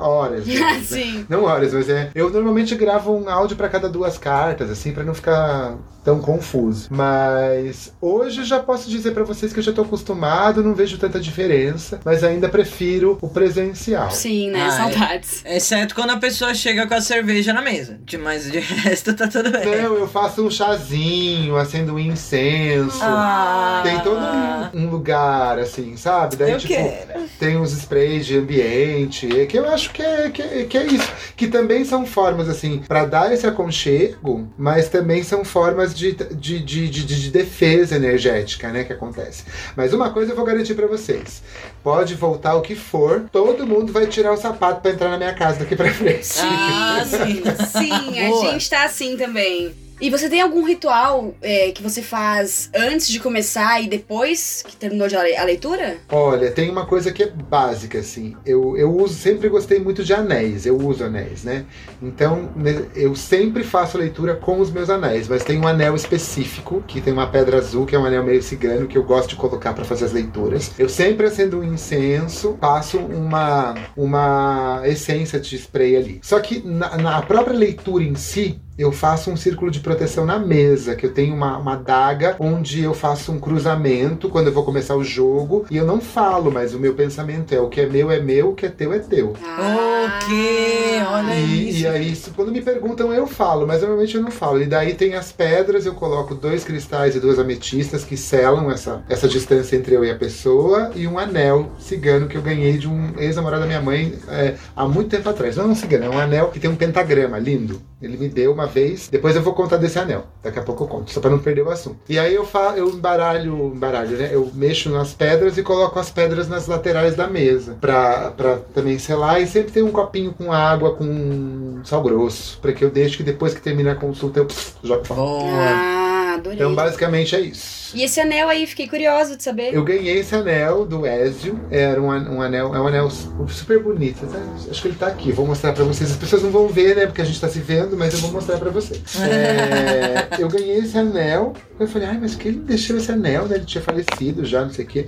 Horas. 0.00 0.46
né? 0.46 0.80
Sim. 0.82 1.26
Não 1.28 1.44
horas, 1.44 1.72
mas 1.72 1.88
é. 1.88 2.10
Eu 2.14 2.30
normalmente 2.30 2.74
gravo 2.74 3.12
um 3.16 3.28
áudio 3.28 3.56
pra 3.56 3.68
cada 3.68 3.88
duas 3.88 4.18
cartas, 4.18 4.70
assim, 4.70 4.92
pra 4.92 5.02
não 5.04 5.14
ficar 5.14 5.76
tão 6.04 6.18
confuso. 6.20 6.88
Mas 6.90 7.92
hoje 8.00 8.44
já 8.44 8.58
posso 8.58 8.88
dizer 8.88 9.12
pra 9.12 9.22
vocês 9.24 9.52
que 9.52 9.58
eu 9.58 9.62
já 9.62 9.72
tô 9.72 9.82
acostumado, 9.82 10.62
não 10.62 10.74
vejo 10.74 10.96
tanta 10.98 11.20
diferença, 11.20 12.00
mas 12.04 12.24
ainda 12.24 12.48
prefiro 12.48 13.18
o 13.20 13.28
presencial. 13.28 14.10
Sim, 14.10 14.50
né? 14.50 14.62
Ah, 14.62 14.66
é. 14.66 14.70
Saudades. 14.70 15.42
Exceto 15.44 15.94
quando 15.94 16.10
a 16.10 16.16
pessoa 16.16 16.54
chega 16.54 16.86
com 16.86 16.94
a 16.94 17.00
cerveja 17.00 17.52
na 17.52 17.60
mesa. 17.62 17.98
De- 18.04 18.16
Mas 18.18 18.50
de 18.50 18.58
resto 18.60 19.14
tá 19.14 19.28
tudo 19.28 19.50
bem. 19.50 19.64
Não, 19.82 19.94
eu 19.94 20.08
faço 20.08 20.39
um 20.40 20.50
chazinho, 20.50 21.56
acendo 21.56 21.94
um 21.94 21.98
incenso. 21.98 22.98
Ah, 23.02 23.80
Tem 23.84 23.98
todo 24.00 24.18
um, 24.20 24.86
um 24.86 24.90
lugar, 24.90 25.58
assim, 25.58 25.96
sabe? 25.96 26.36
Daí, 26.36 26.52
Eu 26.52 26.58
tipo, 26.58 26.74
quero. 26.74 27.20
tem 27.38 27.56
uns 27.56 27.72
sprays 27.72 28.26
de 28.26 28.36
ambiente, 28.38 29.28
é 29.40 29.46
que 29.46 29.58
eu 29.58 29.68
acho 29.68 29.90
que 29.90 30.02
é, 30.02 30.30
que, 30.30 30.42
é- 30.42 30.64
que 30.64 30.78
é 30.78 30.84
isso. 30.86 31.08
Que 31.36 31.46
também 31.48 31.84
são 31.84 32.04
formas, 32.06 32.48
assim, 32.48 32.78
pra 32.86 33.04
dar 33.04 33.32
esse 33.32 33.46
aconchego, 33.46 34.48
mas 34.58 34.88
também 34.88 35.22
são 35.22 35.44
formas 35.44 35.94
de, 35.94 36.12
de, 36.12 36.58
de, 36.60 36.88
de, 36.88 37.04
de 37.04 37.30
defesa 37.30 37.96
energética, 37.96 38.68
né, 38.68 38.84
que 38.84 38.92
acontece. 38.92 39.44
Mas 39.76 39.92
uma 39.92 40.10
coisa 40.10 40.32
eu 40.32 40.36
vou 40.36 40.44
garantir 40.44 40.74
pra 40.74 40.86
vocês. 40.86 41.42
Pode 41.82 42.14
voltar 42.14 42.54
o 42.54 42.60
que 42.60 42.74
for, 42.74 43.24
todo 43.32 43.66
mundo 43.66 43.92
vai 43.92 44.06
tirar 44.06 44.32
o 44.32 44.36
sapato 44.36 44.80
pra 44.80 44.90
entrar 44.90 45.08
na 45.10 45.16
minha 45.18 45.34
casa 45.34 45.60
daqui 45.60 45.74
pra 45.76 45.92
frente. 45.92 46.28
Ah, 46.42 47.02
sim. 47.04 47.40
Sim, 47.80 48.18
a 48.20 48.28
Boa. 48.28 48.50
gente 48.52 48.68
tá 48.68 48.84
assim 48.84 49.16
também. 49.16 49.74
E 50.00 50.08
você 50.08 50.30
tem 50.30 50.40
algum 50.40 50.64
ritual 50.64 51.34
é, 51.42 51.72
que 51.72 51.82
você 51.82 52.00
faz 52.02 52.70
antes 52.74 53.08
de 53.08 53.20
começar 53.20 53.82
e 53.82 53.88
depois 53.88 54.62
que 54.66 54.74
terminou 54.76 55.06
de 55.08 55.14
a 55.16 55.44
leitura? 55.44 55.98
Olha, 56.08 56.50
tem 56.50 56.70
uma 56.70 56.86
coisa 56.86 57.12
que 57.12 57.22
é 57.22 57.26
básica, 57.30 57.98
assim. 57.98 58.34
Eu, 58.46 58.76
eu 58.76 58.90
uso, 58.96 59.14
sempre 59.14 59.48
gostei 59.48 59.78
muito 59.78 60.02
de 60.02 60.14
anéis, 60.14 60.64
eu 60.64 60.76
uso 60.78 61.04
anéis, 61.04 61.44
né? 61.44 61.66
Então, 62.02 62.50
ne- 62.56 62.86
eu 62.94 63.14
sempre 63.14 63.62
faço 63.62 63.98
leitura 63.98 64.34
com 64.36 64.58
os 64.60 64.70
meus 64.70 64.88
anéis, 64.88 65.28
mas 65.28 65.44
tem 65.44 65.58
um 65.58 65.66
anel 65.68 65.94
específico, 65.94 66.82
que 66.86 67.00
tem 67.00 67.12
uma 67.12 67.26
pedra 67.26 67.58
azul, 67.58 67.84
que 67.84 67.94
é 67.94 67.98
um 67.98 68.06
anel 68.06 68.24
meio 68.24 68.42
cigano, 68.42 68.86
que 68.86 68.96
eu 68.96 69.04
gosto 69.04 69.30
de 69.30 69.36
colocar 69.36 69.74
para 69.74 69.84
fazer 69.84 70.06
as 70.06 70.12
leituras. 70.12 70.70
Eu 70.78 70.88
sempre 70.88 71.26
acendo 71.26 71.60
um 71.60 71.64
incenso, 71.64 72.56
passo 72.60 72.98
uma, 72.98 73.74
uma 73.96 74.80
essência 74.84 75.38
de 75.38 75.56
spray 75.56 75.96
ali. 75.96 76.20
Só 76.22 76.40
que 76.40 76.62
na, 76.66 76.96
na 76.96 77.22
própria 77.22 77.56
leitura 77.56 78.02
em 78.02 78.14
si, 78.14 78.58
eu 78.80 78.92
faço 78.92 79.30
um 79.30 79.36
círculo 79.36 79.70
de 79.70 79.80
proteção 79.80 80.24
na 80.24 80.38
mesa, 80.38 80.94
que 80.94 81.04
eu 81.04 81.12
tenho 81.12 81.34
uma, 81.34 81.58
uma 81.58 81.76
daga 81.76 82.36
onde 82.38 82.82
eu 82.82 82.94
faço 82.94 83.30
um 83.32 83.38
cruzamento 83.38 84.28
quando 84.28 84.46
eu 84.46 84.52
vou 84.52 84.64
começar 84.64 84.96
o 84.96 85.04
jogo 85.04 85.66
e 85.70 85.76
eu 85.76 85.84
não 85.84 86.00
falo, 86.00 86.50
mas 86.50 86.74
o 86.74 86.78
meu 86.78 86.94
pensamento 86.94 87.54
é 87.54 87.60
o 87.60 87.68
que 87.68 87.80
é 87.80 87.86
meu 87.86 88.10
é 88.10 88.20
meu, 88.20 88.50
o 88.50 88.54
que 88.54 88.66
é 88.66 88.68
teu 88.68 88.92
é 88.92 88.98
teu. 88.98 89.34
Ok, 89.42 91.02
olha 91.12 91.34
E, 91.34 91.68
isso. 91.68 91.78
e 91.80 91.86
aí, 91.86 92.12
isso, 92.12 92.32
quando 92.34 92.50
me 92.50 92.62
perguntam, 92.62 93.12
eu 93.12 93.26
falo, 93.26 93.66
mas 93.66 93.80
normalmente 93.80 94.16
eu 94.16 94.22
não 94.22 94.30
falo. 94.30 94.62
E 94.62 94.66
daí 94.66 94.94
tem 94.94 95.14
as 95.14 95.30
pedras, 95.30 95.84
eu 95.84 95.94
coloco 95.94 96.34
dois 96.34 96.64
cristais 96.64 97.14
e 97.14 97.20
duas 97.20 97.38
ametistas 97.38 98.04
que 98.04 98.16
selam 98.16 98.70
essa, 98.70 99.02
essa 99.08 99.28
distância 99.28 99.76
entre 99.76 99.94
eu 99.94 100.04
e 100.04 100.10
a 100.10 100.16
pessoa, 100.16 100.90
e 100.94 101.06
um 101.06 101.18
anel 101.18 101.70
cigano 101.78 102.26
que 102.26 102.36
eu 102.36 102.42
ganhei 102.42 102.78
de 102.78 102.88
um 102.88 103.12
ex-namorado 103.18 103.62
da 103.62 103.66
minha 103.66 103.80
mãe 103.80 104.14
é, 104.28 104.54
há 104.74 104.86
muito 104.86 105.10
tempo 105.10 105.28
atrás. 105.28 105.56
Não 105.56 105.64
é 105.64 105.68
um 105.68 105.74
cigano, 105.74 106.06
é 106.06 106.08
um 106.08 106.18
anel 106.18 106.48
que 106.48 106.58
tem 106.58 106.70
um 106.70 106.76
pentagrama 106.76 107.38
lindo. 107.38 107.89
Ele 108.00 108.16
me 108.16 108.28
deu 108.28 108.52
uma 108.52 108.66
vez, 108.66 109.08
depois 109.08 109.36
eu 109.36 109.42
vou 109.42 109.52
contar 109.52 109.76
desse 109.76 109.98
anel. 109.98 110.24
Daqui 110.42 110.58
a 110.58 110.62
pouco 110.62 110.84
eu 110.84 110.88
conto, 110.88 111.10
só 111.12 111.20
pra 111.20 111.30
não 111.30 111.38
perder 111.38 111.62
o 111.62 111.70
assunto. 111.70 111.98
E 112.08 112.18
aí 112.18 112.34
eu 112.34 112.46
fa 112.46 112.74
eu 112.76 112.88
embaralho, 112.88 113.72
embaralho, 113.74 114.16
né? 114.16 114.30
Eu 114.32 114.50
mexo 114.54 114.88
nas 114.90 115.12
pedras 115.12 115.58
e 115.58 115.62
coloco 115.62 115.98
as 115.98 116.10
pedras 116.10 116.48
nas 116.48 116.66
laterais 116.66 117.14
da 117.14 117.26
mesa. 117.26 117.76
Pra 117.80 118.32
também 118.74 118.98
selar. 118.98 119.40
E 119.40 119.46
sempre 119.46 119.72
tem 119.72 119.82
um 119.82 119.92
copinho 119.92 120.32
com 120.32 120.52
água, 120.52 120.94
com 120.94 121.80
sal 121.84 122.02
grosso. 122.02 122.58
Pra 122.60 122.72
que 122.72 122.84
eu 122.84 122.90
deixe 122.90 123.16
que 123.16 123.22
depois 123.22 123.54
que 123.54 123.60
termina 123.60 123.92
a 123.92 123.96
consulta 123.96 124.40
eu 124.40 124.46
pss, 124.46 124.74
jogo 124.82 125.04
fora. 125.06 125.20
Boa. 125.20 125.50
Ah, 125.52 126.09
adorei. 126.40 126.58
Então 126.58 126.74
basicamente 126.74 127.34
é 127.36 127.40
isso. 127.40 127.80
E 127.96 128.02
esse 128.04 128.20
anel 128.20 128.48
aí, 128.48 128.66
fiquei 128.66 128.86
curiosa 128.88 129.36
de 129.36 129.42
saber. 129.42 129.74
Eu 129.74 129.82
ganhei 129.82 130.18
esse 130.18 130.34
anel 130.34 130.84
do 130.86 131.04
Ezio. 131.06 131.58
Era 131.70 132.00
um, 132.00 132.10
an- 132.10 132.30
um 132.30 132.40
anel, 132.42 132.74
é 132.74 132.80
um 132.80 132.86
anel 132.86 133.10
super 133.48 133.82
bonito. 133.82 134.24
né? 134.26 134.38
Acho 134.70 134.82
que 134.82 134.88
ele 134.88 134.96
tá 134.96 135.06
aqui. 135.08 135.32
Vou 135.32 135.46
mostrar 135.46 135.72
pra 135.72 135.82
vocês. 135.84 136.10
As 136.10 136.16
pessoas 136.16 136.42
não 136.42 136.50
vão 136.50 136.68
ver, 136.68 136.94
né? 136.96 137.06
Porque 137.06 137.20
a 137.20 137.24
gente 137.24 137.40
tá 137.40 137.48
se 137.48 137.58
vendo, 137.58 137.96
mas 137.96 138.14
eu 138.14 138.20
vou 138.20 138.30
mostrar 138.32 138.58
pra 138.58 138.70
vocês. 138.70 139.00
É, 139.20 140.42
eu 140.42 140.48
ganhei 140.48 140.78
esse 140.78 140.96
anel. 140.96 141.52
Eu 141.78 141.86
falei, 141.88 142.08
ai, 142.08 142.18
mas 142.20 142.34
quem 142.34 142.52
me 142.52 142.60
deixou 142.60 142.96
esse 142.96 143.10
anel, 143.10 143.46
né? 143.46 143.56
Ele 143.56 143.64
tinha 143.64 143.82
falecido 143.82 144.44
já, 144.44 144.62
não 144.64 144.70
sei 144.70 144.84
o 144.84 144.88
quê. 144.88 145.06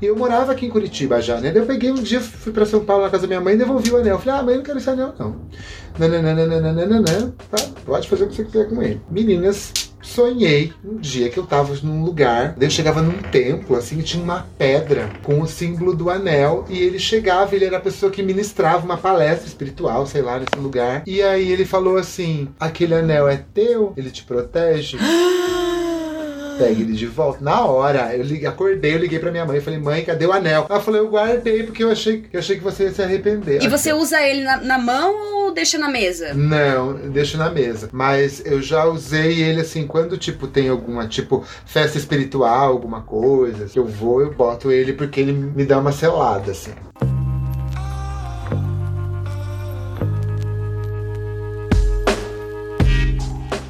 E 0.00 0.06
eu 0.06 0.16
morava 0.16 0.52
aqui 0.52 0.66
em 0.66 0.70
Curitiba 0.70 1.20
já, 1.20 1.40
né? 1.40 1.50
Daí 1.52 1.62
eu 1.62 1.66
peguei 1.66 1.90
um 1.90 2.02
dia, 2.02 2.20
fui 2.20 2.52
pra 2.52 2.64
São 2.66 2.84
Paulo 2.84 3.02
na 3.04 3.10
casa 3.10 3.22
da 3.22 3.28
minha 3.28 3.40
mãe 3.40 3.54
e 3.54 3.58
devolvi 3.58 3.90
o 3.90 3.96
anel. 3.96 4.14
Eu 4.16 4.18
falei, 4.20 4.40
ah, 4.40 4.42
mãe, 4.42 4.54
eu 4.54 4.58
não 4.58 4.64
quero 4.64 4.78
esse 4.78 4.90
anel, 4.90 5.12
não. 5.18 5.36
Nananana, 5.98 7.34
tá, 7.50 7.58
pode 7.84 8.08
fazer 8.08 8.24
o 8.24 8.28
que 8.28 8.36
você 8.36 8.44
quiser 8.44 8.68
com 8.68 8.82
ele. 8.82 9.00
Meninas, 9.10 9.72
sonhei 10.00 10.72
um 10.84 10.96
dia 10.96 11.28
que 11.28 11.38
eu 11.38 11.46
tava 11.46 11.74
num 11.82 12.04
lugar, 12.04 12.54
eu 12.60 12.70
chegava 12.70 13.02
num 13.02 13.18
templo, 13.18 13.76
assim, 13.76 13.98
e 13.98 14.02
tinha 14.02 14.22
uma 14.22 14.46
pedra 14.56 15.08
com 15.22 15.40
o 15.40 15.46
símbolo 15.46 15.94
do 15.94 16.10
anel, 16.10 16.64
e 16.68 16.80
ele 16.80 16.98
chegava, 16.98 17.54
ele 17.54 17.64
era 17.64 17.78
a 17.78 17.80
pessoa 17.80 18.10
que 18.10 18.22
ministrava 18.22 18.84
uma 18.84 18.96
palestra 18.96 19.46
espiritual, 19.46 20.06
sei 20.06 20.22
lá, 20.22 20.38
nesse 20.38 20.56
lugar. 20.58 21.02
E 21.06 21.22
aí 21.22 21.50
ele 21.50 21.64
falou 21.64 21.96
assim: 21.96 22.48
aquele 22.58 22.94
anel 22.94 23.28
é 23.28 23.36
teu, 23.54 23.92
ele 23.96 24.10
te 24.10 24.24
protege. 24.24 24.98
Pegue 26.58 26.82
ele 26.82 26.92
de 26.92 27.06
volta. 27.06 27.42
Na 27.42 27.64
hora, 27.64 28.14
eu 28.14 28.48
acordei, 28.48 28.94
eu 28.94 28.98
liguei 28.98 29.18
pra 29.18 29.30
minha 29.30 29.44
mãe 29.44 29.58
e 29.58 29.60
falei, 29.60 29.78
mãe, 29.78 30.04
cadê 30.04 30.26
o 30.26 30.32
anel? 30.32 30.66
Ela 30.68 30.80
falou, 30.80 31.00
eu 31.00 31.08
guardei 31.08 31.62
porque 31.62 31.82
eu 31.84 31.90
achei, 31.90 32.24
eu 32.32 32.40
achei 32.40 32.56
que 32.56 32.64
você 32.64 32.84
ia 32.84 32.92
se 32.92 33.02
arrepender. 33.02 33.62
E 33.62 33.68
você 33.68 33.92
usa 33.92 34.20
ele 34.22 34.42
na, 34.42 34.56
na 34.58 34.78
mão 34.78 35.44
ou 35.44 35.52
deixa 35.52 35.78
na 35.78 35.88
mesa? 35.88 36.34
Não, 36.34 36.94
deixa 36.94 37.38
na 37.38 37.50
mesa. 37.50 37.88
Mas 37.92 38.44
eu 38.44 38.60
já 38.60 38.84
usei 38.84 39.42
ele 39.42 39.60
assim, 39.60 39.86
quando 39.86 40.16
tipo 40.16 40.46
tem 40.46 40.68
alguma 40.68 41.06
tipo 41.06 41.44
festa 41.64 41.98
espiritual, 41.98 42.68
alguma 42.68 43.02
coisa, 43.02 43.66
que 43.66 43.78
eu 43.78 43.86
vou, 43.86 44.20
eu 44.20 44.32
boto 44.32 44.70
ele 44.70 44.92
porque 44.92 45.20
ele 45.20 45.32
me 45.32 45.64
dá 45.64 45.78
uma 45.78 45.92
selada 45.92 46.52
assim. 46.52 46.72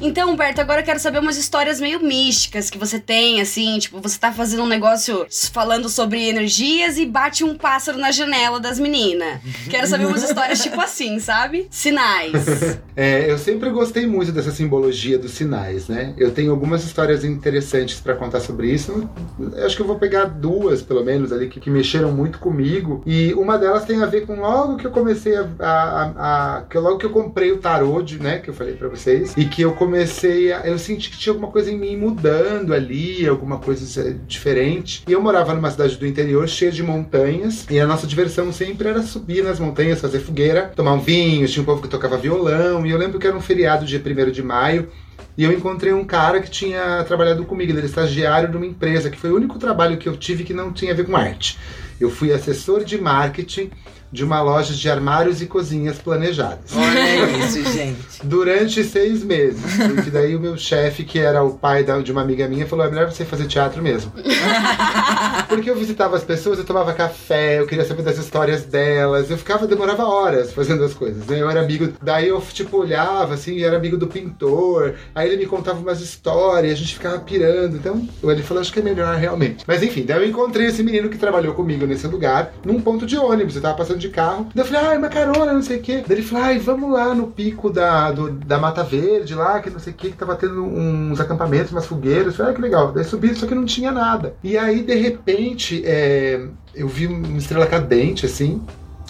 Então, 0.09 0.31
Humberto, 0.31 0.59
agora 0.59 0.81
eu 0.81 0.85
quero 0.85 0.99
saber 0.99 1.19
umas 1.19 1.37
histórias 1.37 1.79
meio 1.79 2.01
místicas 2.03 2.67
que 2.71 2.79
você 2.79 2.99
tem, 2.99 3.39
assim, 3.41 3.77
tipo, 3.77 4.01
você 4.01 4.17
tá 4.17 4.31
fazendo 4.31 4.63
um 4.63 4.67
negócio 4.67 5.27
falando 5.53 5.87
sobre 5.87 6.27
energias 6.27 6.97
e 6.97 7.05
bate 7.05 7.43
um 7.43 7.55
pássaro 7.55 7.97
na 7.99 8.09
janela 8.11 8.59
das 8.59 8.79
meninas. 8.79 9.39
Quero 9.69 9.85
saber 9.85 10.05
umas 10.07 10.23
histórias 10.23 10.63
tipo 10.63 10.81
assim, 10.81 11.19
sabe? 11.19 11.67
Sinais. 11.69 12.33
É, 13.01 13.31
eu 13.31 13.37
sempre 13.37 13.69
gostei 13.69 14.05
muito 14.05 14.29
dessa 14.33 14.51
simbologia 14.51 15.17
dos 15.17 15.31
sinais, 15.31 15.87
né? 15.87 16.13
Eu 16.17 16.31
tenho 16.31 16.51
algumas 16.51 16.83
histórias 16.83 17.23
interessantes 17.23 17.97
pra 18.01 18.13
contar 18.13 18.41
sobre 18.41 18.69
isso. 18.73 19.09
Eu 19.55 19.65
acho 19.65 19.77
que 19.77 19.81
eu 19.81 19.87
vou 19.87 19.97
pegar 19.97 20.25
duas, 20.25 20.81
pelo 20.81 21.01
menos, 21.01 21.31
ali, 21.31 21.47
que, 21.47 21.61
que 21.61 21.69
mexeram 21.69 22.11
muito 22.11 22.39
comigo. 22.39 23.01
E 23.05 23.33
uma 23.35 23.57
delas 23.57 23.85
tem 23.85 24.03
a 24.03 24.05
ver 24.05 24.25
com 24.25 24.35
logo 24.41 24.75
que 24.75 24.85
eu 24.85 24.91
comecei 24.91 25.33
a. 25.37 25.47
a, 25.59 25.71
a- 25.71 26.57
a- 26.57 26.61
que 26.63 26.77
logo 26.77 26.97
que 26.97 27.05
eu 27.05 27.09
comprei 27.11 27.53
o 27.53 27.59
tarô, 27.59 28.01
de, 28.01 28.21
né? 28.21 28.39
Que 28.39 28.49
eu 28.49 28.53
falei 28.53 28.73
pra 28.73 28.89
vocês. 28.89 29.33
E 29.37 29.45
que 29.45 29.61
eu 29.61 29.71
comecei 29.71 29.98
a. 30.05 30.67
Eu 30.67 30.77
senti 30.77 31.09
que 31.09 31.17
tinha 31.17 31.33
alguma 31.33 31.51
coisa 31.51 31.71
em 31.71 31.77
mim 31.77 31.95
mudando 31.95 32.73
ali, 32.73 33.27
alguma 33.27 33.57
coisa 33.57 34.13
diferente. 34.27 35.03
E 35.07 35.11
eu 35.11 35.21
morava 35.21 35.53
numa 35.53 35.71
cidade 35.71 35.97
do 35.97 36.05
interior 36.05 36.47
cheia 36.47 36.71
de 36.71 36.83
montanhas. 36.83 37.65
E 37.69 37.79
a 37.79 37.87
nossa 37.87 38.05
diversão 38.05 38.51
sempre 38.51 38.87
era 38.87 39.01
subir 39.01 39.43
nas 39.43 39.59
montanhas, 39.59 40.01
fazer 40.01 40.19
fogueira, 40.19 40.71
tomar 40.75 40.93
um 40.93 40.99
vinho. 40.99 41.47
Tinha 41.47 41.63
um 41.63 41.65
povo 41.65 41.81
que 41.81 41.87
tocava 41.87 42.17
violão. 42.17 42.85
E 42.85 42.91
eu 42.91 42.97
lembro 42.97 43.19
que 43.19 43.27
era 43.27 43.35
um 43.35 43.41
feriado, 43.41 43.85
dia 43.85 44.01
1 44.05 44.31
de 44.31 44.43
maio. 44.43 44.89
E 45.37 45.43
eu 45.43 45.53
encontrei 45.53 45.93
um 45.93 46.03
cara 46.03 46.41
que 46.41 46.51
tinha 46.51 47.01
trabalhado 47.05 47.45
comigo, 47.45 47.71
ele 47.71 47.77
era 47.77 47.87
estagiário 47.87 48.49
de 48.49 48.57
uma 48.57 48.65
empresa, 48.65 49.09
que 49.09 49.17
foi 49.17 49.31
o 49.31 49.35
único 49.37 49.57
trabalho 49.57 49.97
que 49.97 50.09
eu 50.09 50.17
tive 50.17 50.43
que 50.43 50.53
não 50.53 50.73
tinha 50.73 50.91
a 50.91 50.95
ver 50.95 51.05
com 51.05 51.15
arte. 51.15 51.57
Eu 51.97 52.09
fui 52.09 52.33
assessor 52.33 52.83
de 52.83 52.97
marketing 52.97 53.71
de 54.11 54.23
uma 54.23 54.41
loja 54.41 54.73
de 54.73 54.89
armários 54.89 55.41
e 55.41 55.45
cozinhas 55.45 55.97
planejadas. 55.97 56.71
Olha 56.75 57.45
isso, 57.45 57.63
gente. 57.71 57.97
Durante 58.23 58.83
seis 58.83 59.23
meses. 59.23 59.61
Porque 59.93 60.09
daí 60.09 60.35
o 60.35 60.39
meu 60.39 60.57
chefe, 60.57 61.03
que 61.03 61.19
era 61.19 61.43
o 61.43 61.53
pai 61.53 61.83
de 62.03 62.11
uma 62.11 62.21
amiga 62.21 62.47
minha, 62.47 62.67
falou: 62.67 62.85
é 62.85 62.89
melhor 62.89 63.11
você 63.11 63.23
fazer 63.23 63.47
teatro 63.47 63.81
mesmo. 63.81 64.11
Porque 65.47 65.69
eu 65.69 65.75
visitava 65.75 66.15
as 66.15 66.23
pessoas, 66.23 66.59
eu 66.59 66.65
tomava 66.65 66.93
café, 66.93 67.59
eu 67.59 67.67
queria 67.67 67.85
saber 67.85 68.03
das 68.03 68.17
histórias 68.17 68.63
delas. 68.63 69.29
Eu 69.29 69.37
ficava, 69.37 69.67
demorava 69.67 70.03
horas 70.05 70.51
fazendo 70.53 70.83
as 70.83 70.93
coisas. 70.93 71.25
Né? 71.27 71.41
Eu 71.41 71.49
era 71.49 71.61
amigo. 71.61 71.93
Daí 72.01 72.27
eu, 72.27 72.41
tipo, 72.41 72.77
olhava 72.77 73.35
assim, 73.35 73.53
e 73.53 73.63
era 73.63 73.77
amigo 73.77 73.97
do 73.97 74.07
pintor. 74.07 74.95
Aí 75.13 75.27
ele 75.27 75.37
me 75.37 75.45
contava 75.45 75.79
umas 75.79 76.01
histórias, 76.01 76.73
a 76.73 76.75
gente 76.75 76.95
ficava 76.95 77.19
pirando. 77.19 77.75
Então, 77.75 78.07
ele 78.23 78.43
falou: 78.43 78.61
acho 78.61 78.73
que 78.73 78.79
é 78.79 78.83
melhor 78.83 79.15
realmente. 79.15 79.63
Mas 79.67 79.83
enfim, 79.83 80.03
daí 80.03 80.23
eu 80.23 80.27
encontrei 80.27 80.67
esse 80.67 80.83
menino 80.83 81.09
que 81.09 81.17
trabalhou 81.17 81.53
comigo 81.53 81.85
nesse 81.85 82.07
lugar, 82.07 82.53
num 82.65 82.81
ponto 82.81 83.05
de 83.05 83.17
ônibus. 83.17 83.55
Eu 83.55 83.61
tava 83.61 83.77
passando 83.77 83.98
de 83.99 84.09
carro. 84.09 84.47
Daí 84.55 84.63
eu 84.63 84.67
falei: 84.71 84.89
ai, 84.89 84.97
uma 84.97 85.09
carona, 85.09 85.53
não 85.53 85.61
sei 85.61 85.77
o 85.77 85.81
quê. 85.81 86.03
Daí 86.07 86.17
ele 86.17 86.25
falou: 86.25 86.43
ai, 86.45 86.57
vamos 86.59 86.91
lá 86.91 87.13
no 87.13 87.27
pico 87.27 87.69
da, 87.69 88.11
do- 88.11 88.31
da 88.31 88.57
Mata 88.57 88.83
Verde 88.83 89.35
lá, 89.35 89.59
que 89.59 89.69
não 89.69 89.79
sei 89.79 89.93
o 89.93 89.95
quê, 89.95 90.09
que 90.09 90.17
tava 90.17 90.35
tendo 90.35 90.63
uns 90.63 91.19
acampamentos, 91.19 91.71
umas 91.71 91.85
fogueiras. 91.85 92.27
Eu 92.27 92.33
falei: 92.33 92.51
ah, 92.51 92.55
que 92.55 92.61
legal. 92.61 92.91
Daí 92.91 93.03
subi, 93.03 93.35
só 93.35 93.45
que 93.45 93.53
não 93.55 93.65
tinha 93.65 93.91
nada. 93.91 94.33
E 94.43 94.57
aí, 94.57 94.81
de 94.81 94.95
repente, 94.95 95.83
é, 95.85 96.47
eu 96.73 96.87
vi 96.87 97.07
uma 97.07 97.37
estrela 97.37 97.67
cadente, 97.67 98.25
assim. 98.25 98.61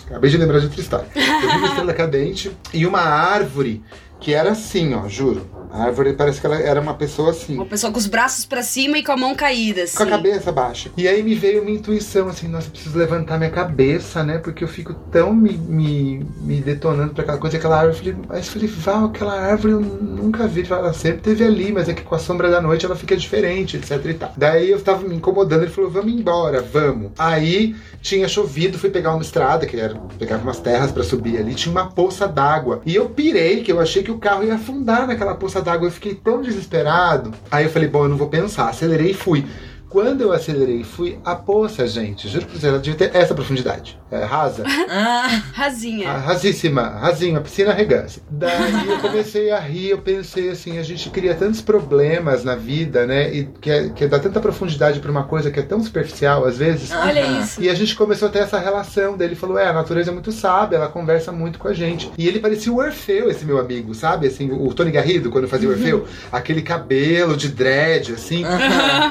Acabei 0.08 0.30
de 0.30 0.38
lembrar 0.38 0.60
de 0.60 0.65
outra 0.65 0.82
história. 0.82 1.06
Eu 1.15 1.21
vi 1.52 1.58
uma 1.58 1.67
estrela 1.67 1.93
cadente 1.93 2.52
e 2.73 2.86
uma 2.86 2.99
árvore 3.02 3.84
que 4.19 4.34
era 4.34 4.52
assim, 4.52 4.93
ó, 4.95 5.08
juro. 5.08 5.47
A 5.71 5.84
árvore 5.84 6.13
parece 6.13 6.39
que 6.39 6.45
ela 6.45 6.60
era 6.60 6.82
uma 6.82 6.93
pessoa 6.93 7.32
assim. 7.32 7.55
Uma 7.55 7.65
pessoa 7.65 7.91
com 7.91 7.99
os 7.99 8.08
braços 8.08 8.45
pra 8.45 8.63
cima 8.63 8.97
e 8.97 9.03
com 9.03 9.12
a 9.12 9.17
mão 9.17 9.36
caída, 9.36 9.84
assim. 9.84 9.97
Com 9.97 10.03
a 10.03 10.08
cabeça 10.08 10.51
baixa. 10.51 10.89
E 10.97 11.08
aí 11.08 11.21
me 11.21 11.36
veio 11.36 11.62
uma 11.62 11.71
intuição 11.71 12.27
assim, 12.27 12.47
nossa, 12.47 12.69
preciso 12.69 12.97
levantar 12.97 13.38
minha 13.38 13.49
cabeça, 13.49 14.23
né? 14.23 14.38
Porque 14.39 14.63
eu 14.63 14.67
fico 14.67 14.93
tão 15.12 15.34
me, 15.34 15.53
me, 15.53 16.25
me 16.41 16.62
detonando 16.62 17.13
pra 17.13 17.23
aquela 17.23 17.38
coisa, 17.38 17.58
aquela 17.58 17.79
árvore. 17.79 18.10
Eu 18.10 18.15
falei, 18.15 18.27
mas 18.27 18.47
eu 18.47 18.53
falei, 18.53 18.67
Val, 18.67 19.05
aquela 19.05 19.39
árvore 19.39 19.73
eu 19.73 19.82
nunca 19.82 20.47
vi. 20.47 20.65
Ela 20.69 20.93
sempre 20.93 21.21
teve 21.21 21.43
ali, 21.43 21.71
mas 21.71 21.88
é 21.88 21.93
que 21.93 22.03
com 22.03 22.15
a 22.15 22.19
sombra 22.19 22.49
da 22.49 22.62
noite 22.62 22.86
ela 22.86 22.95
fica 22.95 23.15
diferente, 23.15 23.77
etc 23.77 24.05
e 24.05 24.13
tal. 24.13 24.34
Daí 24.36 24.69
eu 24.69 24.82
tava 24.82 25.08
me 25.08 25.15
incomodando, 25.15 25.63
ele 25.63 25.71
falou, 25.71 25.89
vamos 25.89 26.12
embora, 26.12 26.62
vamos. 26.62 27.12
Aí 27.17 27.75
tinha 28.01 28.27
chovido, 28.27 28.77
fui 28.77 28.89
pegar 28.89 29.13
uma 29.13 29.21
estrada, 29.21 29.65
que 29.65 29.77
era, 29.77 29.95
pegava 30.17 30.43
umas 30.43 30.60
terras 30.60 30.91
pra 30.91 31.03
subir 31.03 31.38
ali, 31.38 31.53
tinha 31.53 31.71
uma 31.71 31.89
poça 31.91 32.27
d'água. 32.27 32.82
E 32.86 32.95
eu 32.95 33.10
pirei, 33.10 33.62
que 33.62 33.71
eu 33.71 33.79
achei 33.79 34.03
que 34.03 34.12
o 34.12 34.17
carro 34.17 34.43
ia 34.43 34.55
afundar 34.55 35.08
naquela 35.08 35.36
poça 35.36 35.59
d'água. 35.62 35.88
Eu 35.88 35.91
fiquei 35.91 36.15
tão 36.15 36.41
desesperado. 36.41 37.34
Aí 37.52 37.65
eu 37.65 37.72
falei, 37.72 37.88
bom, 37.88 38.04
eu 38.04 38.10
não 38.10 38.17
vou 38.17 38.30
pensar. 38.30 38.69
Acelerei 38.69 39.12
e 39.12 39.13
fui. 39.13 39.45
Quando 39.89 40.21
eu 40.21 40.32
acelerei 40.32 40.84
fui, 40.84 41.17
a 41.25 41.36
poça, 41.36 41.88
gente, 41.88 42.28
juro 42.30 42.45
pra 42.45 42.60
você, 42.60 42.67
ela 42.67 42.80
devia 42.80 42.97
ter 43.10 43.15
essa 43.17 43.34
profundidade. 43.34 43.97
É, 44.12 44.23
rasa. 44.23 44.63
Ah, 44.89 45.28
Rasinha. 45.54 46.10
Ah, 46.10 46.17
Rasíssima, 46.17 46.82
rasinha, 46.82 47.39
piscina 47.41 47.73
regança. 47.73 48.21
Daí 48.30 48.88
eu 48.88 48.99
comecei 48.99 49.52
a 49.52 49.60
rir, 49.60 49.89
eu 49.89 49.97
pensei 49.99 50.49
assim, 50.49 50.78
a 50.80 50.84
gente 50.84 51.10
cria 51.10 51.34
tantos 51.36 51.62
problemas 51.62 52.43
na 52.43 52.56
vida, 52.56 53.06
né? 53.06 53.32
E 53.34 53.45
que, 53.62 53.69
é- 53.69 53.89
que 53.89 54.08
dá 54.08 54.19
tanta 54.19 54.39
profundidade 54.39 54.99
pra 54.99 55.12
uma 55.12 55.23
coisa 55.23 55.52
que 55.52 55.60
é 55.60 55.63
tão 55.63 55.82
superficial 55.84 56.45
às 56.45 56.58
vezes. 56.58 56.91
Olha 56.91 57.25
isso. 57.41 57.62
E 57.62 57.69
a 57.69 57.73
gente 57.73 57.95
começou 57.95 58.28
a 58.28 58.32
ter 58.32 58.39
essa 58.39 58.60
relação 58.60 59.15
dele. 59.17 59.36
Falou: 59.36 59.58
É, 59.58 59.67
a 59.67 59.73
natureza 59.73 60.12
é 60.12 60.13
muito 60.13 60.32
sábia, 60.32 60.78
ela 60.78 60.88
conversa 60.88 61.32
muito 61.32 61.58
com 61.60 61.67
a 61.67 61.73
gente. 61.73 62.12
E 62.17 62.28
ele 62.28 62.39
parecia 62.39 62.71
o 62.71 62.78
Orfeu, 62.78 63.30
esse 63.30 63.45
meu 63.45 63.60
amigo, 63.60 63.93
sabe? 63.93 64.28
Assim, 64.28 64.52
o 64.52 64.73
Tony 64.73 64.91
Garrido, 64.91 65.30
quando 65.32 65.47
fazia 65.47 65.67
o 65.67 65.71
Orfeu. 65.71 66.08
Aquele 66.32 66.62
cabelo 66.62 67.36
de 67.38 67.49
dread, 67.49 68.13
assim. 68.13 68.43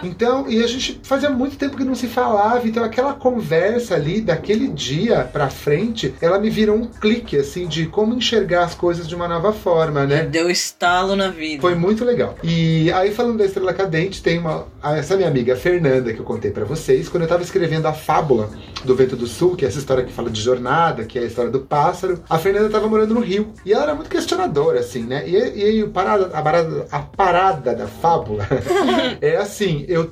Então, 0.03 0.49
e 0.49 0.63
a 0.63 0.67
gente 0.69 1.01
fazia 1.03 1.31
muito 1.31 1.57
tempo 1.57 1.77
que 1.77 1.85
não 1.85 1.95
se 1.95 2.07
falava, 2.07 2.67
então 2.67 2.85
aquela 2.85 3.15
conversa 3.15 3.95
ali, 3.95 4.21
daquele 4.21 4.69
dia 4.69 5.25
pra 5.25 5.51
frente, 5.51 6.15
ela 6.21 6.39
me 6.39 6.51
virou 6.51 6.77
um 6.77 6.87
clique, 6.87 7.37
assim, 7.37 7.67
de 7.67 7.87
como 7.87 8.15
enxergar 8.15 8.65
as 8.65 8.75
coisas 8.75 9.09
de 9.09 9.15
uma 9.15 9.29
nova 9.29 9.53
forma, 9.53 10.07
né? 10.07 10.25
Deu 10.25 10.51
estalo 10.51 11.17
na 11.17 11.29
vida. 11.29 11.61
Foi 11.61 11.75
muito 11.75 12.05
legal. 12.05 12.37
E 12.43 12.91
aí, 12.93 13.11
falando 13.11 13.39
da 13.39 13.45
Estrela 13.45 13.75
Cadente, 13.75 14.23
tem 14.23 14.39
uma. 14.39 14.67
Essa 14.83 15.17
minha 15.17 15.29
amiga 15.29 15.57
Fernanda, 15.57 16.13
que 16.13 16.21
eu 16.21 16.25
contei 16.25 16.51
pra 16.51 16.65
vocês, 16.65 17.09
quando 17.09 17.25
eu 17.25 17.29
tava 17.29 17.43
escrevendo 17.43 17.87
a 17.87 17.93
fábula 17.93 18.51
do 18.85 18.95
Vento 18.95 19.17
do 19.17 19.27
Sul, 19.27 19.57
que 19.57 19.65
é 19.65 19.69
essa 19.69 19.79
história 19.79 20.05
que 20.05 20.13
fala 20.13 20.31
de 20.31 20.41
jornada, 20.41 21.05
que 21.05 21.19
é 21.19 21.23
a 21.23 21.27
história 21.27 21.51
do 21.51 21.61
pássaro, 21.61 22.23
a 22.29 22.39
Fernanda 22.39 22.69
tava 22.69 22.89
morando 22.89 23.15
no 23.15 23.21
Rio. 23.21 23.53
E 23.65 23.73
ela 23.73 23.85
era 23.85 23.95
muito 23.95 24.11
questionadora, 24.11 24.81
assim, 24.81 25.03
né? 25.03 25.25
E, 25.27 25.33
e 25.33 25.65
aí, 25.65 25.83
o 25.83 25.91
parada, 25.91 26.27
a, 26.33 26.43
parada, 26.43 26.87
a 26.91 26.99
parada 27.01 27.75
da 27.75 27.87
fábula 27.87 28.47
é 29.21 29.37
assim: 29.37 29.85
eu 29.89 30.07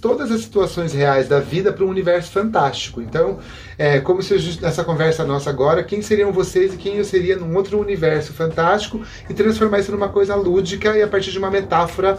todas 0.00 0.30
as 0.30 0.42
situações 0.42 0.92
reais 0.92 1.28
da 1.28 1.40
vida 1.40 1.72
para 1.72 1.84
um 1.84 1.88
universo 1.88 2.30
fantástico. 2.30 3.00
Então, 3.00 3.38
é 3.78 4.00
como 4.00 4.22
se 4.22 4.58
nessa 4.60 4.84
conversa 4.84 5.24
nossa 5.24 5.50
agora, 5.50 5.82
quem 5.82 6.02
seriam 6.02 6.32
vocês 6.32 6.74
e 6.74 6.76
quem 6.76 6.96
eu 6.96 7.04
seria 7.04 7.36
num 7.36 7.54
outro 7.56 7.80
universo 7.80 8.32
fantástico 8.32 9.02
e 9.28 9.34
transformar 9.34 9.80
isso 9.80 9.92
numa 9.92 10.08
coisa 10.08 10.34
lúdica 10.34 10.96
e 10.96 11.02
a 11.02 11.08
partir 11.08 11.30
de 11.30 11.38
uma 11.38 11.50
metáfora 11.50 12.18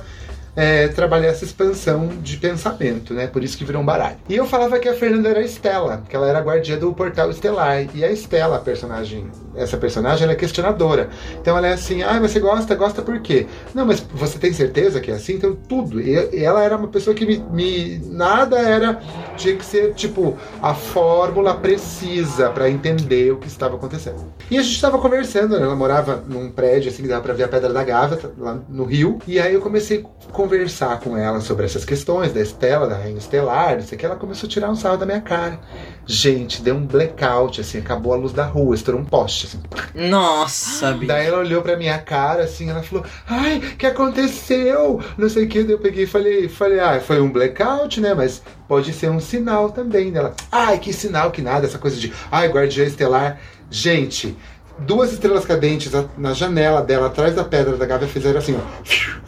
é, 0.57 0.87
trabalhar 0.87 1.27
essa 1.27 1.45
expansão 1.45 2.07
de 2.19 2.35
pensamento, 2.37 3.13
né? 3.13 3.27
Por 3.27 3.43
isso 3.43 3.55
que 3.55 3.63
virou 3.63 3.79
um 3.79 3.85
baralho. 3.85 4.17
E 4.27 4.35
eu 4.35 4.47
falava 4.47 4.79
que 4.79 4.89
a 4.89 4.93
Fernanda 4.95 5.29
era 5.29 5.39
a 5.39 5.43
Estela, 5.43 6.03
que 6.09 6.15
ela 6.15 6.27
era 6.27 6.39
a 6.39 6.41
guardia 6.41 6.75
do 6.75 6.91
portal 6.93 7.29
estelar. 7.29 7.85
E 7.95 8.03
a 8.03 8.11
Estela, 8.11 8.57
a 8.57 8.59
personagem, 8.59 9.29
essa 9.55 9.77
personagem, 9.77 10.23
ela 10.23 10.33
é 10.33 10.35
questionadora. 10.35 11.09
Então 11.39 11.55
ela 11.55 11.67
é 11.67 11.73
assim, 11.73 12.01
ah, 12.01 12.17
mas 12.19 12.31
você 12.31 12.39
gosta, 12.39 12.73
gosta 12.73 13.03
por 13.03 13.19
quê? 13.19 13.45
Não, 13.75 13.85
mas 13.85 13.99
você 13.99 14.39
tem 14.39 14.51
certeza 14.51 14.99
que 14.99 15.11
é 15.11 15.13
assim? 15.13 15.33
Então 15.33 15.55
tudo. 15.55 16.01
E 16.01 16.43
ela 16.43 16.63
era 16.63 16.75
uma 16.75 16.87
pessoa 16.87 17.15
que 17.15 17.23
me, 17.23 17.37
me 17.51 17.99
nada 18.05 18.57
era 18.57 18.99
tinha 19.35 19.55
que 19.55 19.63
ser 19.63 19.93
tipo 19.93 20.35
a 20.59 20.73
fórmula 20.73 21.53
precisa 21.53 22.49
para 22.49 22.67
entender 22.67 23.31
o 23.31 23.37
que 23.37 23.47
estava 23.47 23.75
acontecendo. 23.75 24.33
E 24.49 24.57
a 24.57 24.63
gente 24.63 24.73
estava 24.73 24.97
conversando, 24.97 25.55
né? 25.55 25.63
ela 25.63 25.75
morava 25.75 26.23
num 26.27 26.49
prédio 26.49 26.89
assim 26.89 27.03
que 27.03 27.09
dava 27.09 27.21
para 27.21 27.33
ver 27.33 27.43
a 27.43 27.47
Pedra 27.47 27.71
da 27.71 27.83
Gávea 27.83 28.19
lá 28.39 28.59
no 28.67 28.85
Rio. 28.85 29.19
E 29.27 29.39
aí 29.39 29.53
eu 29.53 29.61
comecei 29.61 30.03
a 30.27 30.31
conversar 30.47 31.01
com 31.01 31.17
ela 31.17 31.41
sobre 31.41 31.65
essas 31.65 31.83
questões 31.83 32.31
da 32.31 32.39
Estela, 32.39 32.87
da 32.87 32.95
Rainha 32.95 33.17
Estelar, 33.17 33.75
não 33.75 33.81
sei 33.81 33.97
o 33.97 33.99
que, 33.99 34.05
ela 34.05 34.15
começou 34.15 34.47
a 34.47 34.49
tirar 34.49 34.69
um 34.69 34.75
sarro 34.75 34.95
da 34.95 35.05
minha 35.05 35.19
cara. 35.19 35.59
Gente, 36.05 36.61
deu 36.61 36.73
um 36.73 36.85
blackout, 36.85 37.59
assim, 37.59 37.79
acabou 37.79 38.13
a 38.13 38.15
luz 38.15 38.31
da 38.31 38.45
rua, 38.45 38.73
estourou 38.73 39.01
um 39.01 39.05
poste, 39.05 39.45
assim. 39.45 39.59
Nossa, 39.93 40.93
bicho. 40.93 41.07
Daí 41.07 41.27
ela 41.27 41.39
olhou 41.39 41.61
pra 41.61 41.75
minha 41.75 41.97
cara, 41.97 42.43
assim, 42.43 42.69
ela 42.69 42.81
falou, 42.81 43.05
ai, 43.27 43.59
que 43.77 43.85
aconteceu? 43.85 45.01
Não 45.17 45.27
sei 45.27 45.43
o 45.43 45.49
que, 45.49 45.63
daí 45.63 45.73
eu 45.73 45.79
peguei 45.79 46.05
e 46.05 46.07
falei, 46.07 46.47
falei, 46.47 46.79
ah, 46.79 47.01
foi 47.01 47.19
um 47.19 47.29
blackout, 47.29 47.99
né, 47.99 48.13
mas 48.13 48.41
pode 48.69 48.93
ser 48.93 49.11
um 49.11 49.19
sinal 49.19 49.69
também 49.71 50.13
dela. 50.13 50.33
Ai, 50.49 50.79
que 50.79 50.93
sinal, 50.93 51.29
que 51.29 51.41
nada, 51.41 51.67
essa 51.67 51.77
coisa 51.77 51.97
de, 51.97 52.13
ai, 52.31 52.47
guardiã 52.47 52.85
estelar. 52.85 53.37
Gente, 53.69 54.37
duas 54.79 55.11
estrelas 55.11 55.45
cadentes 55.45 55.91
na 56.17 56.33
janela 56.33 56.81
dela, 56.81 57.07
atrás 57.07 57.35
da 57.35 57.43
pedra 57.43 57.77
da 57.77 57.85
Gávea, 57.85 58.07
fizeram 58.07 58.39
assim, 58.39 58.57
ó. 58.57 59.27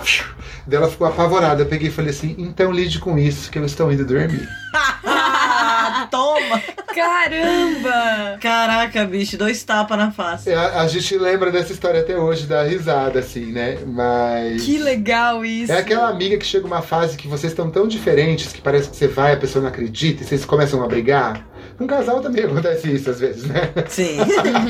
Daí 0.69 0.77
ela 0.77 0.89
ficou 0.89 1.07
apavorada. 1.07 1.63
Eu 1.63 1.65
peguei 1.65 1.89
e 1.89 1.91
falei 1.91 2.12
assim: 2.12 2.35
então 2.38 2.71
lide 2.71 2.99
com 2.99 3.17
isso, 3.17 3.49
que 3.49 3.57
eu 3.57 3.65
estou 3.65 3.91
indo 3.91 4.05
dormir. 4.05 4.47
Toma! 6.12 6.62
Caramba! 6.95 8.38
Caraca, 8.39 9.05
bicho, 9.05 9.38
dois 9.38 9.63
tapas 9.63 9.97
na 9.97 10.12
face. 10.12 10.49
É, 10.49 10.55
a, 10.55 10.81
a, 10.81 10.88
gente 10.88 11.17
lembra 11.17 11.51
dessa 11.51 11.73
história 11.73 11.99
até 11.99 12.17
hoje, 12.17 12.45
da 12.45 12.63
risada, 12.63 13.19
assim, 13.19 13.51
né? 13.51 13.79
Mas. 13.85 14.63
Que 14.63 14.77
legal 14.77 15.43
isso! 15.43 15.71
É 15.71 15.77
aquela 15.77 16.07
amiga 16.07 16.38
que 16.38 16.45
chega 16.45 16.67
uma 16.67 16.81
fase 16.81 17.17
que 17.17 17.27
vocês 17.27 17.51
estão 17.51 17.69
tão 17.69 17.88
diferentes 17.88 18.53
que 18.53 18.62
parece 18.62 18.89
que 18.89 18.95
você 18.95 19.07
vai, 19.07 19.33
a 19.33 19.38
pessoa 19.38 19.63
não 19.63 19.69
acredita 19.69 20.23
e 20.23 20.25
vocês 20.25 20.45
começam 20.45 20.83
a 20.83 20.88
brigar. 20.88 21.45
Com 21.80 21.88
casal 21.88 22.20
também 22.20 22.44
acontece 22.44 22.92
isso 22.92 23.10
às 23.10 23.22
vezes, 23.22 23.46
né? 23.46 23.72
Sim. 23.88 24.18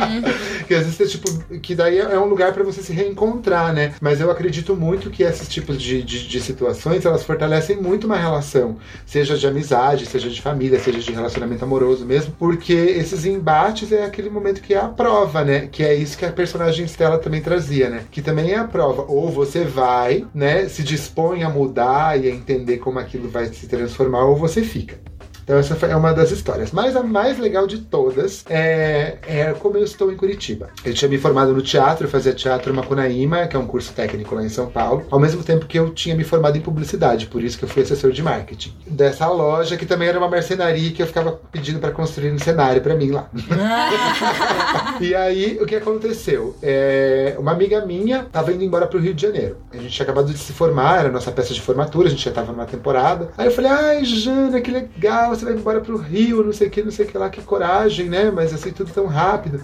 que 0.68 0.76
às 0.76 0.86
vezes, 0.86 1.12
tipo, 1.12 1.28
que 1.58 1.74
daí 1.74 1.98
é 1.98 2.20
um 2.20 2.26
lugar 2.26 2.54
para 2.54 2.64
você 2.64 2.84
se 2.84 2.94
reencontrar, 2.94 3.74
né? 3.74 3.96
Mas 4.00 4.22
eu 4.22 4.30
acredito 4.30 4.76
muito 4.76 5.10
que 5.10 5.24
esses 5.24 5.50
tipos 5.50 5.82
de, 5.82 6.04
de, 6.04 6.28
de, 6.28 6.40
situações, 6.40 7.04
elas 7.04 7.24
fortalecem 7.24 7.78
muito 7.78 8.06
uma 8.06 8.16
relação. 8.16 8.78
Seja 9.08 9.36
de 9.36 9.48
amizade, 9.48 10.06
seja 10.06 10.30
de 10.30 10.40
família, 10.40 10.80
seja 10.80 11.00
de 11.00 11.12
relacionamento 11.12 11.66
amoroso 11.66 12.06
mesmo. 12.06 12.32
Porque 12.38 12.74
esses 12.74 13.26
embates 13.26 13.92
é 13.92 14.06
aquele 14.06 14.30
momento 14.30 14.62
que 14.62 14.76
é 14.76 14.78
a 14.78 14.88
prova, 14.88 15.44
né? 15.44 15.68
Que 15.72 15.84
é 15.84 15.96
isso 15.96 16.16
que 16.16 16.26
a 16.26 16.32
personagem 16.32 16.86
Stella 16.86 17.18
também 17.18 17.42
trazia, 17.42 17.90
né? 17.90 18.04
Que 18.12 18.22
também 18.22 18.52
é 18.52 18.58
a 18.58 18.66
prova. 18.66 19.04
Ou 19.08 19.32
você 19.32 19.64
vai, 19.64 20.28
né? 20.32 20.70
Se 20.70 20.84
dispõe 20.84 21.42
a 21.42 21.50
mudar 21.50 22.24
e 22.24 22.28
a 22.28 22.32
entender 22.32 22.78
como 22.78 23.00
aquilo 23.00 23.28
vai 23.28 23.48
se 23.48 23.66
transformar, 23.68 24.26
ou 24.26 24.36
você 24.36 24.62
fica. 24.62 25.09
Então 25.50 25.58
essa 25.58 25.74
é 25.88 25.96
uma 25.96 26.14
das 26.14 26.30
histórias. 26.30 26.72
Mas 26.72 26.96
a 26.96 27.02
mais 27.02 27.40
legal 27.40 27.66
de 27.66 27.80
todas 27.80 28.46
é, 28.48 29.18
é 29.26 29.52
como 29.54 29.78
eu 29.78 29.84
estou 29.84 30.12
em 30.12 30.16
Curitiba. 30.16 30.70
Eu 30.86 30.94
tinha 30.94 31.10
me 31.10 31.18
formado 31.18 31.52
no 31.54 31.62
teatro, 31.64 32.06
eu 32.06 32.12
fazia 32.12 32.34
teatro 32.34 32.72
Macunaíma, 32.72 33.48
que 33.48 33.56
é 33.56 33.60
um 33.60 33.66
curso 33.66 33.92
técnico 33.92 34.36
lá 34.36 34.46
em 34.46 34.50
São 34.50 34.68
Paulo, 34.68 35.08
ao 35.10 35.20
mesmo 35.20 35.42
tempo 35.42 35.66
que 35.66 35.80
eu 35.80 35.90
tinha 35.90 36.14
me 36.14 36.24
formado 36.24 36.56
em 36.56 36.62
publicidade, 36.62 37.26
por 37.26 37.44
isso 37.44 37.58
que 37.58 37.66
eu 37.66 37.70
fui 37.70 37.82
assessor 37.82 38.12
de 38.12 38.22
marketing. 38.22 38.76
Dessa 38.86 39.28
loja, 39.28 39.76
que 39.76 39.88
também 39.88 40.08
era 40.08 40.20
uma 40.20 40.30
mercenaria 40.30 40.92
que 40.92 41.02
eu 41.02 41.08
ficava 41.08 41.32
pedindo 41.52 41.80
para 41.80 41.90
construir 41.90 42.32
um 42.32 42.38
cenário 42.38 42.84
para 42.84 42.94
mim 42.94 43.10
lá. 43.10 43.28
e 45.02 45.16
aí, 45.16 45.58
o 45.60 45.66
que 45.66 45.78
aconteceu? 45.78 46.56
É, 46.62 47.36
uma 47.40 47.54
amiga 47.54 47.84
minha 47.84 48.20
estava 48.20 48.54
indo 48.54 48.64
embora 48.64 48.86
para 48.86 49.00
o 49.00 49.02
Rio 49.02 49.16
de 49.16 49.24
Janeiro. 49.24 49.58
A 49.74 49.78
gente 49.78 49.90
tinha 49.90 50.04
acabado 50.04 50.32
de 50.32 50.38
se 50.38 50.54
formar, 50.54 51.00
era 51.00 51.10
a 51.10 51.12
nossa 51.12 51.32
peça 51.32 51.56
de 51.56 51.62
formatura, 51.62 52.06
a 52.06 52.12
gente 52.12 52.24
já 52.24 52.30
estava 52.30 52.52
numa 52.52 52.68
temporada. 52.68 53.32
Aí 53.36 53.48
eu 53.48 53.52
falei, 53.52 53.72
ai, 53.72 54.06
Jana, 54.06 54.62
que 54.62 54.70
legal, 54.70 55.39
você 55.40 55.46
vai 55.46 55.54
embora 55.56 55.82
pro 55.82 55.98
Rio, 55.98 56.44
não 56.44 56.54
sei 56.54 56.68
o 56.68 56.70
que, 56.70 56.84
não 56.84 56.92
sei 56.92 57.06
o 57.06 57.10
que 57.10 57.18
lá, 57.18 57.30
que 57.30 57.42
coragem, 57.42 58.08
né? 58.10 58.30
Mas 58.30 58.54
assim, 58.54 58.72
tudo 58.72 58.92
tão 58.92 59.06
rápido. 59.08 59.64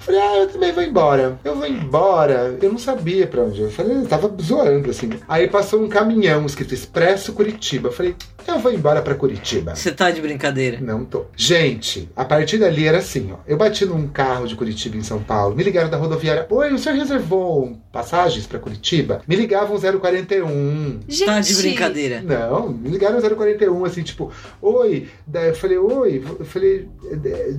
Falei, 0.00 0.18
ah, 0.18 0.36
eu 0.38 0.48
também 0.48 0.72
vou 0.72 0.82
embora. 0.82 1.38
Eu 1.44 1.54
vou 1.54 1.66
embora. 1.66 2.56
Eu 2.60 2.72
não 2.72 2.78
sabia 2.78 3.26
pra 3.26 3.42
onde. 3.42 3.60
Eu 3.60 3.70
falei, 3.70 3.98
eu 3.98 4.06
tava 4.06 4.34
zoando, 4.40 4.88
assim. 4.88 5.10
Aí 5.28 5.46
passou 5.46 5.82
um 5.82 5.88
caminhão 5.90 6.46
escrito 6.46 6.72
Expresso 6.72 7.34
Curitiba. 7.34 7.88
Eu 7.88 7.92
falei, 7.92 8.16
eu 8.48 8.58
vou 8.58 8.72
embora 8.72 9.02
pra 9.02 9.14
Curitiba. 9.14 9.76
Você 9.76 9.92
tá 9.92 10.10
de 10.10 10.22
brincadeira? 10.22 10.78
Não 10.80 11.04
tô. 11.04 11.26
Gente, 11.36 12.08
a 12.16 12.24
partir 12.24 12.56
dali 12.56 12.86
era 12.86 12.98
assim, 12.98 13.30
ó. 13.32 13.36
Eu 13.46 13.58
bati 13.58 13.84
num 13.84 14.08
carro 14.08 14.46
de 14.46 14.56
Curitiba 14.56 14.96
em 14.96 15.02
São 15.02 15.22
Paulo. 15.22 15.54
Me 15.54 15.62
ligaram 15.62 15.90
da 15.90 15.98
rodoviária. 15.98 16.46
Oi, 16.48 16.72
o 16.72 16.78
senhor 16.78 16.96
reservou 16.96 17.78
passagens 17.92 18.46
pra 18.46 18.58
Curitiba? 18.58 19.22
Me 19.26 19.36
ligavam 19.36 19.78
041. 19.78 21.00
Gente. 21.08 21.24
Tá 21.24 21.40
de 21.40 21.54
brincadeira. 21.54 22.22
Não, 22.22 22.68
me 22.68 22.88
ligaram 22.88 23.20
041, 23.20 23.84
assim, 23.84 24.02
tipo, 24.02 24.30
oi. 24.60 25.08
Daí 25.26 25.48
eu 25.48 25.54
falei, 25.54 25.78
oi. 25.78 26.24
Eu 26.38 26.44
falei, 26.44 26.88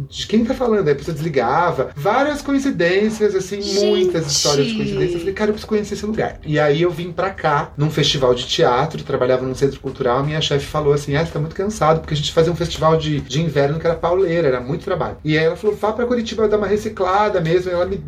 de 0.09 0.27
quem 0.27 0.45
tá 0.45 0.53
falando? 0.53 0.87
Aí 0.87 0.93
a 0.93 0.97
pessoa 0.97 1.13
desligava. 1.13 1.91
Várias 1.95 2.41
coincidências, 2.41 3.35
assim, 3.35 3.61
Gente. 3.61 3.85
muitas 3.85 4.31
histórias 4.31 4.67
de 4.67 4.75
coincidências. 4.75 5.13
Eu 5.13 5.19
falei, 5.19 5.33
cara, 5.33 5.49
eu 5.49 5.53
preciso 5.53 5.67
conhecer 5.67 5.93
esse 5.95 6.05
lugar. 6.05 6.39
E 6.45 6.59
aí 6.59 6.81
eu 6.81 6.91
vim 6.91 7.11
pra 7.11 7.29
cá, 7.29 7.73
num 7.77 7.89
festival 7.89 8.33
de 8.33 8.45
teatro, 8.45 9.03
trabalhava 9.03 9.45
num 9.45 9.55
centro 9.55 9.79
cultural. 9.79 10.19
A 10.19 10.23
minha 10.23 10.41
chefe 10.41 10.65
falou 10.65 10.93
assim: 10.93 11.15
ah, 11.15 11.25
você 11.25 11.31
tá 11.31 11.39
muito 11.39 11.55
cansado, 11.55 11.99
porque 11.99 12.13
a 12.13 12.17
gente 12.17 12.31
fazia 12.31 12.51
um 12.51 12.55
festival 12.55 12.97
de, 12.97 13.19
de 13.21 13.41
inverno 13.41 13.79
que 13.79 13.85
era 13.85 13.95
pauleira, 13.95 14.47
era 14.47 14.61
muito 14.61 14.83
trabalho. 14.83 15.17
E 15.23 15.37
aí 15.37 15.45
ela 15.45 15.55
falou: 15.55 15.75
vá 15.75 15.91
pra 15.91 16.05
Curitiba 16.05 16.47
dar 16.47 16.57
uma 16.57 16.67
reciclada 16.67 17.41
mesmo. 17.41 17.71
Ela 17.71 17.85
me 17.85 18.01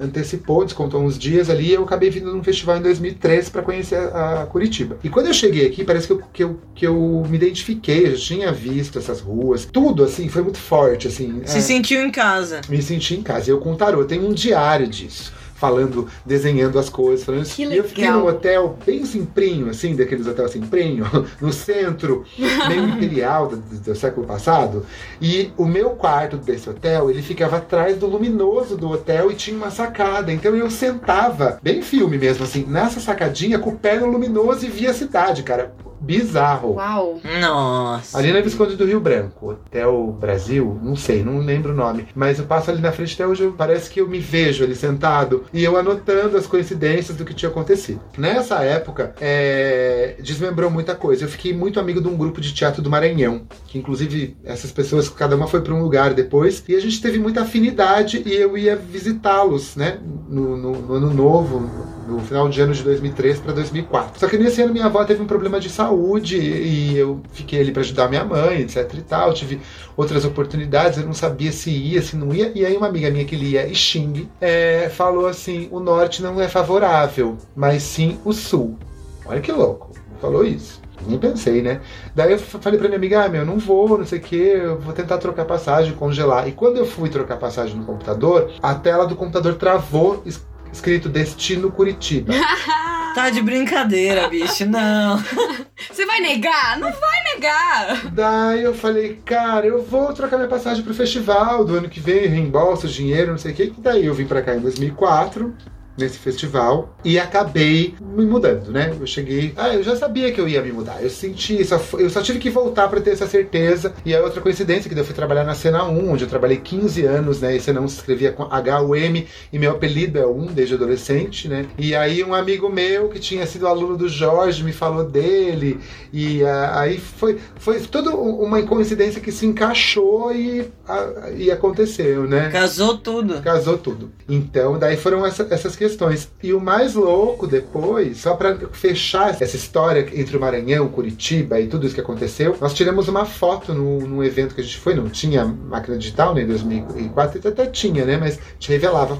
antecipou, 0.00 0.64
descontou 0.64 1.02
uns 1.02 1.18
dias 1.18 1.48
ali. 1.48 1.67
E 1.68 1.74
eu 1.74 1.84
acabei 1.84 2.08
vindo 2.08 2.32
num 2.32 2.42
festival 2.42 2.78
em 2.78 2.82
2013 2.82 3.50
para 3.50 3.60
conhecer 3.60 3.96
a, 3.96 4.42
a, 4.42 4.46
Curitiba. 4.46 4.96
E 5.04 5.10
quando 5.10 5.26
eu 5.26 5.34
cheguei 5.34 5.66
aqui, 5.66 5.84
parece 5.84 6.06
que 6.06 6.14
eu, 6.14 6.22
que 6.32 6.42
eu, 6.42 6.60
que 6.74 6.86
eu 6.86 7.26
me 7.28 7.36
identifiquei, 7.36 8.06
eu 8.06 8.16
já 8.16 8.24
tinha 8.24 8.50
visto 8.50 8.98
essas 8.98 9.20
ruas, 9.20 9.66
tudo 9.66 10.02
assim, 10.02 10.30
foi 10.30 10.42
muito 10.42 10.56
forte, 10.56 11.08
assim. 11.08 11.42
Se 11.44 11.58
é, 11.58 11.60
sentiu 11.60 12.02
em 12.02 12.10
casa. 12.10 12.62
Me 12.70 12.80
senti 12.80 13.16
em 13.16 13.22
casa. 13.22 13.50
Eu 13.50 13.58
com 13.58 13.76
tarô, 13.76 14.02
tem 14.06 14.18
um 14.18 14.32
diário 14.32 14.86
disso 14.86 15.37
falando, 15.58 16.06
desenhando 16.24 16.78
as 16.78 16.88
coisas, 16.88 17.24
falando 17.24 17.44
que 17.44 17.64
legal. 17.64 17.74
E 17.74 17.78
eu 17.78 17.84
fiquei 17.84 18.10
num 18.10 18.26
hotel 18.26 18.78
bem 18.86 19.04
simprinho, 19.04 19.68
assim, 19.68 19.96
daqueles 19.96 20.26
hotéis 20.26 20.52
simprinho, 20.52 21.04
no 21.40 21.52
centro, 21.52 22.24
meio 22.68 22.84
imperial 22.88 23.48
do, 23.48 23.56
do, 23.56 23.94
século 23.94 24.26
passado. 24.26 24.86
E 25.20 25.50
o 25.56 25.64
meu 25.64 25.90
quarto 25.90 26.36
desse 26.36 26.70
hotel, 26.70 27.10
ele 27.10 27.22
ficava 27.22 27.56
atrás 27.56 27.96
do 27.96 28.06
luminoso 28.06 28.76
do 28.76 28.88
hotel 28.88 29.30
e 29.30 29.34
tinha 29.34 29.56
uma 29.56 29.70
sacada. 29.70 30.32
Então 30.32 30.54
eu 30.54 30.70
sentava, 30.70 31.58
bem 31.60 31.82
filme 31.82 32.16
mesmo, 32.16 32.44
assim, 32.44 32.64
nessa 32.64 33.00
sacadinha, 33.00 33.58
com 33.58 33.70
o 33.70 33.76
pé 33.76 33.98
no 33.98 34.06
luminoso 34.06 34.64
e 34.64 34.68
via 34.68 34.90
a 34.90 34.94
cidade, 34.94 35.42
cara 35.42 35.74
bizarro. 36.08 36.76
Uau. 36.76 37.20
Nossa. 37.38 38.16
Ali 38.16 38.32
na 38.32 38.40
Visconde 38.40 38.76
do 38.76 38.86
Rio 38.86 38.98
Branco, 38.98 39.50
Hotel 39.50 40.16
Brasil, 40.18 40.80
não 40.82 40.96
sei, 40.96 41.22
não 41.22 41.40
lembro 41.40 41.72
o 41.72 41.76
nome. 41.76 42.08
Mas 42.14 42.38
eu 42.38 42.46
passo 42.46 42.70
ali 42.70 42.80
na 42.80 42.90
frente 42.90 43.12
até 43.12 43.26
hoje, 43.26 43.52
parece 43.56 43.90
que 43.90 44.00
eu 44.00 44.08
me 44.08 44.18
vejo 44.18 44.64
ali 44.64 44.74
sentado 44.74 45.44
e 45.52 45.62
eu 45.62 45.76
anotando 45.76 46.38
as 46.38 46.46
coincidências 46.46 47.14
do 47.14 47.26
que 47.26 47.34
tinha 47.34 47.50
acontecido. 47.50 48.00
Nessa 48.16 48.64
época, 48.64 49.14
é, 49.20 50.16
desmembrou 50.22 50.70
muita 50.70 50.94
coisa. 50.94 51.26
Eu 51.26 51.28
fiquei 51.28 51.52
muito 51.52 51.78
amigo 51.78 52.00
de 52.00 52.08
um 52.08 52.16
grupo 52.16 52.40
de 52.40 52.54
teatro 52.54 52.80
do 52.80 52.88
Maranhão, 52.88 53.42
que 53.66 53.78
inclusive 53.78 54.34
essas 54.42 54.72
pessoas, 54.72 55.10
cada 55.10 55.36
uma 55.36 55.46
foi 55.46 55.60
para 55.60 55.74
um 55.74 55.82
lugar 55.82 56.14
depois, 56.14 56.64
e 56.66 56.74
a 56.74 56.80
gente 56.80 57.02
teve 57.02 57.18
muita 57.18 57.42
afinidade 57.42 58.22
e 58.24 58.34
eu 58.34 58.56
ia 58.56 58.76
visitá-los, 58.76 59.76
né, 59.76 59.98
no, 60.26 60.56
no, 60.56 60.72
no 60.72 60.94
ano 60.94 61.12
novo 61.12 61.97
no 62.08 62.20
final 62.20 62.48
de 62.48 62.60
ano 62.60 62.72
de 62.72 62.82
2003 62.82 63.40
para 63.40 63.52
2004. 63.52 64.18
Só 64.18 64.26
que 64.26 64.38
nesse 64.38 64.62
ano 64.62 64.72
minha 64.72 64.86
avó 64.86 65.04
teve 65.04 65.22
um 65.22 65.26
problema 65.26 65.60
de 65.60 65.68
saúde 65.68 66.38
e 66.38 66.96
eu 66.96 67.20
fiquei 67.32 67.60
ali 67.60 67.70
para 67.70 67.82
ajudar 67.82 68.08
minha 68.08 68.24
mãe, 68.24 68.62
etc 68.62 68.92
e 68.94 69.02
tal. 69.02 69.34
Tive 69.34 69.60
outras 69.96 70.24
oportunidades, 70.24 70.98
eu 70.98 71.04
não 71.04 71.12
sabia 71.12 71.52
se 71.52 71.70
ia, 71.70 72.00
se 72.00 72.16
não 72.16 72.34
ia. 72.34 72.50
E 72.54 72.64
aí 72.64 72.76
uma 72.76 72.88
amiga 72.88 73.10
minha 73.10 73.24
que 73.24 73.36
lia 73.36 73.72
Xing 73.74 74.28
é, 74.40 74.88
falou 74.88 75.26
assim: 75.26 75.68
o 75.70 75.80
norte 75.80 76.22
não 76.22 76.40
é 76.40 76.48
favorável, 76.48 77.36
mas 77.54 77.82
sim 77.82 78.18
o 78.24 78.32
sul. 78.32 78.78
Olha 79.26 79.40
que 79.40 79.52
louco, 79.52 79.90
falou 80.20 80.44
isso. 80.44 80.80
Nem 81.06 81.18
pensei, 81.18 81.62
né? 81.62 81.80
Daí 82.14 82.32
eu 82.32 82.38
falei 82.38 82.78
pra 82.78 82.88
minha 82.88 82.98
amiga, 82.98 83.24
ah, 83.24 83.28
meu, 83.28 83.46
não 83.46 83.58
vou, 83.58 83.96
não 83.96 84.04
sei 84.04 84.18
o 84.18 84.22
que, 84.22 84.36
eu 84.36 84.78
vou 84.80 84.92
tentar 84.92 85.18
trocar 85.18 85.44
passagem, 85.44 85.92
congelar. 85.94 86.48
E 86.48 86.52
quando 86.52 86.76
eu 86.76 86.84
fui 86.84 87.08
trocar 87.08 87.36
passagem 87.36 87.76
no 87.76 87.84
computador, 87.84 88.50
a 88.60 88.74
tela 88.74 89.06
do 89.06 89.14
computador 89.14 89.54
travou, 89.54 90.22
escrito 90.72 91.08
Destino 91.08 91.70
Curitiba. 91.70 92.32
Tá 93.14 93.30
de 93.30 93.42
brincadeira, 93.42 94.28
bicho, 94.28 94.64
não. 94.64 95.16
Você 95.90 96.06
vai 96.06 96.20
negar? 96.20 96.78
Não 96.78 96.92
vai 96.92 97.34
negar. 97.34 98.06
Daí 98.12 98.62
eu 98.62 98.72
falei, 98.72 99.20
cara, 99.24 99.66
eu 99.66 99.82
vou 99.82 100.12
trocar 100.12 100.36
minha 100.36 100.48
passagem 100.48 100.84
pro 100.84 100.94
festival 100.94 101.64
do 101.64 101.74
ano 101.74 101.88
que 101.88 101.98
vem, 101.98 102.28
reembolso, 102.28 102.86
dinheiro, 102.86 103.32
não 103.32 103.38
sei 103.38 103.50
o 103.50 103.54
que. 103.56 103.74
Daí 103.78 104.06
eu 104.06 104.14
vim 104.14 104.24
pra 104.26 104.42
cá 104.42 104.54
em 104.54 104.60
2004 104.60 105.52
nesse 105.98 106.18
festival 106.18 106.96
e 107.04 107.18
acabei 107.18 107.94
me 108.00 108.24
mudando, 108.24 108.70
né? 108.70 108.94
Eu 108.98 109.06
cheguei, 109.06 109.52
ah, 109.56 109.74
eu 109.74 109.82
já 109.82 109.96
sabia 109.96 110.32
que 110.32 110.40
eu 110.40 110.48
ia 110.48 110.62
me 110.62 110.72
mudar. 110.72 111.02
Eu 111.02 111.10
senti, 111.10 111.64
só, 111.64 111.80
eu 111.98 112.08
só 112.08 112.22
tive 112.22 112.38
que 112.38 112.48
voltar 112.48 112.88
para 112.88 113.00
ter 113.00 113.10
essa 113.10 113.26
certeza. 113.26 113.92
E 114.04 114.14
a 114.14 114.22
outra 114.22 114.40
coincidência 114.40 114.88
que 114.88 114.98
eu 114.98 115.04
fui 115.04 115.14
trabalhar 115.14 115.44
na 115.44 115.54
Cena 115.54 115.84
1, 115.84 116.10
onde 116.10 116.24
eu 116.24 116.28
trabalhei 116.28 116.58
15 116.58 117.04
anos, 117.04 117.40
né? 117.40 117.56
E 117.56 117.60
Cena 117.60 117.80
1 117.80 117.88
se 117.88 117.96
escrevia 117.96 118.32
com 118.32 118.44
H-U-M 118.44 119.26
e 119.52 119.58
meu 119.58 119.72
apelido 119.72 120.18
é 120.18 120.26
1 120.26 120.46
desde 120.46 120.74
adolescente, 120.74 121.48
né? 121.48 121.66
E 121.76 121.94
aí 121.94 122.22
um 122.22 122.34
amigo 122.34 122.68
meu 122.68 123.08
que 123.08 123.18
tinha 123.18 123.46
sido 123.46 123.66
aluno 123.66 123.96
do 123.96 124.08
Jorge 124.08 124.62
me 124.62 124.72
falou 124.72 125.04
dele 125.04 125.80
e 126.12 126.42
uh, 126.42 126.46
aí 126.72 126.98
foi 126.98 127.38
foi 127.58 127.80
toda 127.80 128.10
uma 128.10 128.62
coincidência 128.62 129.20
que 129.20 129.32
se 129.32 129.46
encaixou 129.46 130.32
e, 130.32 130.60
uh, 130.60 131.36
e 131.36 131.50
aconteceu, 131.50 132.26
né? 132.26 132.50
Casou 132.50 132.96
tudo. 132.98 133.40
Casou 133.42 133.78
tudo. 133.78 134.10
Então, 134.28 134.78
daí 134.78 134.96
foram 134.96 135.24
essa, 135.24 135.46
essas 135.50 135.74
questões 135.74 135.87
questões. 135.88 136.28
E 136.42 136.52
o 136.52 136.60
mais 136.60 136.94
louco 136.94 137.46
depois, 137.46 138.18
só 138.18 138.34
para 138.34 138.56
fechar 138.72 139.30
essa 139.30 139.56
história 139.56 140.06
entre 140.12 140.36
o 140.36 140.40
Maranhão, 140.40 140.88
Curitiba 140.88 141.58
e 141.60 141.66
tudo 141.66 141.86
isso 141.86 141.94
que 141.94 142.00
aconteceu, 142.00 142.56
nós 142.60 142.74
tiramos 142.74 143.08
uma 143.08 143.24
foto 143.24 143.72
no, 143.72 144.00
num 144.00 144.22
evento 144.22 144.54
que 144.54 144.60
a 144.60 144.64
gente 144.64 144.78
foi, 144.78 144.94
não 144.94 145.08
tinha 145.08 145.44
máquina 145.44 145.96
digital 145.96 146.34
né, 146.34 146.42
em 146.42 146.46
2004, 146.46 147.48
até 147.48 147.66
tinha, 147.66 148.04
né? 148.04 148.16
Mas 148.16 148.38
te 148.58 148.70
revelava 148.70 149.18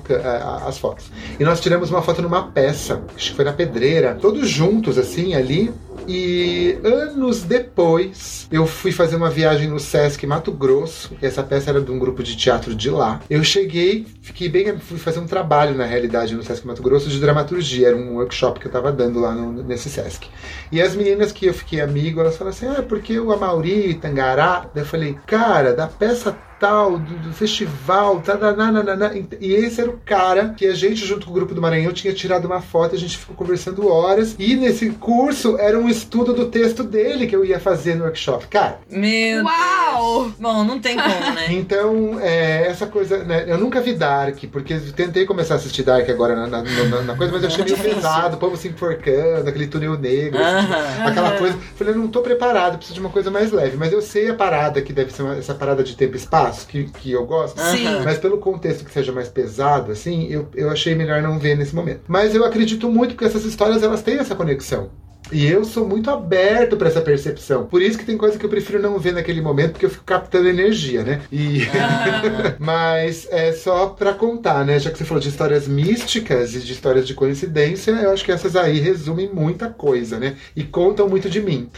as 0.67 0.79
fotos. 0.79 1.11
E 1.39 1.45
nós 1.45 1.61
tiramos 1.61 1.91
uma 1.91 2.03
foto 2.03 2.21
numa 2.21 2.43
peça, 2.43 3.03
acho 3.17 3.31
que 3.31 3.37
foi 3.37 3.45
na 3.45 3.53
pedreira, 3.53 4.15
todos 4.15 4.49
juntos 4.49 4.99
assim 4.99 5.35
ali, 5.35 5.73
e 6.07 6.79
anos 6.85 7.43
depois, 7.43 8.47
eu 8.51 8.67
fui 8.67 8.93
fazer 8.93 9.17
uma 9.17 9.31
viagem 9.31 9.69
no 9.69 9.79
Sesc 9.79 10.27
Mato 10.27 10.53
Grosso. 10.53 11.13
essa 11.21 11.43
peça 11.43 11.71
era 11.71 11.81
de 11.81 11.91
um 11.91 11.99
grupo 11.99 12.23
de 12.23 12.37
teatro 12.37 12.75
de 12.75 12.91
lá. 12.91 13.21
Eu 13.29 13.43
cheguei, 13.43 14.07
fiquei 14.23 14.49
bem. 14.49 14.79
Fui 14.79 14.99
fazer 14.99 15.21
um 15.21 15.27
trabalho, 15.27 15.75
na 15.75 15.85
realidade, 15.85 16.35
no 16.35 16.43
Sesc 16.43 16.67
Mato 16.67 16.83
Grosso 16.83 17.09
de 17.09 17.21
dramaturgia. 17.21 17.89
Era 17.89 17.97
um 17.97 18.15
workshop 18.15 18.61
que 18.61 18.67
eu 18.67 18.73
tava 18.73 18.93
dando 18.93 19.21
lá 19.21 19.33
no, 19.33 19.63
nesse 19.63 19.89
Sesc. 19.89 20.29
E 20.71 20.81
as 20.81 20.95
meninas 20.95 21.33
que 21.33 21.47
eu 21.47 21.55
fiquei 21.55 21.81
amigo, 21.81 22.21
elas 22.21 22.37
falaram 22.37 22.57
assim: 22.57 22.67
ah, 22.67 22.83
porque 22.83 23.19
o 23.19 23.33
Amauri, 23.33 23.95
Tangará. 23.95 24.71
Daí 24.75 24.83
eu 24.83 24.87
falei, 24.87 25.17
cara, 25.27 25.75
da 25.75 25.87
peça 25.87 26.37
tal, 26.59 26.99
do, 26.99 27.17
do 27.19 27.33
festival, 27.33 28.21
tá, 28.21 28.37
nananana. 28.37 29.13
e 29.41 29.53
esse 29.53 29.81
era 29.81 29.91
o 29.91 29.99
cara 30.05 30.55
que 30.57 30.67
a 30.67 30.75
gente, 30.75 31.07
junto 31.07 31.27
com 31.27 31.33
o 31.33 31.35
grupo 31.35 31.55
do 31.55 31.63
Maranhão, 31.63 31.93
tinha 31.93 32.13
tirado 32.13 32.47
uma 32.47 32.61
foto, 32.61 32.95
a 32.95 32.99
gente 32.99 33.17
ficou 33.17 33.37
conversando 33.37 33.89
horas, 33.89 34.35
e 34.39 34.55
nesse 34.57 34.91
curso 34.91 35.57
era 35.59 35.79
um 35.79 35.89
estudo 35.89 36.33
do 36.33 36.47
texto 36.47 36.83
dele 36.83 37.27
que 37.27 37.37
eu 37.37 37.45
ia 37.45 37.61
fazer 37.61 37.95
no 37.95 38.05
workshop. 38.05 38.47
Cara. 38.49 38.81
Meu 38.91 39.45
Uau! 39.45 40.25
Deus. 40.25 40.35
Bom, 40.39 40.65
não 40.65 40.81
tem 40.81 40.97
como, 40.97 41.35
né? 41.35 41.47
então, 41.53 42.19
é, 42.21 42.67
essa 42.67 42.87
coisa, 42.87 43.25
né? 43.25 43.45
Eu 43.47 43.59
nunca 43.59 43.81
vi 43.81 43.95
Dark, 43.95 44.39
porque 44.51 44.79
tentei 44.95 45.25
começar 45.27 45.55
a 45.55 45.57
assistir 45.57 45.83
Dark 45.83 46.09
agora 46.09 46.35
na, 46.35 46.47
na, 46.47 46.63
na, 46.63 47.03
na 47.03 47.17
coisa, 47.17 47.33
mas 47.33 47.43
eu 47.43 47.49
achei 47.49 47.65
meio 47.65 47.79
pesado, 47.79 48.37
o 48.37 48.39
povo 48.39 48.57
se 48.57 48.69
enforcando, 48.69 49.49
aquele 49.49 49.67
túnel 49.67 49.99
negro, 49.99 50.41
uh 50.41 50.45
-huh. 50.45 50.59
assim, 50.59 51.03
aquela 51.03 51.33
coisa. 51.33 51.59
Falei, 51.77 51.95
eu 51.95 51.99
não 51.99 52.09
tô 52.09 52.21
preparado, 52.21 52.77
preciso 52.77 52.95
de 52.95 53.01
uma 53.01 53.11
coisa 53.11 53.31
mais 53.31 53.53
leve, 53.53 53.77
mas 53.77 53.93
eu 53.93 54.03
sei 54.03 54.31
a 54.31 54.35
parada 54.35 54.83
que 54.83 54.93
deve 54.93 55.13
ser 55.13 55.23
uma, 55.23 55.37
essa 55.37 55.55
parada 55.55 55.83
de 55.83 55.97
tempo 55.97 56.15
e 56.15 56.17
espaço 56.17 56.48
que, 56.67 56.85
que 56.85 57.13
eu 57.13 57.27
gosto. 57.27 57.61
Sim. 57.61 57.85
Mas 58.05 58.19
pelo 58.19 58.39
contexto 58.39 58.85
que 58.85 58.93
seja 58.93 59.13
mais 59.13 59.29
pesado, 59.29 59.93
assim, 59.93 60.27
eu, 60.29 60.49
eu 60.55 60.71
achei 60.71 60.95
melhor 60.95 61.23
não 61.23 61.39
ver 61.39 61.57
nesse 61.57 61.75
momento. 61.75 62.03
Mas 62.09 62.35
eu 62.35 62.45
acredito 62.45 62.89
muito 62.91 63.17
que 63.17 63.25
essas 63.25 63.45
histórias 63.45 63.83
elas 63.83 64.03
têm 64.03 64.19
essa 64.19 64.35
conexão. 64.35 64.91
E 65.31 65.47
eu 65.47 65.65
sou 65.65 65.87
muito 65.87 66.11
aberto 66.11 66.77
para 66.77 66.89
essa 66.89 67.01
percepção. 67.01 67.67
Por 67.67 67.83
isso 67.83 67.99
que 67.99 68.05
tem 68.05 68.17
coisa 68.17 68.39
que 68.39 68.45
eu 68.45 68.51
prefiro 68.51 68.81
não 68.81 68.99
ver 68.99 69.13
naquele 69.13 69.41
momento, 69.41 69.73
porque 69.73 69.87
eu 69.87 69.91
fico 69.91 70.05
captando 70.05 70.49
energia, 70.49 71.03
né? 71.03 71.21
E 71.31 71.63
ah. 71.75 72.55
mas 72.59 73.27
é 73.31 73.53
só 73.53 73.89
para 73.89 74.13
contar, 74.13 74.65
né? 74.65 74.79
Já 74.79 74.91
que 74.91 74.99
você 74.99 75.05
falou 75.05 75.21
de 75.21 75.29
histórias 75.29 75.69
místicas 75.69 76.55
e 76.55 76.61
de 76.61 76.73
histórias 76.73 77.07
de 77.07 77.15
coincidência, 77.15 77.93
eu 77.93 78.13
acho 78.13 78.25
que 78.25 78.33
essas 78.33 78.57
aí 78.57 78.79
resumem 78.79 79.31
muita 79.33 79.69
coisa, 79.69 80.19
né? 80.19 80.37
E 80.57 80.65
contam 80.65 81.09
muito 81.09 81.29
de 81.29 81.41
mim. 81.41 81.71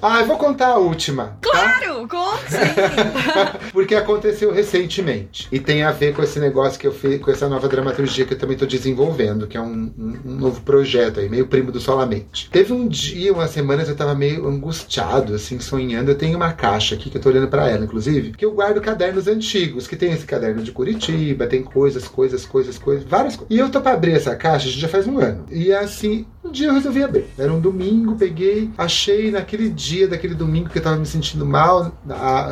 Ah, 0.00 0.20
eu 0.20 0.26
vou 0.26 0.36
contar 0.36 0.68
a 0.68 0.76
última. 0.76 1.38
Tá? 1.40 1.50
Claro, 1.50 2.06
tá? 2.06 2.16
conta 2.16 3.60
Porque 3.72 3.94
aconteceu 3.94 4.52
recentemente. 4.52 5.48
E 5.50 5.58
tem 5.58 5.82
a 5.82 5.90
ver 5.90 6.14
com 6.14 6.22
esse 6.22 6.38
negócio 6.38 6.78
que 6.78 6.86
eu 6.86 6.92
fiz, 6.92 7.20
com 7.20 7.30
essa 7.30 7.48
nova 7.48 7.66
dramaturgia 7.68 8.26
que 8.26 8.34
eu 8.34 8.38
também 8.38 8.54
estou 8.54 8.68
desenvolvendo, 8.68 9.46
que 9.46 9.56
é 9.56 9.60
um, 9.60 9.92
um, 9.98 10.18
um, 10.24 10.32
novo 10.36 10.60
projeto 10.60 11.20
aí, 11.20 11.28
meio 11.28 11.46
primo 11.46 11.72
do 11.72 11.80
Solamente. 11.80 12.50
Teve 12.50 12.72
um 12.72 12.75
dia, 12.88 13.32
umas 13.32 13.50
semanas, 13.50 13.88
eu 13.88 13.96
tava 13.96 14.14
meio 14.14 14.46
angustiado, 14.46 15.34
assim, 15.34 15.58
sonhando. 15.60 16.10
Eu 16.10 16.18
tenho 16.18 16.36
uma 16.36 16.52
caixa 16.52 16.94
aqui 16.94 17.08
que 17.08 17.16
eu 17.16 17.22
tô 17.22 17.28
olhando 17.28 17.48
para 17.48 17.70
ela, 17.70 17.84
inclusive, 17.84 18.32
que 18.32 18.44
eu 18.44 18.52
guardo 18.52 18.80
cadernos 18.80 19.28
antigos, 19.28 19.86
que 19.86 19.96
tem 19.96 20.12
esse 20.12 20.26
caderno 20.26 20.62
de 20.62 20.72
Curitiba, 20.72 21.46
tem 21.46 21.62
coisas, 21.62 22.06
coisas, 22.06 22.44
coisas, 22.44 22.76
coisas, 22.76 23.04
várias 23.04 23.36
coisas. 23.36 23.56
E 23.56 23.58
eu 23.58 23.70
tô 23.70 23.80
pra 23.80 23.92
abrir 23.92 24.12
essa 24.12 24.36
caixa, 24.36 24.68
já 24.68 24.88
faz 24.88 25.06
um 25.06 25.18
ano. 25.18 25.46
E 25.50 25.72
assim, 25.72 26.26
um 26.46 26.52
dia 26.52 26.68
eu 26.68 26.74
resolvi 26.74 27.02
abrir. 27.02 27.26
Era 27.38 27.52
um 27.52 27.60
domingo, 27.60 28.16
peguei, 28.16 28.70
achei 28.78 29.30
naquele 29.30 29.68
dia, 29.68 30.08
daquele 30.08 30.34
domingo 30.34 30.68
que 30.68 30.78
eu 30.78 30.82
tava 30.82 30.96
me 30.96 31.06
sentindo 31.06 31.44
mal. 31.44 31.92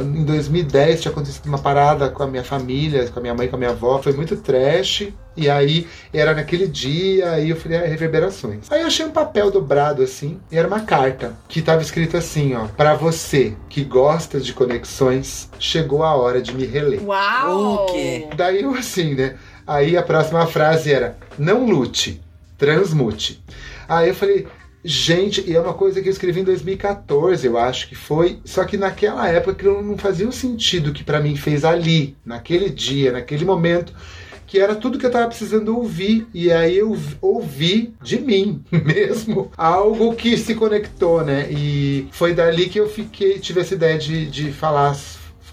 Em 0.02 0.24
2010 0.24 1.02
tinha 1.02 1.12
acontecido 1.12 1.46
uma 1.46 1.58
parada 1.58 2.08
com 2.08 2.22
a 2.22 2.26
minha 2.26 2.44
família, 2.44 3.08
com 3.08 3.18
a 3.18 3.22
minha 3.22 3.34
mãe, 3.34 3.48
com 3.48 3.56
a 3.56 3.58
minha 3.58 3.70
avó. 3.70 4.00
Foi 4.02 4.12
muito 4.12 4.36
trash. 4.36 5.08
E 5.36 5.50
aí 5.50 5.88
era 6.12 6.32
naquele 6.32 6.66
dia, 6.68 7.32
aí 7.32 7.50
eu 7.50 7.56
falei, 7.56 7.78
ah, 7.78 7.86
reverberações. 7.86 8.70
Aí 8.70 8.82
eu 8.82 8.86
achei 8.86 9.04
um 9.04 9.10
papel 9.10 9.50
dobrado 9.50 10.00
assim, 10.00 10.38
e 10.50 10.56
era 10.56 10.68
uma 10.68 10.80
carta 10.80 11.34
que 11.48 11.60
tava 11.60 11.82
escrito 11.82 12.16
assim, 12.16 12.54
ó: 12.54 12.66
"Para 12.68 12.94
você 12.94 13.56
que 13.68 13.82
gosta 13.82 14.38
de 14.38 14.52
conexões, 14.52 15.48
chegou 15.58 16.04
a 16.04 16.14
hora 16.14 16.40
de 16.40 16.54
me 16.54 16.64
reler". 16.64 17.02
Uau! 17.02 17.74
O 17.74 17.86
quê? 17.86 18.28
Daí 18.36 18.62
eu 18.62 18.74
assim, 18.74 19.14
né? 19.14 19.34
Aí 19.66 19.96
a 19.96 20.04
próxima 20.04 20.46
frase 20.46 20.92
era: 20.92 21.16
"Não 21.36 21.66
lute, 21.66 22.22
transmute". 22.56 23.42
Aí 23.88 24.08
eu 24.08 24.14
falei, 24.14 24.46
Gente, 24.86 25.42
e 25.50 25.56
é 25.56 25.60
uma 25.60 25.72
coisa 25.72 26.02
que 26.02 26.08
eu 26.08 26.12
escrevi 26.12 26.40
em 26.40 26.44
2014, 26.44 27.46
eu 27.46 27.56
acho 27.56 27.88
que 27.88 27.94
foi. 27.94 28.38
Só 28.44 28.64
que 28.64 28.76
naquela 28.76 29.26
época 29.26 29.66
não 29.66 29.96
fazia 29.96 30.28
o 30.28 30.32
sentido 30.32 30.92
que 30.92 31.02
para 31.02 31.20
mim 31.20 31.36
fez 31.36 31.64
ali, 31.64 32.14
naquele 32.22 32.68
dia, 32.68 33.10
naquele 33.10 33.46
momento, 33.46 33.94
que 34.46 34.58
era 34.58 34.74
tudo 34.74 34.98
que 34.98 35.06
eu 35.06 35.10
tava 35.10 35.28
precisando 35.28 35.74
ouvir. 35.74 36.26
E 36.34 36.52
aí 36.52 36.76
eu 36.76 36.94
ouvi 37.22 37.94
de 38.02 38.20
mim 38.20 38.62
mesmo 38.70 39.50
algo 39.56 40.14
que 40.14 40.36
se 40.36 40.54
conectou, 40.54 41.24
né? 41.24 41.50
E 41.50 42.06
foi 42.12 42.34
dali 42.34 42.68
que 42.68 42.78
eu 42.78 42.86
fiquei, 42.86 43.38
tive 43.38 43.60
essa 43.60 43.72
ideia 43.72 43.96
de, 43.96 44.26
de 44.26 44.52
falar 44.52 44.94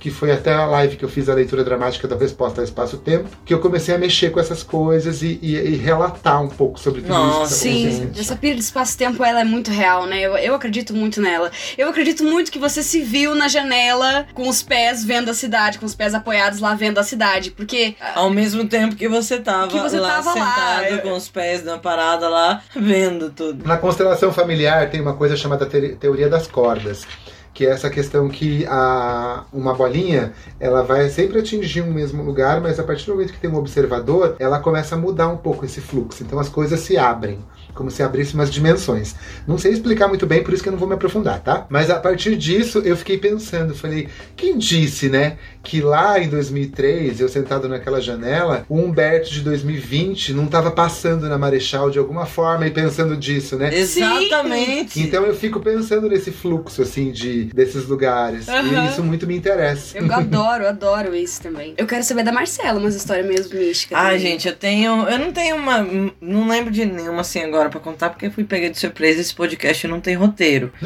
que 0.01 0.09
foi 0.09 0.31
até 0.31 0.51
a 0.51 0.65
live 0.65 0.97
que 0.97 1.05
eu 1.05 1.09
fiz 1.09 1.29
a 1.29 1.33
leitura 1.35 1.63
dramática 1.63 2.07
da 2.07 2.15
resposta 2.15 2.59
ao 2.59 2.65
espaço-tempo, 2.65 3.29
que 3.45 3.53
eu 3.53 3.59
comecei 3.59 3.93
a 3.93 3.99
mexer 3.99 4.31
com 4.31 4.39
essas 4.39 4.63
coisas 4.63 5.21
e, 5.21 5.37
e, 5.43 5.55
e 5.55 5.75
relatar 5.75 6.41
um 6.41 6.49
pouco 6.49 6.79
sobre 6.79 7.01
tudo 7.01 7.13
Nossa, 7.13 7.69
isso. 7.69 7.99
Que 7.99 8.07
tá 8.07 8.13
Sim, 8.15 8.19
essa 8.19 8.35
pira 8.35 8.55
de 8.55 8.61
espaço-tempo 8.61 9.23
ela 9.23 9.41
é 9.41 9.43
muito 9.43 9.69
real, 9.69 10.07
né? 10.07 10.19
Eu, 10.19 10.35
eu 10.37 10.55
acredito 10.55 10.91
muito 10.91 11.21
nela. 11.21 11.51
Eu 11.77 11.87
acredito 11.87 12.23
muito 12.23 12.51
que 12.51 12.57
você 12.57 12.81
se 12.81 13.01
viu 13.01 13.35
na 13.35 13.47
janela 13.47 14.25
com 14.33 14.49
os 14.49 14.63
pés 14.63 15.05
vendo 15.05 15.29
a 15.29 15.35
cidade, 15.35 15.77
com 15.77 15.85
os 15.85 15.93
pés 15.93 16.15
apoiados 16.15 16.59
lá 16.59 16.73
vendo 16.73 16.97
a 16.97 17.03
cidade, 17.03 17.51
porque 17.51 17.95
ao 18.15 18.31
mesmo 18.31 18.67
tempo 18.67 18.95
que 18.95 19.07
você 19.07 19.39
tava, 19.39 19.67
que 19.67 19.79
você 19.79 19.99
lá 19.99 20.15
tava 20.15 20.33
sentado 20.33 20.95
lá. 20.95 20.97
com 20.97 21.11
os 21.11 21.29
pés 21.29 21.63
na 21.63 21.77
parada 21.77 22.27
lá, 22.27 22.63
vendo 22.75 23.29
tudo. 23.29 23.67
Na 23.67 23.77
constelação 23.77 24.33
familiar 24.33 24.89
tem 24.89 24.99
uma 24.99 25.13
coisa 25.13 25.37
chamada 25.37 25.67
te 25.67 25.89
teoria 25.99 26.27
das 26.27 26.47
cordas 26.47 27.05
que 27.53 27.65
é 27.65 27.69
essa 27.69 27.89
questão 27.89 28.29
que 28.29 28.65
a, 28.67 29.43
uma 29.51 29.73
bolinha 29.73 30.33
ela 30.59 30.83
vai 30.83 31.09
sempre 31.09 31.39
atingir 31.39 31.81
um 31.81 31.91
mesmo 31.91 32.23
lugar, 32.23 32.61
mas 32.61 32.79
a 32.79 32.83
partir 32.83 33.05
do 33.05 33.13
momento 33.13 33.33
que 33.33 33.39
tem 33.39 33.49
um 33.49 33.57
observador, 33.57 34.35
ela 34.39 34.59
começa 34.59 34.95
a 34.95 34.97
mudar 34.97 35.27
um 35.27 35.37
pouco 35.37 35.65
esse 35.65 35.81
fluxo. 35.81 36.23
Então 36.23 36.39
as 36.39 36.47
coisas 36.47 36.79
se 36.79 36.97
abrem, 36.97 37.39
como 37.73 37.91
se 37.91 38.01
abrissem 38.03 38.35
umas 38.35 38.51
dimensões. 38.51 39.15
Não 39.45 39.57
sei 39.57 39.73
explicar 39.73 40.07
muito 40.07 40.25
bem, 40.25 40.43
por 40.43 40.53
isso 40.53 40.63
que 40.63 40.69
eu 40.69 40.73
não 40.73 40.79
vou 40.79 40.87
me 40.87 40.95
aprofundar, 40.95 41.41
tá? 41.41 41.65
Mas 41.69 41.89
a 41.89 41.99
partir 41.99 42.37
disso 42.37 42.79
eu 42.79 42.95
fiquei 42.95 43.17
pensando, 43.17 43.75
falei, 43.75 44.07
quem 44.35 44.57
disse, 44.57 45.09
né, 45.09 45.37
que 45.63 45.81
lá 45.81 46.19
em 46.19 46.27
2003, 46.27 47.19
eu 47.19 47.29
sentado 47.29 47.67
naquela 47.67 48.01
janela, 48.01 48.65
o 48.67 48.77
Humberto 48.77 49.29
de 49.31 49.41
2020 49.41 50.33
não 50.33 50.47
tava 50.47 50.71
passando 50.71 51.29
na 51.29 51.37
Marechal 51.37 51.89
de 51.89 51.99
alguma 51.99 52.25
forma 52.25 52.67
e 52.67 52.71
pensando 52.71 53.15
disso, 53.15 53.57
né? 53.57 53.73
Exatamente. 53.73 54.99
Então 54.99 55.25
eu 55.25 55.35
fico 55.35 55.59
pensando 55.59 56.09
nesse 56.09 56.31
fluxo, 56.31 56.81
assim, 56.81 57.11
de, 57.11 57.45
desses 57.45 57.85
lugares. 57.87 58.47
Aham. 58.49 58.85
E 58.85 58.89
isso 58.89 59.03
muito 59.03 59.27
me 59.27 59.35
interessa. 59.35 59.97
Eu 59.97 60.11
adoro, 60.11 60.67
adoro 60.67 61.15
isso 61.15 61.41
também. 61.41 61.73
Eu 61.77 61.85
quero 61.85 62.03
saber 62.03 62.23
da 62.23 62.31
Marcela, 62.31 62.79
umas 62.79 62.95
histórias 62.95 63.25
mesmo 63.25 63.57
místicas. 63.57 63.97
Ah, 63.97 64.05
também. 64.05 64.19
gente, 64.19 64.47
eu 64.47 64.55
tenho. 64.55 65.07
Eu 65.07 65.19
não 65.19 65.31
tenho 65.31 65.55
uma. 65.55 65.85
Não 66.19 66.47
lembro 66.47 66.71
de 66.71 66.85
nenhuma 66.85 67.21
assim 67.21 67.39
agora 67.39 67.69
pra 67.69 67.79
contar, 67.79 68.09
porque 68.09 68.27
eu 68.27 68.31
fui 68.31 68.43
pegar 68.43 68.69
de 68.69 68.79
surpresa. 68.79 69.21
Esse 69.21 69.33
podcast 69.33 69.87
não 69.87 69.99
tem 69.99 70.15
roteiro. 70.15 70.71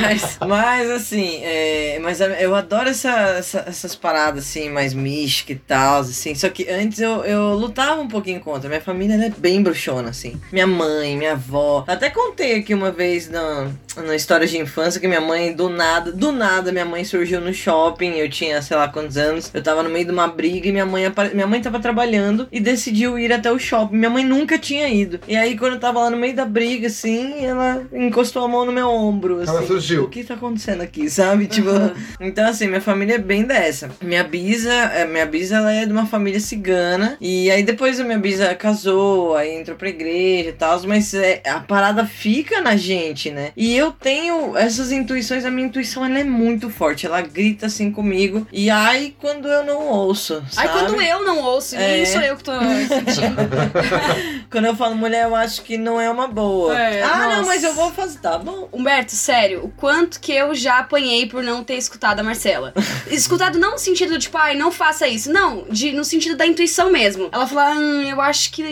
mas, 0.00 0.38
mas, 0.46 0.90
assim, 0.90 1.40
é, 1.42 1.98
mas 2.02 2.20
eu 2.20 2.54
adoro 2.54 2.88
essa, 2.88 3.03
essa- 3.10 3.64
essas 3.66 3.94
paradas, 3.94 4.44
assim, 4.44 4.70
mais 4.70 4.94
místicas 4.94 5.56
e 5.56 5.60
tal, 5.60 6.00
assim. 6.00 6.34
Só 6.34 6.48
que 6.48 6.68
antes 6.68 7.00
eu, 7.00 7.24
eu 7.24 7.54
lutava 7.54 8.00
um 8.00 8.08
pouquinho 8.08 8.40
contra. 8.40 8.68
Minha 8.68 8.80
família 8.80 9.14
ela 9.14 9.24
é 9.26 9.30
bem 9.30 9.62
bruxona, 9.62 10.10
assim. 10.10 10.40
Minha 10.52 10.66
mãe, 10.66 11.16
minha 11.16 11.32
avó. 11.32 11.84
Até 11.86 12.10
contei 12.10 12.56
aqui 12.56 12.74
uma 12.74 12.90
vez 12.90 13.28
na, 13.28 13.68
na 13.96 14.14
história 14.14 14.46
de 14.46 14.58
infância 14.58 15.00
que 15.00 15.06
minha 15.08 15.20
mãe, 15.20 15.52
do 15.52 15.68
nada, 15.68 16.12
do 16.12 16.32
nada, 16.32 16.72
minha 16.72 16.84
mãe 16.84 17.04
surgiu 17.04 17.40
no 17.40 17.52
shopping. 17.52 18.12
Eu 18.14 18.28
tinha, 18.28 18.60
sei 18.62 18.76
lá 18.76 18.88
quantos 18.88 19.16
anos. 19.16 19.50
Eu 19.52 19.62
tava 19.62 19.82
no 19.82 19.90
meio 19.90 20.04
de 20.06 20.10
uma 20.12 20.26
briga 20.28 20.68
e 20.68 20.72
minha 20.72 20.86
mãe, 20.86 21.06
apare- 21.06 21.34
minha 21.34 21.46
mãe 21.46 21.60
tava 21.60 21.78
trabalhando 21.80 22.48
e 22.50 22.60
decidiu 22.60 23.18
ir 23.18 23.32
até 23.32 23.50
o 23.52 23.58
shopping. 23.58 23.96
Minha 23.96 24.10
mãe 24.10 24.24
nunca 24.24 24.58
tinha 24.58 24.88
ido. 24.88 25.20
E 25.28 25.36
aí, 25.36 25.56
quando 25.56 25.74
eu 25.74 25.80
tava 25.80 26.00
lá 26.00 26.10
no 26.10 26.16
meio 26.16 26.34
da 26.34 26.44
briga, 26.44 26.86
assim, 26.86 27.44
ela 27.44 27.82
encostou 27.92 28.44
a 28.44 28.48
mão 28.48 28.64
no 28.64 28.72
meu 28.72 28.88
ombro. 28.88 29.40
Ela 29.42 29.58
assim, 29.58 29.66
surgiu. 29.66 30.04
O 30.04 30.08
que 30.08 30.24
tá 30.24 30.34
acontecendo 30.34 30.80
aqui, 30.80 31.08
sabe? 31.10 31.46
Tipo, 31.46 31.70
então 32.20 32.46
assim, 32.48 32.66
minha 32.68 32.80
família 32.80 32.93
é 33.02 33.18
bem 33.18 33.44
dessa. 33.44 33.90
Minha 34.00 34.24
bisa, 34.24 34.72
é, 34.72 35.04
minha 35.04 35.26
bisa 35.26 35.56
ela 35.56 35.72
é 35.72 35.84
de 35.86 35.92
uma 35.92 36.06
família 36.06 36.40
cigana. 36.40 37.16
E 37.20 37.50
aí 37.50 37.62
depois 37.62 37.98
a 38.00 38.04
minha 38.04 38.18
bisa 38.18 38.54
casou, 38.54 39.36
aí 39.36 39.54
entrou 39.58 39.76
pra 39.76 39.88
igreja 39.88 40.50
e 40.50 40.52
tal. 40.52 40.80
Mas 40.84 41.12
é, 41.14 41.42
a 41.46 41.60
parada 41.60 42.04
fica 42.06 42.60
na 42.60 42.76
gente, 42.76 43.30
né? 43.30 43.52
E 43.56 43.76
eu 43.76 43.92
tenho 43.92 44.56
essas 44.56 44.90
intuições, 44.92 45.44
a 45.44 45.50
minha 45.50 45.66
intuição 45.68 46.04
ela 46.04 46.18
é 46.18 46.24
muito 46.24 46.70
forte. 46.70 47.06
Ela 47.06 47.20
grita 47.20 47.66
assim 47.66 47.90
comigo. 47.90 48.46
E 48.52 48.70
ai, 48.70 49.14
quando 49.20 49.48
eu 49.48 49.64
não 49.64 49.86
ouço. 49.88 50.42
Aí 50.56 50.66
Sabe? 50.68 50.68
quando 50.86 51.00
eu 51.02 51.24
não 51.24 51.40
ouço, 51.42 51.76
nem 51.76 52.02
É. 52.02 52.04
sou 52.06 52.20
eu 52.20 52.36
que 52.36 52.44
tô 52.44 52.52
sentindo. 52.52 53.34
Quando 54.50 54.66
eu 54.66 54.76
falo 54.76 54.94
mulher, 54.94 55.24
eu 55.24 55.34
acho 55.34 55.62
que 55.62 55.76
não 55.76 56.00
é 56.00 56.08
uma 56.08 56.28
boa. 56.28 56.78
É, 56.78 57.02
ah, 57.02 57.18
não, 57.18 57.28
nossa. 57.38 57.42
mas 57.46 57.64
eu 57.64 57.74
vou 57.74 57.90
fazer. 57.92 58.18
Tá 58.20 58.38
bom. 58.38 58.68
Humberto, 58.72 59.12
sério, 59.12 59.64
o 59.64 59.68
quanto 59.68 60.20
que 60.20 60.32
eu 60.32 60.54
já 60.54 60.78
apanhei 60.78 61.26
por 61.26 61.42
não 61.42 61.64
ter 61.64 61.74
escutado 61.74 62.20
a 62.20 62.22
Marcela. 62.22 62.72
Escutado 63.10 63.58
não 63.58 63.72
no 63.72 63.78
sentido, 63.78 64.18
tipo, 64.18 64.36
ai, 64.38 64.56
não 64.56 64.70
faça 64.70 65.06
isso. 65.08 65.32
Não, 65.32 65.64
de, 65.70 65.92
no 65.92 66.04
sentido 66.04 66.36
da 66.36 66.46
intuição 66.46 66.90
mesmo. 66.90 67.28
Ela 67.32 67.46
fala, 67.46 67.74
hum, 67.74 68.02
eu 68.02 68.20
acho 68.20 68.50
que 68.52 68.62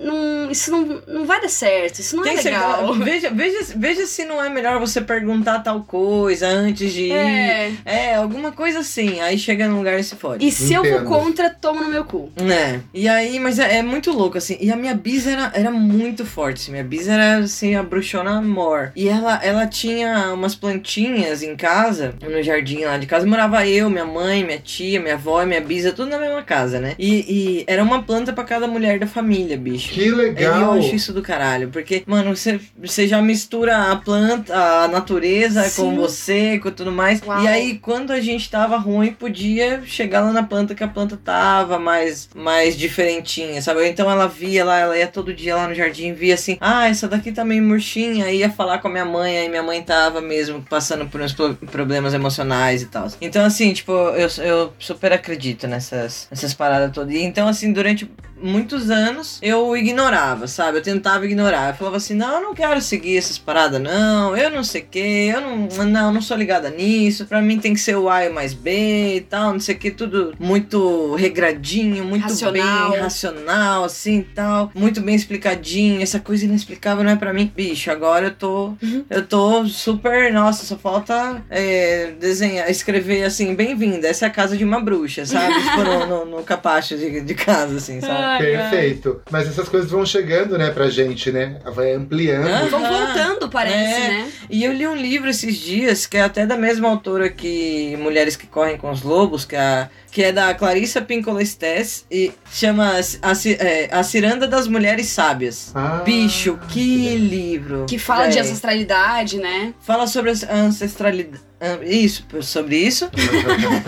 não, 0.00 0.50
isso 0.50 0.70
não, 0.70 1.02
não 1.06 1.24
vai 1.24 1.40
dar 1.40 1.48
certo, 1.48 1.98
isso 2.00 2.16
não 2.16 2.22
Tem 2.22 2.32
é 2.32 2.36
que 2.36 2.42
ser- 2.42 2.50
legal. 2.50 2.94
veja, 2.94 3.30
veja, 3.30 3.58
veja 3.76 4.06
se 4.06 4.24
não 4.24 4.42
é 4.42 4.48
melhor 4.48 4.78
você 4.78 5.00
perguntar 5.00 5.60
tal 5.60 5.82
coisa 5.82 6.46
antes 6.48 6.92
de 6.92 7.02
ir. 7.04 7.12
É. 7.12 7.72
É, 7.84 8.14
alguma 8.14 8.52
coisa 8.52 8.80
assim. 8.80 9.20
Aí 9.20 9.38
chega 9.38 9.68
num 9.68 9.78
lugar 9.78 9.98
e 9.98 10.04
se 10.04 10.16
fode. 10.16 10.46
E 10.46 10.50
se 10.52 10.72
eu 10.72 10.84
Entendo. 10.84 11.08
for 11.08 11.20
contra, 11.24 11.50
toma 11.50 11.82
no 11.82 11.88
meu 11.88 12.04
cu. 12.04 12.30
É. 12.38 12.80
E 12.94 13.08
aí, 13.08 13.38
mas 13.38 13.58
é, 13.58 13.78
é 13.78 13.82
muito 13.82 14.10
louco, 14.12 14.38
assim. 14.38 14.56
E 14.60 14.70
a 14.70 14.76
minha 14.76 14.94
bisa 14.94 15.30
era, 15.30 15.50
era 15.54 15.70
muito 15.70 16.24
forte. 16.24 16.62
assim. 16.62 16.72
Minha 16.72 16.84
bisa 16.84 17.12
era, 17.12 17.38
assim, 17.38 17.74
a 17.74 17.82
bruxona 17.82 18.38
amor. 18.38 18.92
E 18.94 19.08
ela, 19.08 19.40
ela 19.42 19.66
tinha 19.66 20.32
umas 20.32 20.54
plantinhas 20.54 21.42
em 21.42 21.56
casa, 21.56 22.14
no 22.22 22.42
jardim 22.42 22.84
lá 22.84 22.96
de 22.98 23.06
casa. 23.06 23.26
Morava 23.26 23.61
eu, 23.66 23.88
minha 23.90 24.04
mãe, 24.04 24.44
minha 24.44 24.58
tia, 24.58 25.00
minha 25.00 25.14
avó 25.14 25.42
e 25.42 25.46
minha 25.46 25.60
bisa, 25.60 25.92
tudo 25.92 26.08
na 26.10 26.18
mesma 26.18 26.42
casa, 26.42 26.80
né? 26.80 26.94
E, 26.98 27.60
e 27.60 27.64
era 27.66 27.82
uma 27.82 28.02
planta 28.02 28.32
pra 28.32 28.44
cada 28.44 28.66
mulher 28.66 28.98
da 28.98 29.06
família, 29.06 29.56
bicho. 29.56 29.90
Que 29.92 30.02
É, 30.02 30.04
E 30.04 30.08
eu 30.08 30.16
legal! 30.16 30.72
acho 30.74 30.94
isso 30.94 31.12
do 31.12 31.22
caralho, 31.22 31.68
porque, 31.70 32.02
mano, 32.06 32.34
você, 32.34 32.60
você 32.76 33.06
já 33.08 33.20
mistura 33.22 33.90
a 33.92 33.96
planta, 33.96 34.54
a 34.54 34.88
natureza 34.88 35.62
Sim. 35.64 35.82
com 35.82 35.96
você, 35.96 36.58
com 36.58 36.70
tudo 36.70 36.90
mais. 36.92 37.20
Uau. 37.22 37.42
E 37.42 37.48
aí, 37.48 37.78
quando 37.78 38.10
a 38.12 38.20
gente 38.20 38.50
tava 38.50 38.76
ruim, 38.76 39.12
podia 39.12 39.82
chegar 39.86 40.20
lá 40.20 40.32
na 40.32 40.42
planta 40.42 40.74
que 40.74 40.84
a 40.84 40.88
planta 40.88 41.16
tava 41.16 41.78
mais, 41.78 42.28
mais 42.34 42.76
diferentinha, 42.76 43.60
sabe? 43.62 43.86
Então 43.88 44.10
ela 44.10 44.26
via 44.28 44.64
lá, 44.64 44.78
ela 44.78 44.96
ia 44.98 45.06
todo 45.06 45.32
dia 45.34 45.54
lá 45.56 45.68
no 45.68 45.74
jardim, 45.74 46.12
via 46.12 46.34
assim, 46.34 46.56
ah, 46.60 46.88
essa 46.88 47.08
daqui 47.08 47.32
tá 47.32 47.44
meio 47.44 47.62
murchinha, 47.62 48.26
aí 48.26 48.38
ia 48.38 48.50
falar 48.50 48.78
com 48.78 48.88
a 48.88 48.90
minha 48.90 49.04
mãe, 49.04 49.38
aí 49.38 49.48
minha 49.48 49.62
mãe 49.62 49.82
tava 49.82 50.20
mesmo 50.20 50.62
passando 50.68 51.06
por 51.06 51.20
uns 51.20 51.32
pro- 51.32 51.54
problemas 51.54 52.14
emocionais 52.14 52.82
e 52.82 52.86
tal. 52.86 53.08
Então, 53.20 53.44
assim, 53.52 53.72
tipo, 53.72 53.92
eu, 53.92 54.28
eu 54.44 54.72
super 54.78 55.12
acredito 55.12 55.66
nessas, 55.66 56.26
nessas 56.30 56.54
paradas 56.54 56.92
todas. 56.92 57.14
E 57.14 57.22
então, 57.22 57.46
assim, 57.46 57.72
durante 57.72 58.10
muitos 58.42 58.90
anos 58.90 59.38
eu 59.42 59.76
ignorava, 59.76 60.46
sabe? 60.46 60.78
Eu 60.78 60.82
tentava 60.82 61.24
ignorar. 61.24 61.70
Eu 61.70 61.74
falava 61.74 61.96
assim: 61.96 62.14
não, 62.14 62.34
eu 62.36 62.40
não 62.40 62.54
quero 62.54 62.80
seguir 62.80 63.16
essas 63.16 63.38
paradas, 63.38 63.80
não. 63.80 64.36
Eu 64.36 64.50
não 64.50 64.64
sei 64.64 64.82
o 64.82 64.86
que, 64.86 64.98
eu 64.98 65.40
não, 65.40 65.86
não, 65.86 66.12
não 66.12 66.20
sou 66.22 66.36
ligada 66.36 66.70
nisso. 66.70 67.26
Pra 67.26 67.40
mim 67.40 67.58
tem 67.58 67.74
que 67.74 67.80
ser 67.80 67.96
o 67.96 68.08
A 68.08 68.28
mais 68.30 68.54
B 68.54 69.16
e 69.16 69.20
tal, 69.22 69.52
não 69.52 69.60
sei 69.60 69.74
o 69.74 69.78
que, 69.78 69.90
tudo 69.90 70.34
muito 70.38 71.14
regradinho, 71.14 72.04
muito 72.04 72.22
Racional. 72.22 72.90
bem 72.90 73.00
racional, 73.00 73.84
assim 73.84 74.18
e 74.18 74.24
tal. 74.24 74.70
Muito 74.74 75.00
bem 75.00 75.14
explicadinho. 75.14 76.02
Essa 76.02 76.18
coisa 76.20 76.44
inexplicável 76.44 77.04
não 77.04 77.12
é 77.12 77.16
pra 77.16 77.32
mim. 77.32 77.50
Bicho, 77.54 77.90
agora 77.90 78.26
eu 78.26 78.34
tô. 78.34 78.74
Eu 79.08 79.26
tô 79.26 79.66
super. 79.66 80.32
Nossa, 80.32 80.64
só 80.64 80.76
falta 80.76 81.42
é, 81.50 82.12
desenhar, 82.18 82.70
escrever 82.70 83.24
assim: 83.24 83.54
bem-vinda, 83.54 84.08
essa 84.08 84.26
é 84.26 84.28
a 84.28 84.30
casa 84.30 84.56
de 84.56 84.64
uma 84.64 84.80
bruxa, 84.80 85.24
sabe? 85.26 85.52
tipo, 85.62 85.82
no, 85.82 86.06
no, 86.06 86.24
no 86.38 86.42
capacho 86.42 86.96
de, 86.96 87.20
de 87.20 87.34
casa, 87.34 87.76
assim, 87.76 88.00
sabe? 88.00 88.31
Perfeito. 88.38 89.20
Mas 89.30 89.48
essas 89.48 89.68
coisas 89.68 89.90
vão 89.90 90.04
chegando, 90.06 90.56
né, 90.58 90.70
pra 90.70 90.88
gente, 90.88 91.30
né? 91.32 91.56
Vai 91.74 91.92
ampliando. 91.92 92.70
Vão 92.70 92.80
voltando, 92.80 93.48
parece, 93.50 93.76
É. 94.02 94.08
né? 94.08 94.32
E 94.50 94.64
eu 94.64 94.72
li 94.72 94.86
um 94.86 94.96
livro 94.96 95.28
esses 95.30 95.56
dias, 95.56 96.06
que 96.06 96.16
é 96.16 96.22
até 96.22 96.46
da 96.46 96.56
mesma 96.56 96.88
autora 96.88 97.28
que 97.28 97.96
Mulheres 97.98 98.36
que 98.36 98.46
Correm 98.46 98.76
com 98.76 98.90
os 98.90 99.02
Lobos, 99.02 99.44
que 99.44 99.56
é, 99.56 99.60
a- 99.60 99.88
que 100.12 100.22
é 100.22 100.30
da 100.30 100.54
Clarissa 100.54 101.00
Pinkola 101.00 101.42
Estés, 101.42 102.04
e 102.10 102.32
chama 102.52 102.92
a, 103.22 103.32
é, 103.64 103.88
a 103.90 104.02
Ciranda 104.02 104.46
das 104.46 104.68
Mulheres 104.68 105.06
Sábias. 105.06 105.72
Ah. 105.74 106.02
Bicho, 106.04 106.60
que 106.68 107.16
livro! 107.16 107.86
Que 107.88 107.98
fala 107.98 108.28
de 108.28 108.34
véi. 108.34 108.42
ancestralidade, 108.42 109.38
né? 109.38 109.72
Fala 109.80 110.06
sobre 110.06 110.30
a 110.30 110.54
ancestralidade. 110.54 111.52
Isso, 111.86 112.26
sobre 112.42 112.76
isso. 112.76 113.08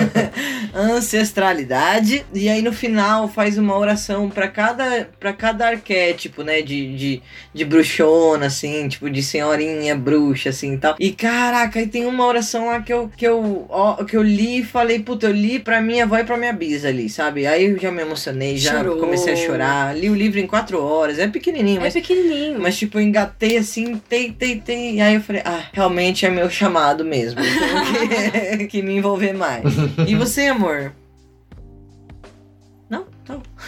ancestralidade 0.72 2.24
e 2.32 2.48
aí 2.48 2.62
no 2.62 2.72
final 2.72 3.28
faz 3.28 3.58
uma 3.58 3.76
oração 3.76 4.30
pra 4.30 4.48
cada 4.48 5.08
para 5.18 5.32
cada 5.32 5.68
arquétipo, 5.68 6.42
né, 6.42 6.62
de, 6.62 6.96
de, 6.96 7.22
de 7.52 7.64
bruxona 7.64 8.46
assim, 8.46 8.88
tipo 8.88 9.10
de 9.10 9.22
senhorinha 9.22 9.96
bruxa 9.96 10.50
assim, 10.50 10.74
e 10.74 10.78
tal. 10.78 10.94
E 11.00 11.12
caraca, 11.12 11.80
aí 11.80 11.86
tem 11.88 12.06
uma 12.06 12.24
oração 12.26 12.66
lá 12.66 12.80
que 12.80 12.92
eu 12.92 13.10
que 13.16 13.26
eu 13.26 13.66
ó, 13.68 14.04
que 14.04 14.16
eu 14.16 14.22
li 14.22 14.60
e 14.60 14.64
falei, 14.64 15.00
puta, 15.00 15.26
eu 15.26 15.32
li 15.32 15.58
pra 15.58 15.80
minha 15.80 16.06
e 16.20 16.24
pra 16.24 16.36
minha 16.36 16.52
bisa 16.52 16.88
ali, 16.88 17.08
sabe? 17.08 17.46
Aí 17.46 17.64
eu 17.66 17.78
já 17.78 17.90
me 17.90 18.02
emocionei, 18.02 18.56
já 18.56 18.72
Chorou. 18.78 18.98
comecei 18.98 19.32
a 19.32 19.36
chorar. 19.36 19.96
Li 19.96 20.08
o 20.10 20.14
livro 20.14 20.38
em 20.40 20.46
quatro 20.46 20.82
horas, 20.82 21.18
é 21.18 21.26
pequenininho, 21.28 21.80
É 21.80 21.84
mas 21.84 21.94
pequenininho. 21.94 22.58
mas, 22.60 22.76
tipo, 22.76 22.98
eu 22.98 23.02
engatei 23.02 23.56
assim, 23.56 24.00
tei, 24.08 24.32
tei, 24.32 24.56
tei. 24.60 24.94
E 24.96 25.00
aí 25.00 25.14
eu 25.14 25.20
falei, 25.20 25.42
ah, 25.44 25.64
realmente 25.72 26.24
é 26.26 26.30
meu 26.30 26.48
chamado 26.50 27.04
mesmo. 27.04 27.40
Que, 28.58 28.66
que 28.66 28.82
me 28.82 28.96
envolver 28.96 29.32
mais. 29.32 29.64
E 30.06 30.14
você, 30.14 30.42
amor? 30.46 30.92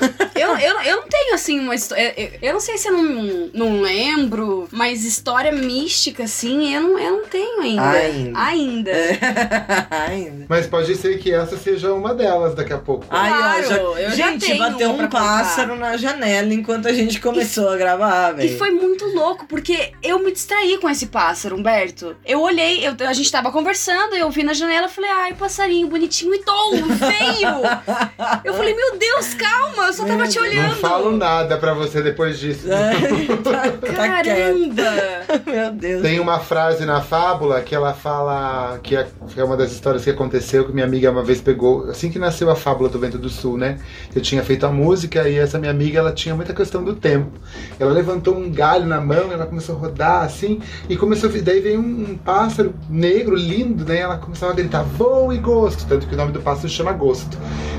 Eu, 0.37 0.55
eu, 0.59 0.81
eu 0.83 0.97
não 1.01 1.09
tenho, 1.09 1.35
assim, 1.35 1.59
uma 1.59 1.75
história. 1.75 2.13
Eu, 2.15 2.31
eu 2.43 2.53
não 2.53 2.61
sei 2.61 2.77
se 2.77 2.89
eu 2.89 2.93
não, 2.93 3.51
não 3.55 3.81
lembro, 3.81 4.69
mas 4.71 5.03
história 5.03 5.51
mística, 5.51 6.25
assim, 6.25 6.75
eu 6.75 6.83
não, 6.83 6.99
eu 6.99 7.17
não 7.19 7.25
tenho 7.27 7.61
ainda. 7.63 7.91
Ainda. 7.91 8.39
Ainda. 8.39 8.91
É. 8.91 9.19
Ainda. 10.09 10.47
Mas 10.47 10.67
pode 10.67 10.95
ser 10.95 11.19
que 11.19 11.33
essa 11.33 11.57
seja 11.57 11.93
uma 11.95 12.15
delas 12.15 12.55
daqui 12.55 12.73
a 12.75 12.79
pouco. 12.79 13.07
Ai, 13.09 13.31
Claro, 13.31 13.69
já- 13.69 13.77
eu 13.77 14.11
já 14.11 14.31
gente, 14.31 14.47
tenho 14.47 14.59
bateu 14.59 14.91
um 14.91 15.09
pássaro 15.09 15.71
contar. 15.73 15.91
na 15.91 15.97
janela 15.97 16.53
enquanto 16.53 16.87
a 16.87 16.93
gente 16.93 17.19
começou 17.19 17.71
a 17.71 17.77
gravar, 17.79 18.33
velho. 18.33 18.51
E 18.55 18.59
foi 18.59 18.71
muito 18.71 19.07
louco, 19.07 19.47
porque 19.47 19.93
eu 20.03 20.19
me 20.19 20.31
distraí 20.33 20.77
com 20.79 20.89
esse 20.91 21.07
pássaro, 21.07 21.57
Humberto. 21.57 22.15
Eu 22.27 22.43
olhei, 22.43 22.87
eu- 22.87 22.95
a 23.09 23.13
gente 23.15 23.33
tava 23.33 23.51
conversando, 23.51 24.15
eu 24.15 24.31
vi 24.31 24.43
na 24.43 24.53
janela, 24.53 24.87
falei, 24.87 25.11
ai, 25.11 25.33
passarinho 25.35 25.89
bonitinho, 25.89 26.35
e 26.35 26.43
tom, 26.45 26.73
feio. 26.99 27.49
eu 28.45 28.53
falei, 28.55 28.75
meu 28.75 28.99
Deus, 28.99 29.33
calma, 29.35 29.86
eu 29.87 29.93
só 29.93 30.05
tava 30.05 30.27
te 30.29 30.39
olhando. 30.39 30.69
Não 30.69 30.77
falo 30.77 31.17
nada 31.17 31.57
pra 31.57 31.75
você 31.75 32.03
depois 32.03 32.39
disso. 32.39 32.71
É, 32.71 32.93
tá, 33.43 33.71
tá. 33.71 33.93
Caramba! 34.09 34.83
Meu 35.47 35.73
Deus. 35.73 36.03
Tem 36.03 36.21
uma 36.21 36.39
frase 36.39 36.85
na 36.85 37.01
fábula 37.01 37.61
que 37.61 37.75
ela 37.75 37.93
fala 37.95 38.79
que 38.83 38.97
é, 38.97 39.07
que 39.29 39.41
é 39.41 39.45
uma 39.45 39.57
das 39.57 39.73
histórias 39.73 40.05
que 40.05 40.11
aconteceu 40.11 40.65
que 40.65 40.73
minha 40.73 40.87
amiga 40.87 41.11
uma 41.11 41.23
vez 41.23 41.41
pegou, 41.41 41.89
assim 41.91 42.11
que 42.11 42.19
nasceu 42.19 42.51
a 42.51 42.57
fábula 42.57 42.89
do 42.89 42.99
Vento 42.99 43.19
do 43.19 43.29
Sul, 43.29 43.57
né? 43.57 43.79
Eu 44.15 44.21
tinha 44.23 44.43
feito 44.43 44.67
a 44.67 44.71
música 44.71 45.29
e 45.29 45.39
essa 45.39 45.59
minha 45.59 45.71
amiga 45.71 45.99
ela 45.99 46.13
tinha 46.13 46.35
muita 46.35 46.53
questão 46.53 46.83
do 46.83 46.95
tempo. 46.95 47.31
Ela 47.79 47.93
levantou 47.93 48.37
um 48.37 48.51
galho 48.51 48.87
na 48.87 49.01
mão, 49.01 49.33
ela 49.33 49.47
começou 49.47 49.77
a 49.77 49.79
rodar 49.79 50.25
assim 50.25 50.61
e 50.89 50.97
começou, 50.97 51.31
daí 51.43 51.61
veio 51.61 51.81
um, 51.81 52.11
um 52.13 52.17
pássaro 52.17 52.75
negro 52.89 53.35
lindo, 53.37 53.85
né? 53.85 53.99
Ela 53.99 54.17
começou 54.19 54.49
a 54.49 54.53
gritar 54.53 54.83
voo 54.83 55.33
e 55.33 55.39
gosto, 55.39 55.87
tanto 55.87 56.07
que 56.07 56.15
o 56.15 56.17
nome 56.17 56.33
do 56.33 56.41
pássaro 56.41 56.69
chama 56.69 56.93
gosto, 56.93 57.37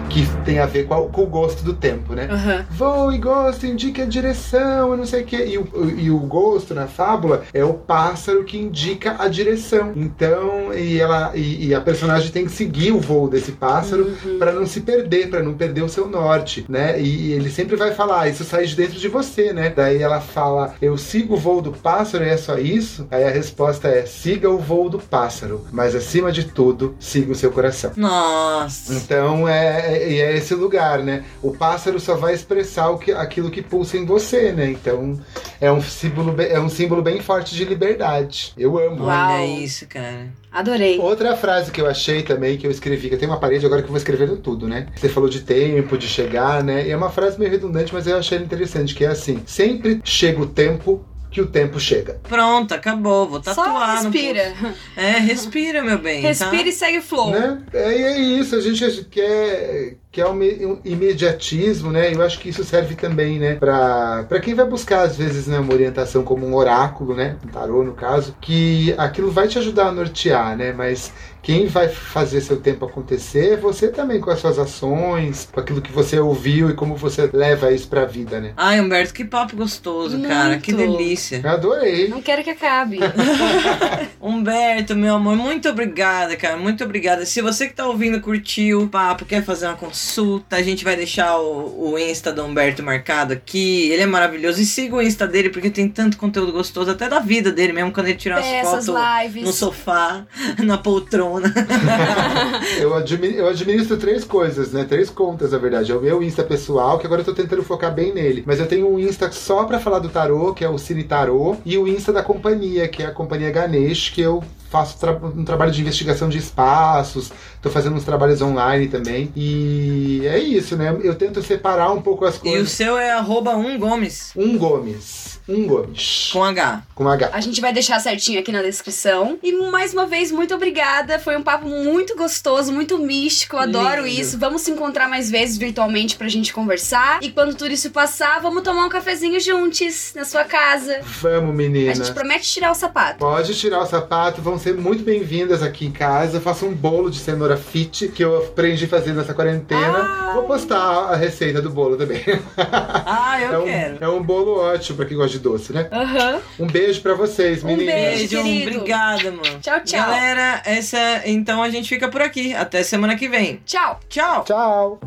que 0.10 0.26
tem 0.46 0.60
a 0.60 0.66
ver 0.66 0.86
com, 0.86 0.94
a- 0.94 1.08
com 1.10 1.24
o 1.24 1.28
gosto 1.28 1.64
do 1.64 1.74
tempo, 1.74 1.97
né? 2.14 2.28
Aham. 2.32 2.66
Voo 2.72 3.12
e 3.12 3.18
gosto, 3.18 3.66
indica 3.66 4.04
a 4.04 4.06
direção, 4.06 4.92
eu 4.92 4.98
não 4.98 5.06
sei 5.06 5.24
o 5.24 5.26
que. 5.26 5.36
E 5.38 5.58
o, 5.58 5.68
e 5.98 6.12
o 6.12 6.20
gosto 6.20 6.74
na 6.74 6.88
fábula 6.88 7.44
é 7.54 7.64
o 7.64 7.74
pássaro 7.74 8.44
que 8.44 8.58
indica 8.58 9.16
a 9.20 9.28
direção. 9.28 9.94
Então, 9.96 10.74
e, 10.74 11.00
ela, 11.00 11.32
e, 11.36 11.68
e 11.68 11.76
a 11.76 11.82
personagem 11.82 12.32
tem 12.32 12.46
que 12.46 12.52
seguir 12.52 12.92
o 12.92 13.00
voo 13.00 13.28
desse 13.30 13.52
pássaro 13.54 14.12
pra 14.38 14.52
não 14.52 14.66
se 14.66 14.82
perder, 14.82 15.30
pra 15.30 15.42
não 15.42 15.54
perder 15.54 15.82
o 15.84 15.90
seu 15.90 16.08
norte, 16.08 16.66
né? 16.68 17.00
E, 17.02 17.32
ele 17.32 17.50
sempre 17.50 17.76
vai 17.76 17.94
falar, 17.94 18.22
"Ah, 18.22 18.30
isso 18.30 18.44
sai 18.44 18.66
de 18.66 18.76
dentro 18.76 19.00
de 19.00 19.08
você, 19.08 19.54
né? 19.54 19.72
Daí 19.76 20.02
ela 20.02 20.20
fala, 20.20 20.74
eu 20.82 20.98
sigo 20.98 21.36
o 21.36 21.38
voo 21.38 21.62
do 21.62 21.72
pássaro 21.72 22.24
e 22.24 22.30
é 22.30 22.38
só 22.38 22.58
isso? 22.58 23.08
Aí 23.12 23.24
a 23.24 23.30
resposta 23.30 23.88
é, 23.88 24.06
siga 24.06 24.50
o 24.50 24.58
voo 24.58 24.90
do 24.90 25.00
pássaro, 25.00 25.66
mas 25.72 25.96
acima 25.96 26.32
de 26.32 26.46
tudo, 26.46 26.96
siga 27.00 27.32
o 27.32 27.36
seu 27.36 27.52
coração. 27.52 27.92
Nossa. 27.96 28.94
Então 28.94 29.48
é, 29.48 29.98
é, 29.98 30.14
é 30.20 30.38
esse 30.38 30.54
lugar, 30.54 31.00
né? 31.00 31.24
O 31.42 31.52
pássaro 31.56 31.87
só 32.00 32.16
vai 32.16 32.34
expressar 32.34 32.90
o 32.90 32.98
que, 32.98 33.12
aquilo 33.12 33.50
que 33.50 33.62
pulsa 33.62 33.98
em 33.98 34.06
você, 34.06 34.52
né? 34.52 34.72
Então 34.72 35.20
é 35.60 35.72
um 35.72 35.82
símbolo, 35.82 36.36
é 36.42 36.60
um 36.60 36.70
símbolo 36.70 37.02
bem 37.02 37.22
forte 37.22 37.56
de 37.56 37.66
liberdade. 37.66 38.54
Eu 38.58 38.78
amo. 38.78 39.06
Uau. 39.06 39.32
Olha 39.34 39.46
isso, 39.46 39.88
cara. 39.88 40.28
Adorei. 40.52 40.98
Outra 41.00 41.36
frase 41.36 41.72
que 41.72 41.80
eu 41.80 41.88
achei 41.88 42.24
também, 42.24 42.58
que 42.58 42.66
eu 42.66 42.72
escrevi, 42.72 43.10
que 43.10 43.16
eu 43.16 43.20
tenho 43.20 43.32
uma 43.32 43.40
parede 43.40 43.66
agora 43.66 43.82
que 43.82 43.88
eu 43.88 43.92
vou 43.92 43.98
escrevendo 43.98 44.38
tudo, 44.38 44.68
né? 44.68 44.88
Você 44.96 45.10
falou 45.10 45.30
de 45.30 45.42
tempo, 45.42 45.98
de 45.98 46.08
chegar, 46.08 46.64
né? 46.64 46.88
E 46.88 46.92
é 46.92 46.98
uma 46.98 47.10
frase 47.10 47.38
meio 47.38 47.52
redundante, 47.52 47.94
mas 47.94 48.08
eu 48.08 48.18
achei 48.18 48.38
interessante, 48.38 48.96
que 48.96 49.06
é 49.06 49.10
assim: 49.10 49.42
sempre 49.46 50.02
chega 50.04 50.42
o 50.42 50.48
tempo 50.48 51.06
que 51.30 51.42
o 51.42 51.48
tempo 51.48 51.80
chega. 51.80 52.20
Pronto, 52.28 52.74
acabou. 52.74 53.28
Vou 53.28 53.44
Só 53.44 53.54
tatuar 53.54 54.04
no 54.04 54.10
respira. 54.10 54.54
pulso. 54.60 54.76
É, 54.96 55.12
respira, 55.20 55.84
meu 55.84 55.98
bem. 56.00 56.22
Respira 56.26 56.64
tá? 56.64 56.70
e 56.70 56.72
segue 56.72 56.98
o 57.00 57.02
flow. 57.02 57.30
Né? 57.30 57.62
É, 57.74 57.94
é 57.94 58.20
isso, 58.20 58.56
a 58.56 58.62
gente 58.62 59.06
quer, 59.06 59.98
quer 60.18 60.26
um, 60.26 60.34
me- 60.34 60.66
um 60.66 60.80
imediatismo, 60.84 61.92
né? 61.92 62.12
Eu 62.12 62.24
acho 62.24 62.40
que 62.40 62.50
isso 62.50 62.64
serve 62.64 62.96
também, 62.96 63.38
né? 63.38 63.54
Pra, 63.54 64.26
pra 64.28 64.40
quem 64.40 64.56
vai 64.56 64.66
buscar, 64.66 65.02
às 65.04 65.16
vezes, 65.16 65.46
né, 65.46 65.60
uma 65.60 65.72
orientação 65.72 66.24
como 66.24 66.44
um 66.44 66.56
oráculo, 66.56 67.14
né? 67.16 67.36
Um 67.46 67.50
tarô, 67.50 67.84
no 67.84 67.94
caso, 67.94 68.36
que 68.42 68.96
aquilo 68.98 69.30
vai 69.30 69.48
te 69.48 69.60
ajudar 69.60 69.90
a 69.90 69.92
nortear, 69.92 70.58
né? 70.58 70.74
Mas 70.74 71.14
quem 71.44 71.68
vai 71.68 71.88
fazer 71.88 72.42
seu 72.42 72.58
tempo 72.58 72.84
acontecer 72.84 73.54
é 73.54 73.58
você 73.58 73.90
também, 73.90 74.20
com 74.20 74.32
as 74.32 74.40
suas 74.40 74.58
ações, 74.58 75.48
com 75.52 75.60
aquilo 75.60 75.82
que 75.82 75.92
você 75.92 76.20
ouviu 76.20 76.70
e 76.72 76.74
como 76.74 76.96
você 76.96 77.30
leva 77.32 77.72
isso 77.72 77.88
pra 77.88 78.04
vida, 78.06 78.42
né? 78.42 78.54
Ai, 78.58 78.82
Humberto, 78.82 79.14
que 79.14 79.24
papo 79.24 79.56
gostoso, 79.56 80.20
cara. 80.24 80.58
Que 80.58 80.74
Muito. 80.74 80.92
delícia. 80.98 81.42
Eu 81.44 81.50
adorei. 81.52 82.08
Não 82.08 82.22
quero 82.24 82.44
que 82.44 82.50
acabe. 82.50 82.98
Humberto, 84.20 84.96
meu 84.96 85.16
amor, 85.16 85.36
muito 85.36 85.70
obrigada, 85.70 86.36
cara. 86.36 86.58
Muito 86.58 86.84
obrigada. 86.84 87.26
Se 87.26 87.42
você 87.42 87.68
que 87.68 87.74
tá 87.76 87.86
ouvindo 87.86 88.20
curtiu 88.20 88.82
o 88.82 88.90
papo, 88.90 89.24
quer 89.24 89.44
fazer 89.44 89.68
uma 89.68 89.76
consulta, 89.76 90.07
a 90.52 90.62
gente 90.62 90.84
vai 90.84 90.96
deixar 90.96 91.38
o, 91.40 91.92
o 91.92 92.00
Insta 92.00 92.32
do 92.32 92.44
Humberto 92.44 92.82
marcado 92.84 93.34
aqui. 93.34 93.90
Ele 93.92 94.04
é 94.04 94.06
maravilhoso. 94.06 94.62
E 94.62 94.66
siga 94.66 94.96
o 94.96 95.02
Insta 95.02 95.28
dele, 95.28 95.50
porque 95.50 95.70
tem 95.70 95.88
tanto 95.90 96.18
conteúdo 96.18 96.52
gostoso, 96.52 96.92
até 96.92 97.08
da 97.10 97.20
vida 97.20 97.52
dele 97.52 97.74
mesmo, 97.74 97.92
quando 97.92 98.08
ele 98.08 98.18
tira 98.18 98.36
umas 98.36 98.46
Peças, 98.46 98.86
fotos 98.86 99.02
lives. 99.24 99.44
no 99.44 99.52
sofá, 99.54 100.26
na 100.64 100.78
poltrona. 100.78 101.54
Eu, 102.80 102.94
admi- 102.96 103.36
eu 103.36 103.48
administro 103.48 103.98
três 103.98 104.24
coisas, 104.24 104.72
né? 104.72 104.84
Três 104.88 105.10
contas, 105.10 105.52
na 105.52 105.58
verdade. 105.58 105.92
É 105.92 105.96
o 105.96 106.02
meu 106.02 106.22
Insta 106.24 106.44
pessoal, 106.44 106.98
que 107.00 107.06
agora 107.06 107.22
eu 107.22 107.26
tô 107.26 107.34
tentando 107.34 107.64
focar 107.64 107.94
bem 107.94 108.14
nele. 108.14 108.44
Mas 108.46 108.60
eu 108.60 108.68
tenho 108.68 108.90
um 108.92 109.00
Insta 109.00 109.32
só 109.32 109.64
pra 109.66 109.80
falar 109.80 110.00
do 110.00 110.10
tarô, 110.10 110.54
que 110.54 110.64
é 110.64 110.70
o 110.70 110.78
Cine 110.78 111.04
Tarô. 111.04 111.56
E 111.66 111.78
o 111.78 111.88
Insta 111.88 112.12
da 112.14 112.24
companhia, 112.24 112.88
que 112.88 113.02
é 113.04 113.08
a 113.08 113.12
companhia 113.12 113.52
Ganesh, 113.52 114.10
que 114.10 114.22
eu 114.22 114.44
faço 114.70 114.98
tra- 115.00 115.14
um 115.24 115.44
trabalho 115.46 115.72
de 115.72 115.82
investigação 115.82 116.30
de 116.30 116.38
espaços. 116.38 117.32
Tô 117.62 117.70
fazendo 117.70 117.96
uns 117.96 118.04
trabalhos 118.04 118.42
online 118.42 118.88
também. 118.88 119.32
E 119.36 120.22
é 120.26 120.38
isso, 120.40 120.76
né? 120.76 120.96
Eu 121.04 121.16
tento 121.16 121.42
separar 121.42 121.92
um 121.92 122.02
pouco 122.02 122.26
as 122.26 122.36
E 122.36 122.38
o 122.38 122.42
coisas. 122.42 122.72
seu 122.72 122.98
é 122.98 123.12
arroba 123.12 123.56
um 123.56 123.78
Gomes, 123.80 124.32
Um 124.36 124.58
Gomes. 124.58 125.38
Um 125.50 125.66
Gomes. 125.66 126.30
com 126.34 126.44
H. 126.44 126.84
Com 126.94 127.08
H. 127.08 127.30
A 127.32 127.40
gente 127.40 127.62
vai 127.62 127.72
deixar 127.72 128.00
certinho 128.02 128.38
aqui 128.38 128.52
na 128.52 128.62
descrição. 128.62 129.38
E 129.42 129.54
mais 129.72 129.94
uma 129.94 130.06
vez, 130.06 130.30
muito 130.30 130.54
obrigada. 130.54 131.18
Foi 131.20 131.38
um 131.38 131.42
papo 131.42 131.66
muito 131.66 132.18
gostoso, 132.18 132.72
muito 132.74 132.98
místico. 132.98 133.56
Eu 133.56 133.62
adoro 133.62 134.06
Lindo. 134.06 134.20
isso. 134.22 134.38
Vamos 134.38 134.64
se 134.64 134.72
encontrar 134.72 135.08
mais 135.08 135.32
vezes 135.32 135.58
virtualmente 135.58 136.18
pra 136.18 136.28
gente 136.28 136.52
conversar. 136.52 137.20
E 137.24 137.30
quando 137.32 137.56
tudo 137.56 137.72
isso 137.72 137.90
passar, 137.92 138.42
vamos 138.42 138.62
tomar 138.62 138.86
um 138.86 138.90
cafezinho 138.90 139.40
juntos 139.40 140.12
na 140.16 140.26
sua 140.26 140.44
casa. 140.44 141.00
Vamos, 141.22 141.56
menina. 141.56 141.92
A 141.94 141.96
gente 141.96 142.12
promete 142.12 142.46
tirar 142.52 142.72
o 142.72 142.76
sapato. 142.76 143.20
Pode 143.20 143.56
tirar 143.56 143.80
o 143.80 143.86
sapato, 143.86 144.42
vão 144.58 144.60
ser 144.60 144.74
muito 144.74 145.04
bem-vindas 145.04 145.62
aqui 145.62 145.86
em 145.86 145.92
casa. 145.92 146.38
Eu 146.38 146.42
faço 146.42 146.66
um 146.66 146.74
bolo 146.74 147.12
de 147.12 147.18
cenoura 147.20 147.56
fit 147.56 148.08
que 148.08 148.24
eu 148.24 148.38
aprendi 148.40 148.86
a 148.86 148.88
fazer 148.88 149.14
nessa 149.14 149.32
quarentena. 149.32 150.00
Ah. 150.00 150.32
Vou 150.34 150.44
postar 150.46 150.80
a 151.12 151.16
receita 151.16 151.62
do 151.62 151.70
bolo 151.70 151.96
também. 151.96 152.24
Ah, 152.58 153.40
eu 153.40 153.54
é, 153.54 153.60
um, 153.60 153.64
quero. 153.66 153.98
é 154.02 154.10
um 154.10 154.24
bolo 154.24 154.60
ótimo 154.60 154.98
pra 154.98 155.06
quem 155.06 155.16
gosta 155.16 155.34
de 155.38 155.40
doce, 155.44 155.72
né? 155.72 155.88
Aham. 155.92 156.40
Um 156.60 156.66
beijo 156.66 157.02
pra 157.02 157.14
vocês, 157.14 157.64
Um 157.64 157.68
meninas. 157.68 157.94
beijo. 157.94 158.18
Beijo, 158.18 158.44
querido. 158.44 158.78
obrigada, 158.78 159.32
mano. 159.32 159.60
Tchau, 159.62 159.80
tchau. 159.84 160.00
Galera, 160.00 160.62
essa. 160.66 161.22
Então 161.26 161.62
a 161.62 161.70
gente 161.70 161.88
fica 161.88 162.08
por 162.08 162.22
aqui. 162.24 162.56
Até 162.56 162.82
semana 162.82 163.16
que 163.16 163.30
vem. 163.30 163.62
Tchau. 163.64 164.00
Tchau! 164.10 164.44
Tchau. 164.44 165.00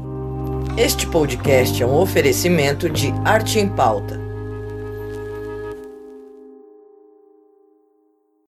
Este 0.76 1.08
podcast 1.08 1.82
é 1.82 1.86
um 1.86 1.96
oferecimento 1.96 2.88
de 2.88 3.12
Arte 3.24 3.58
em 3.58 3.68
Pauta. 3.68 4.19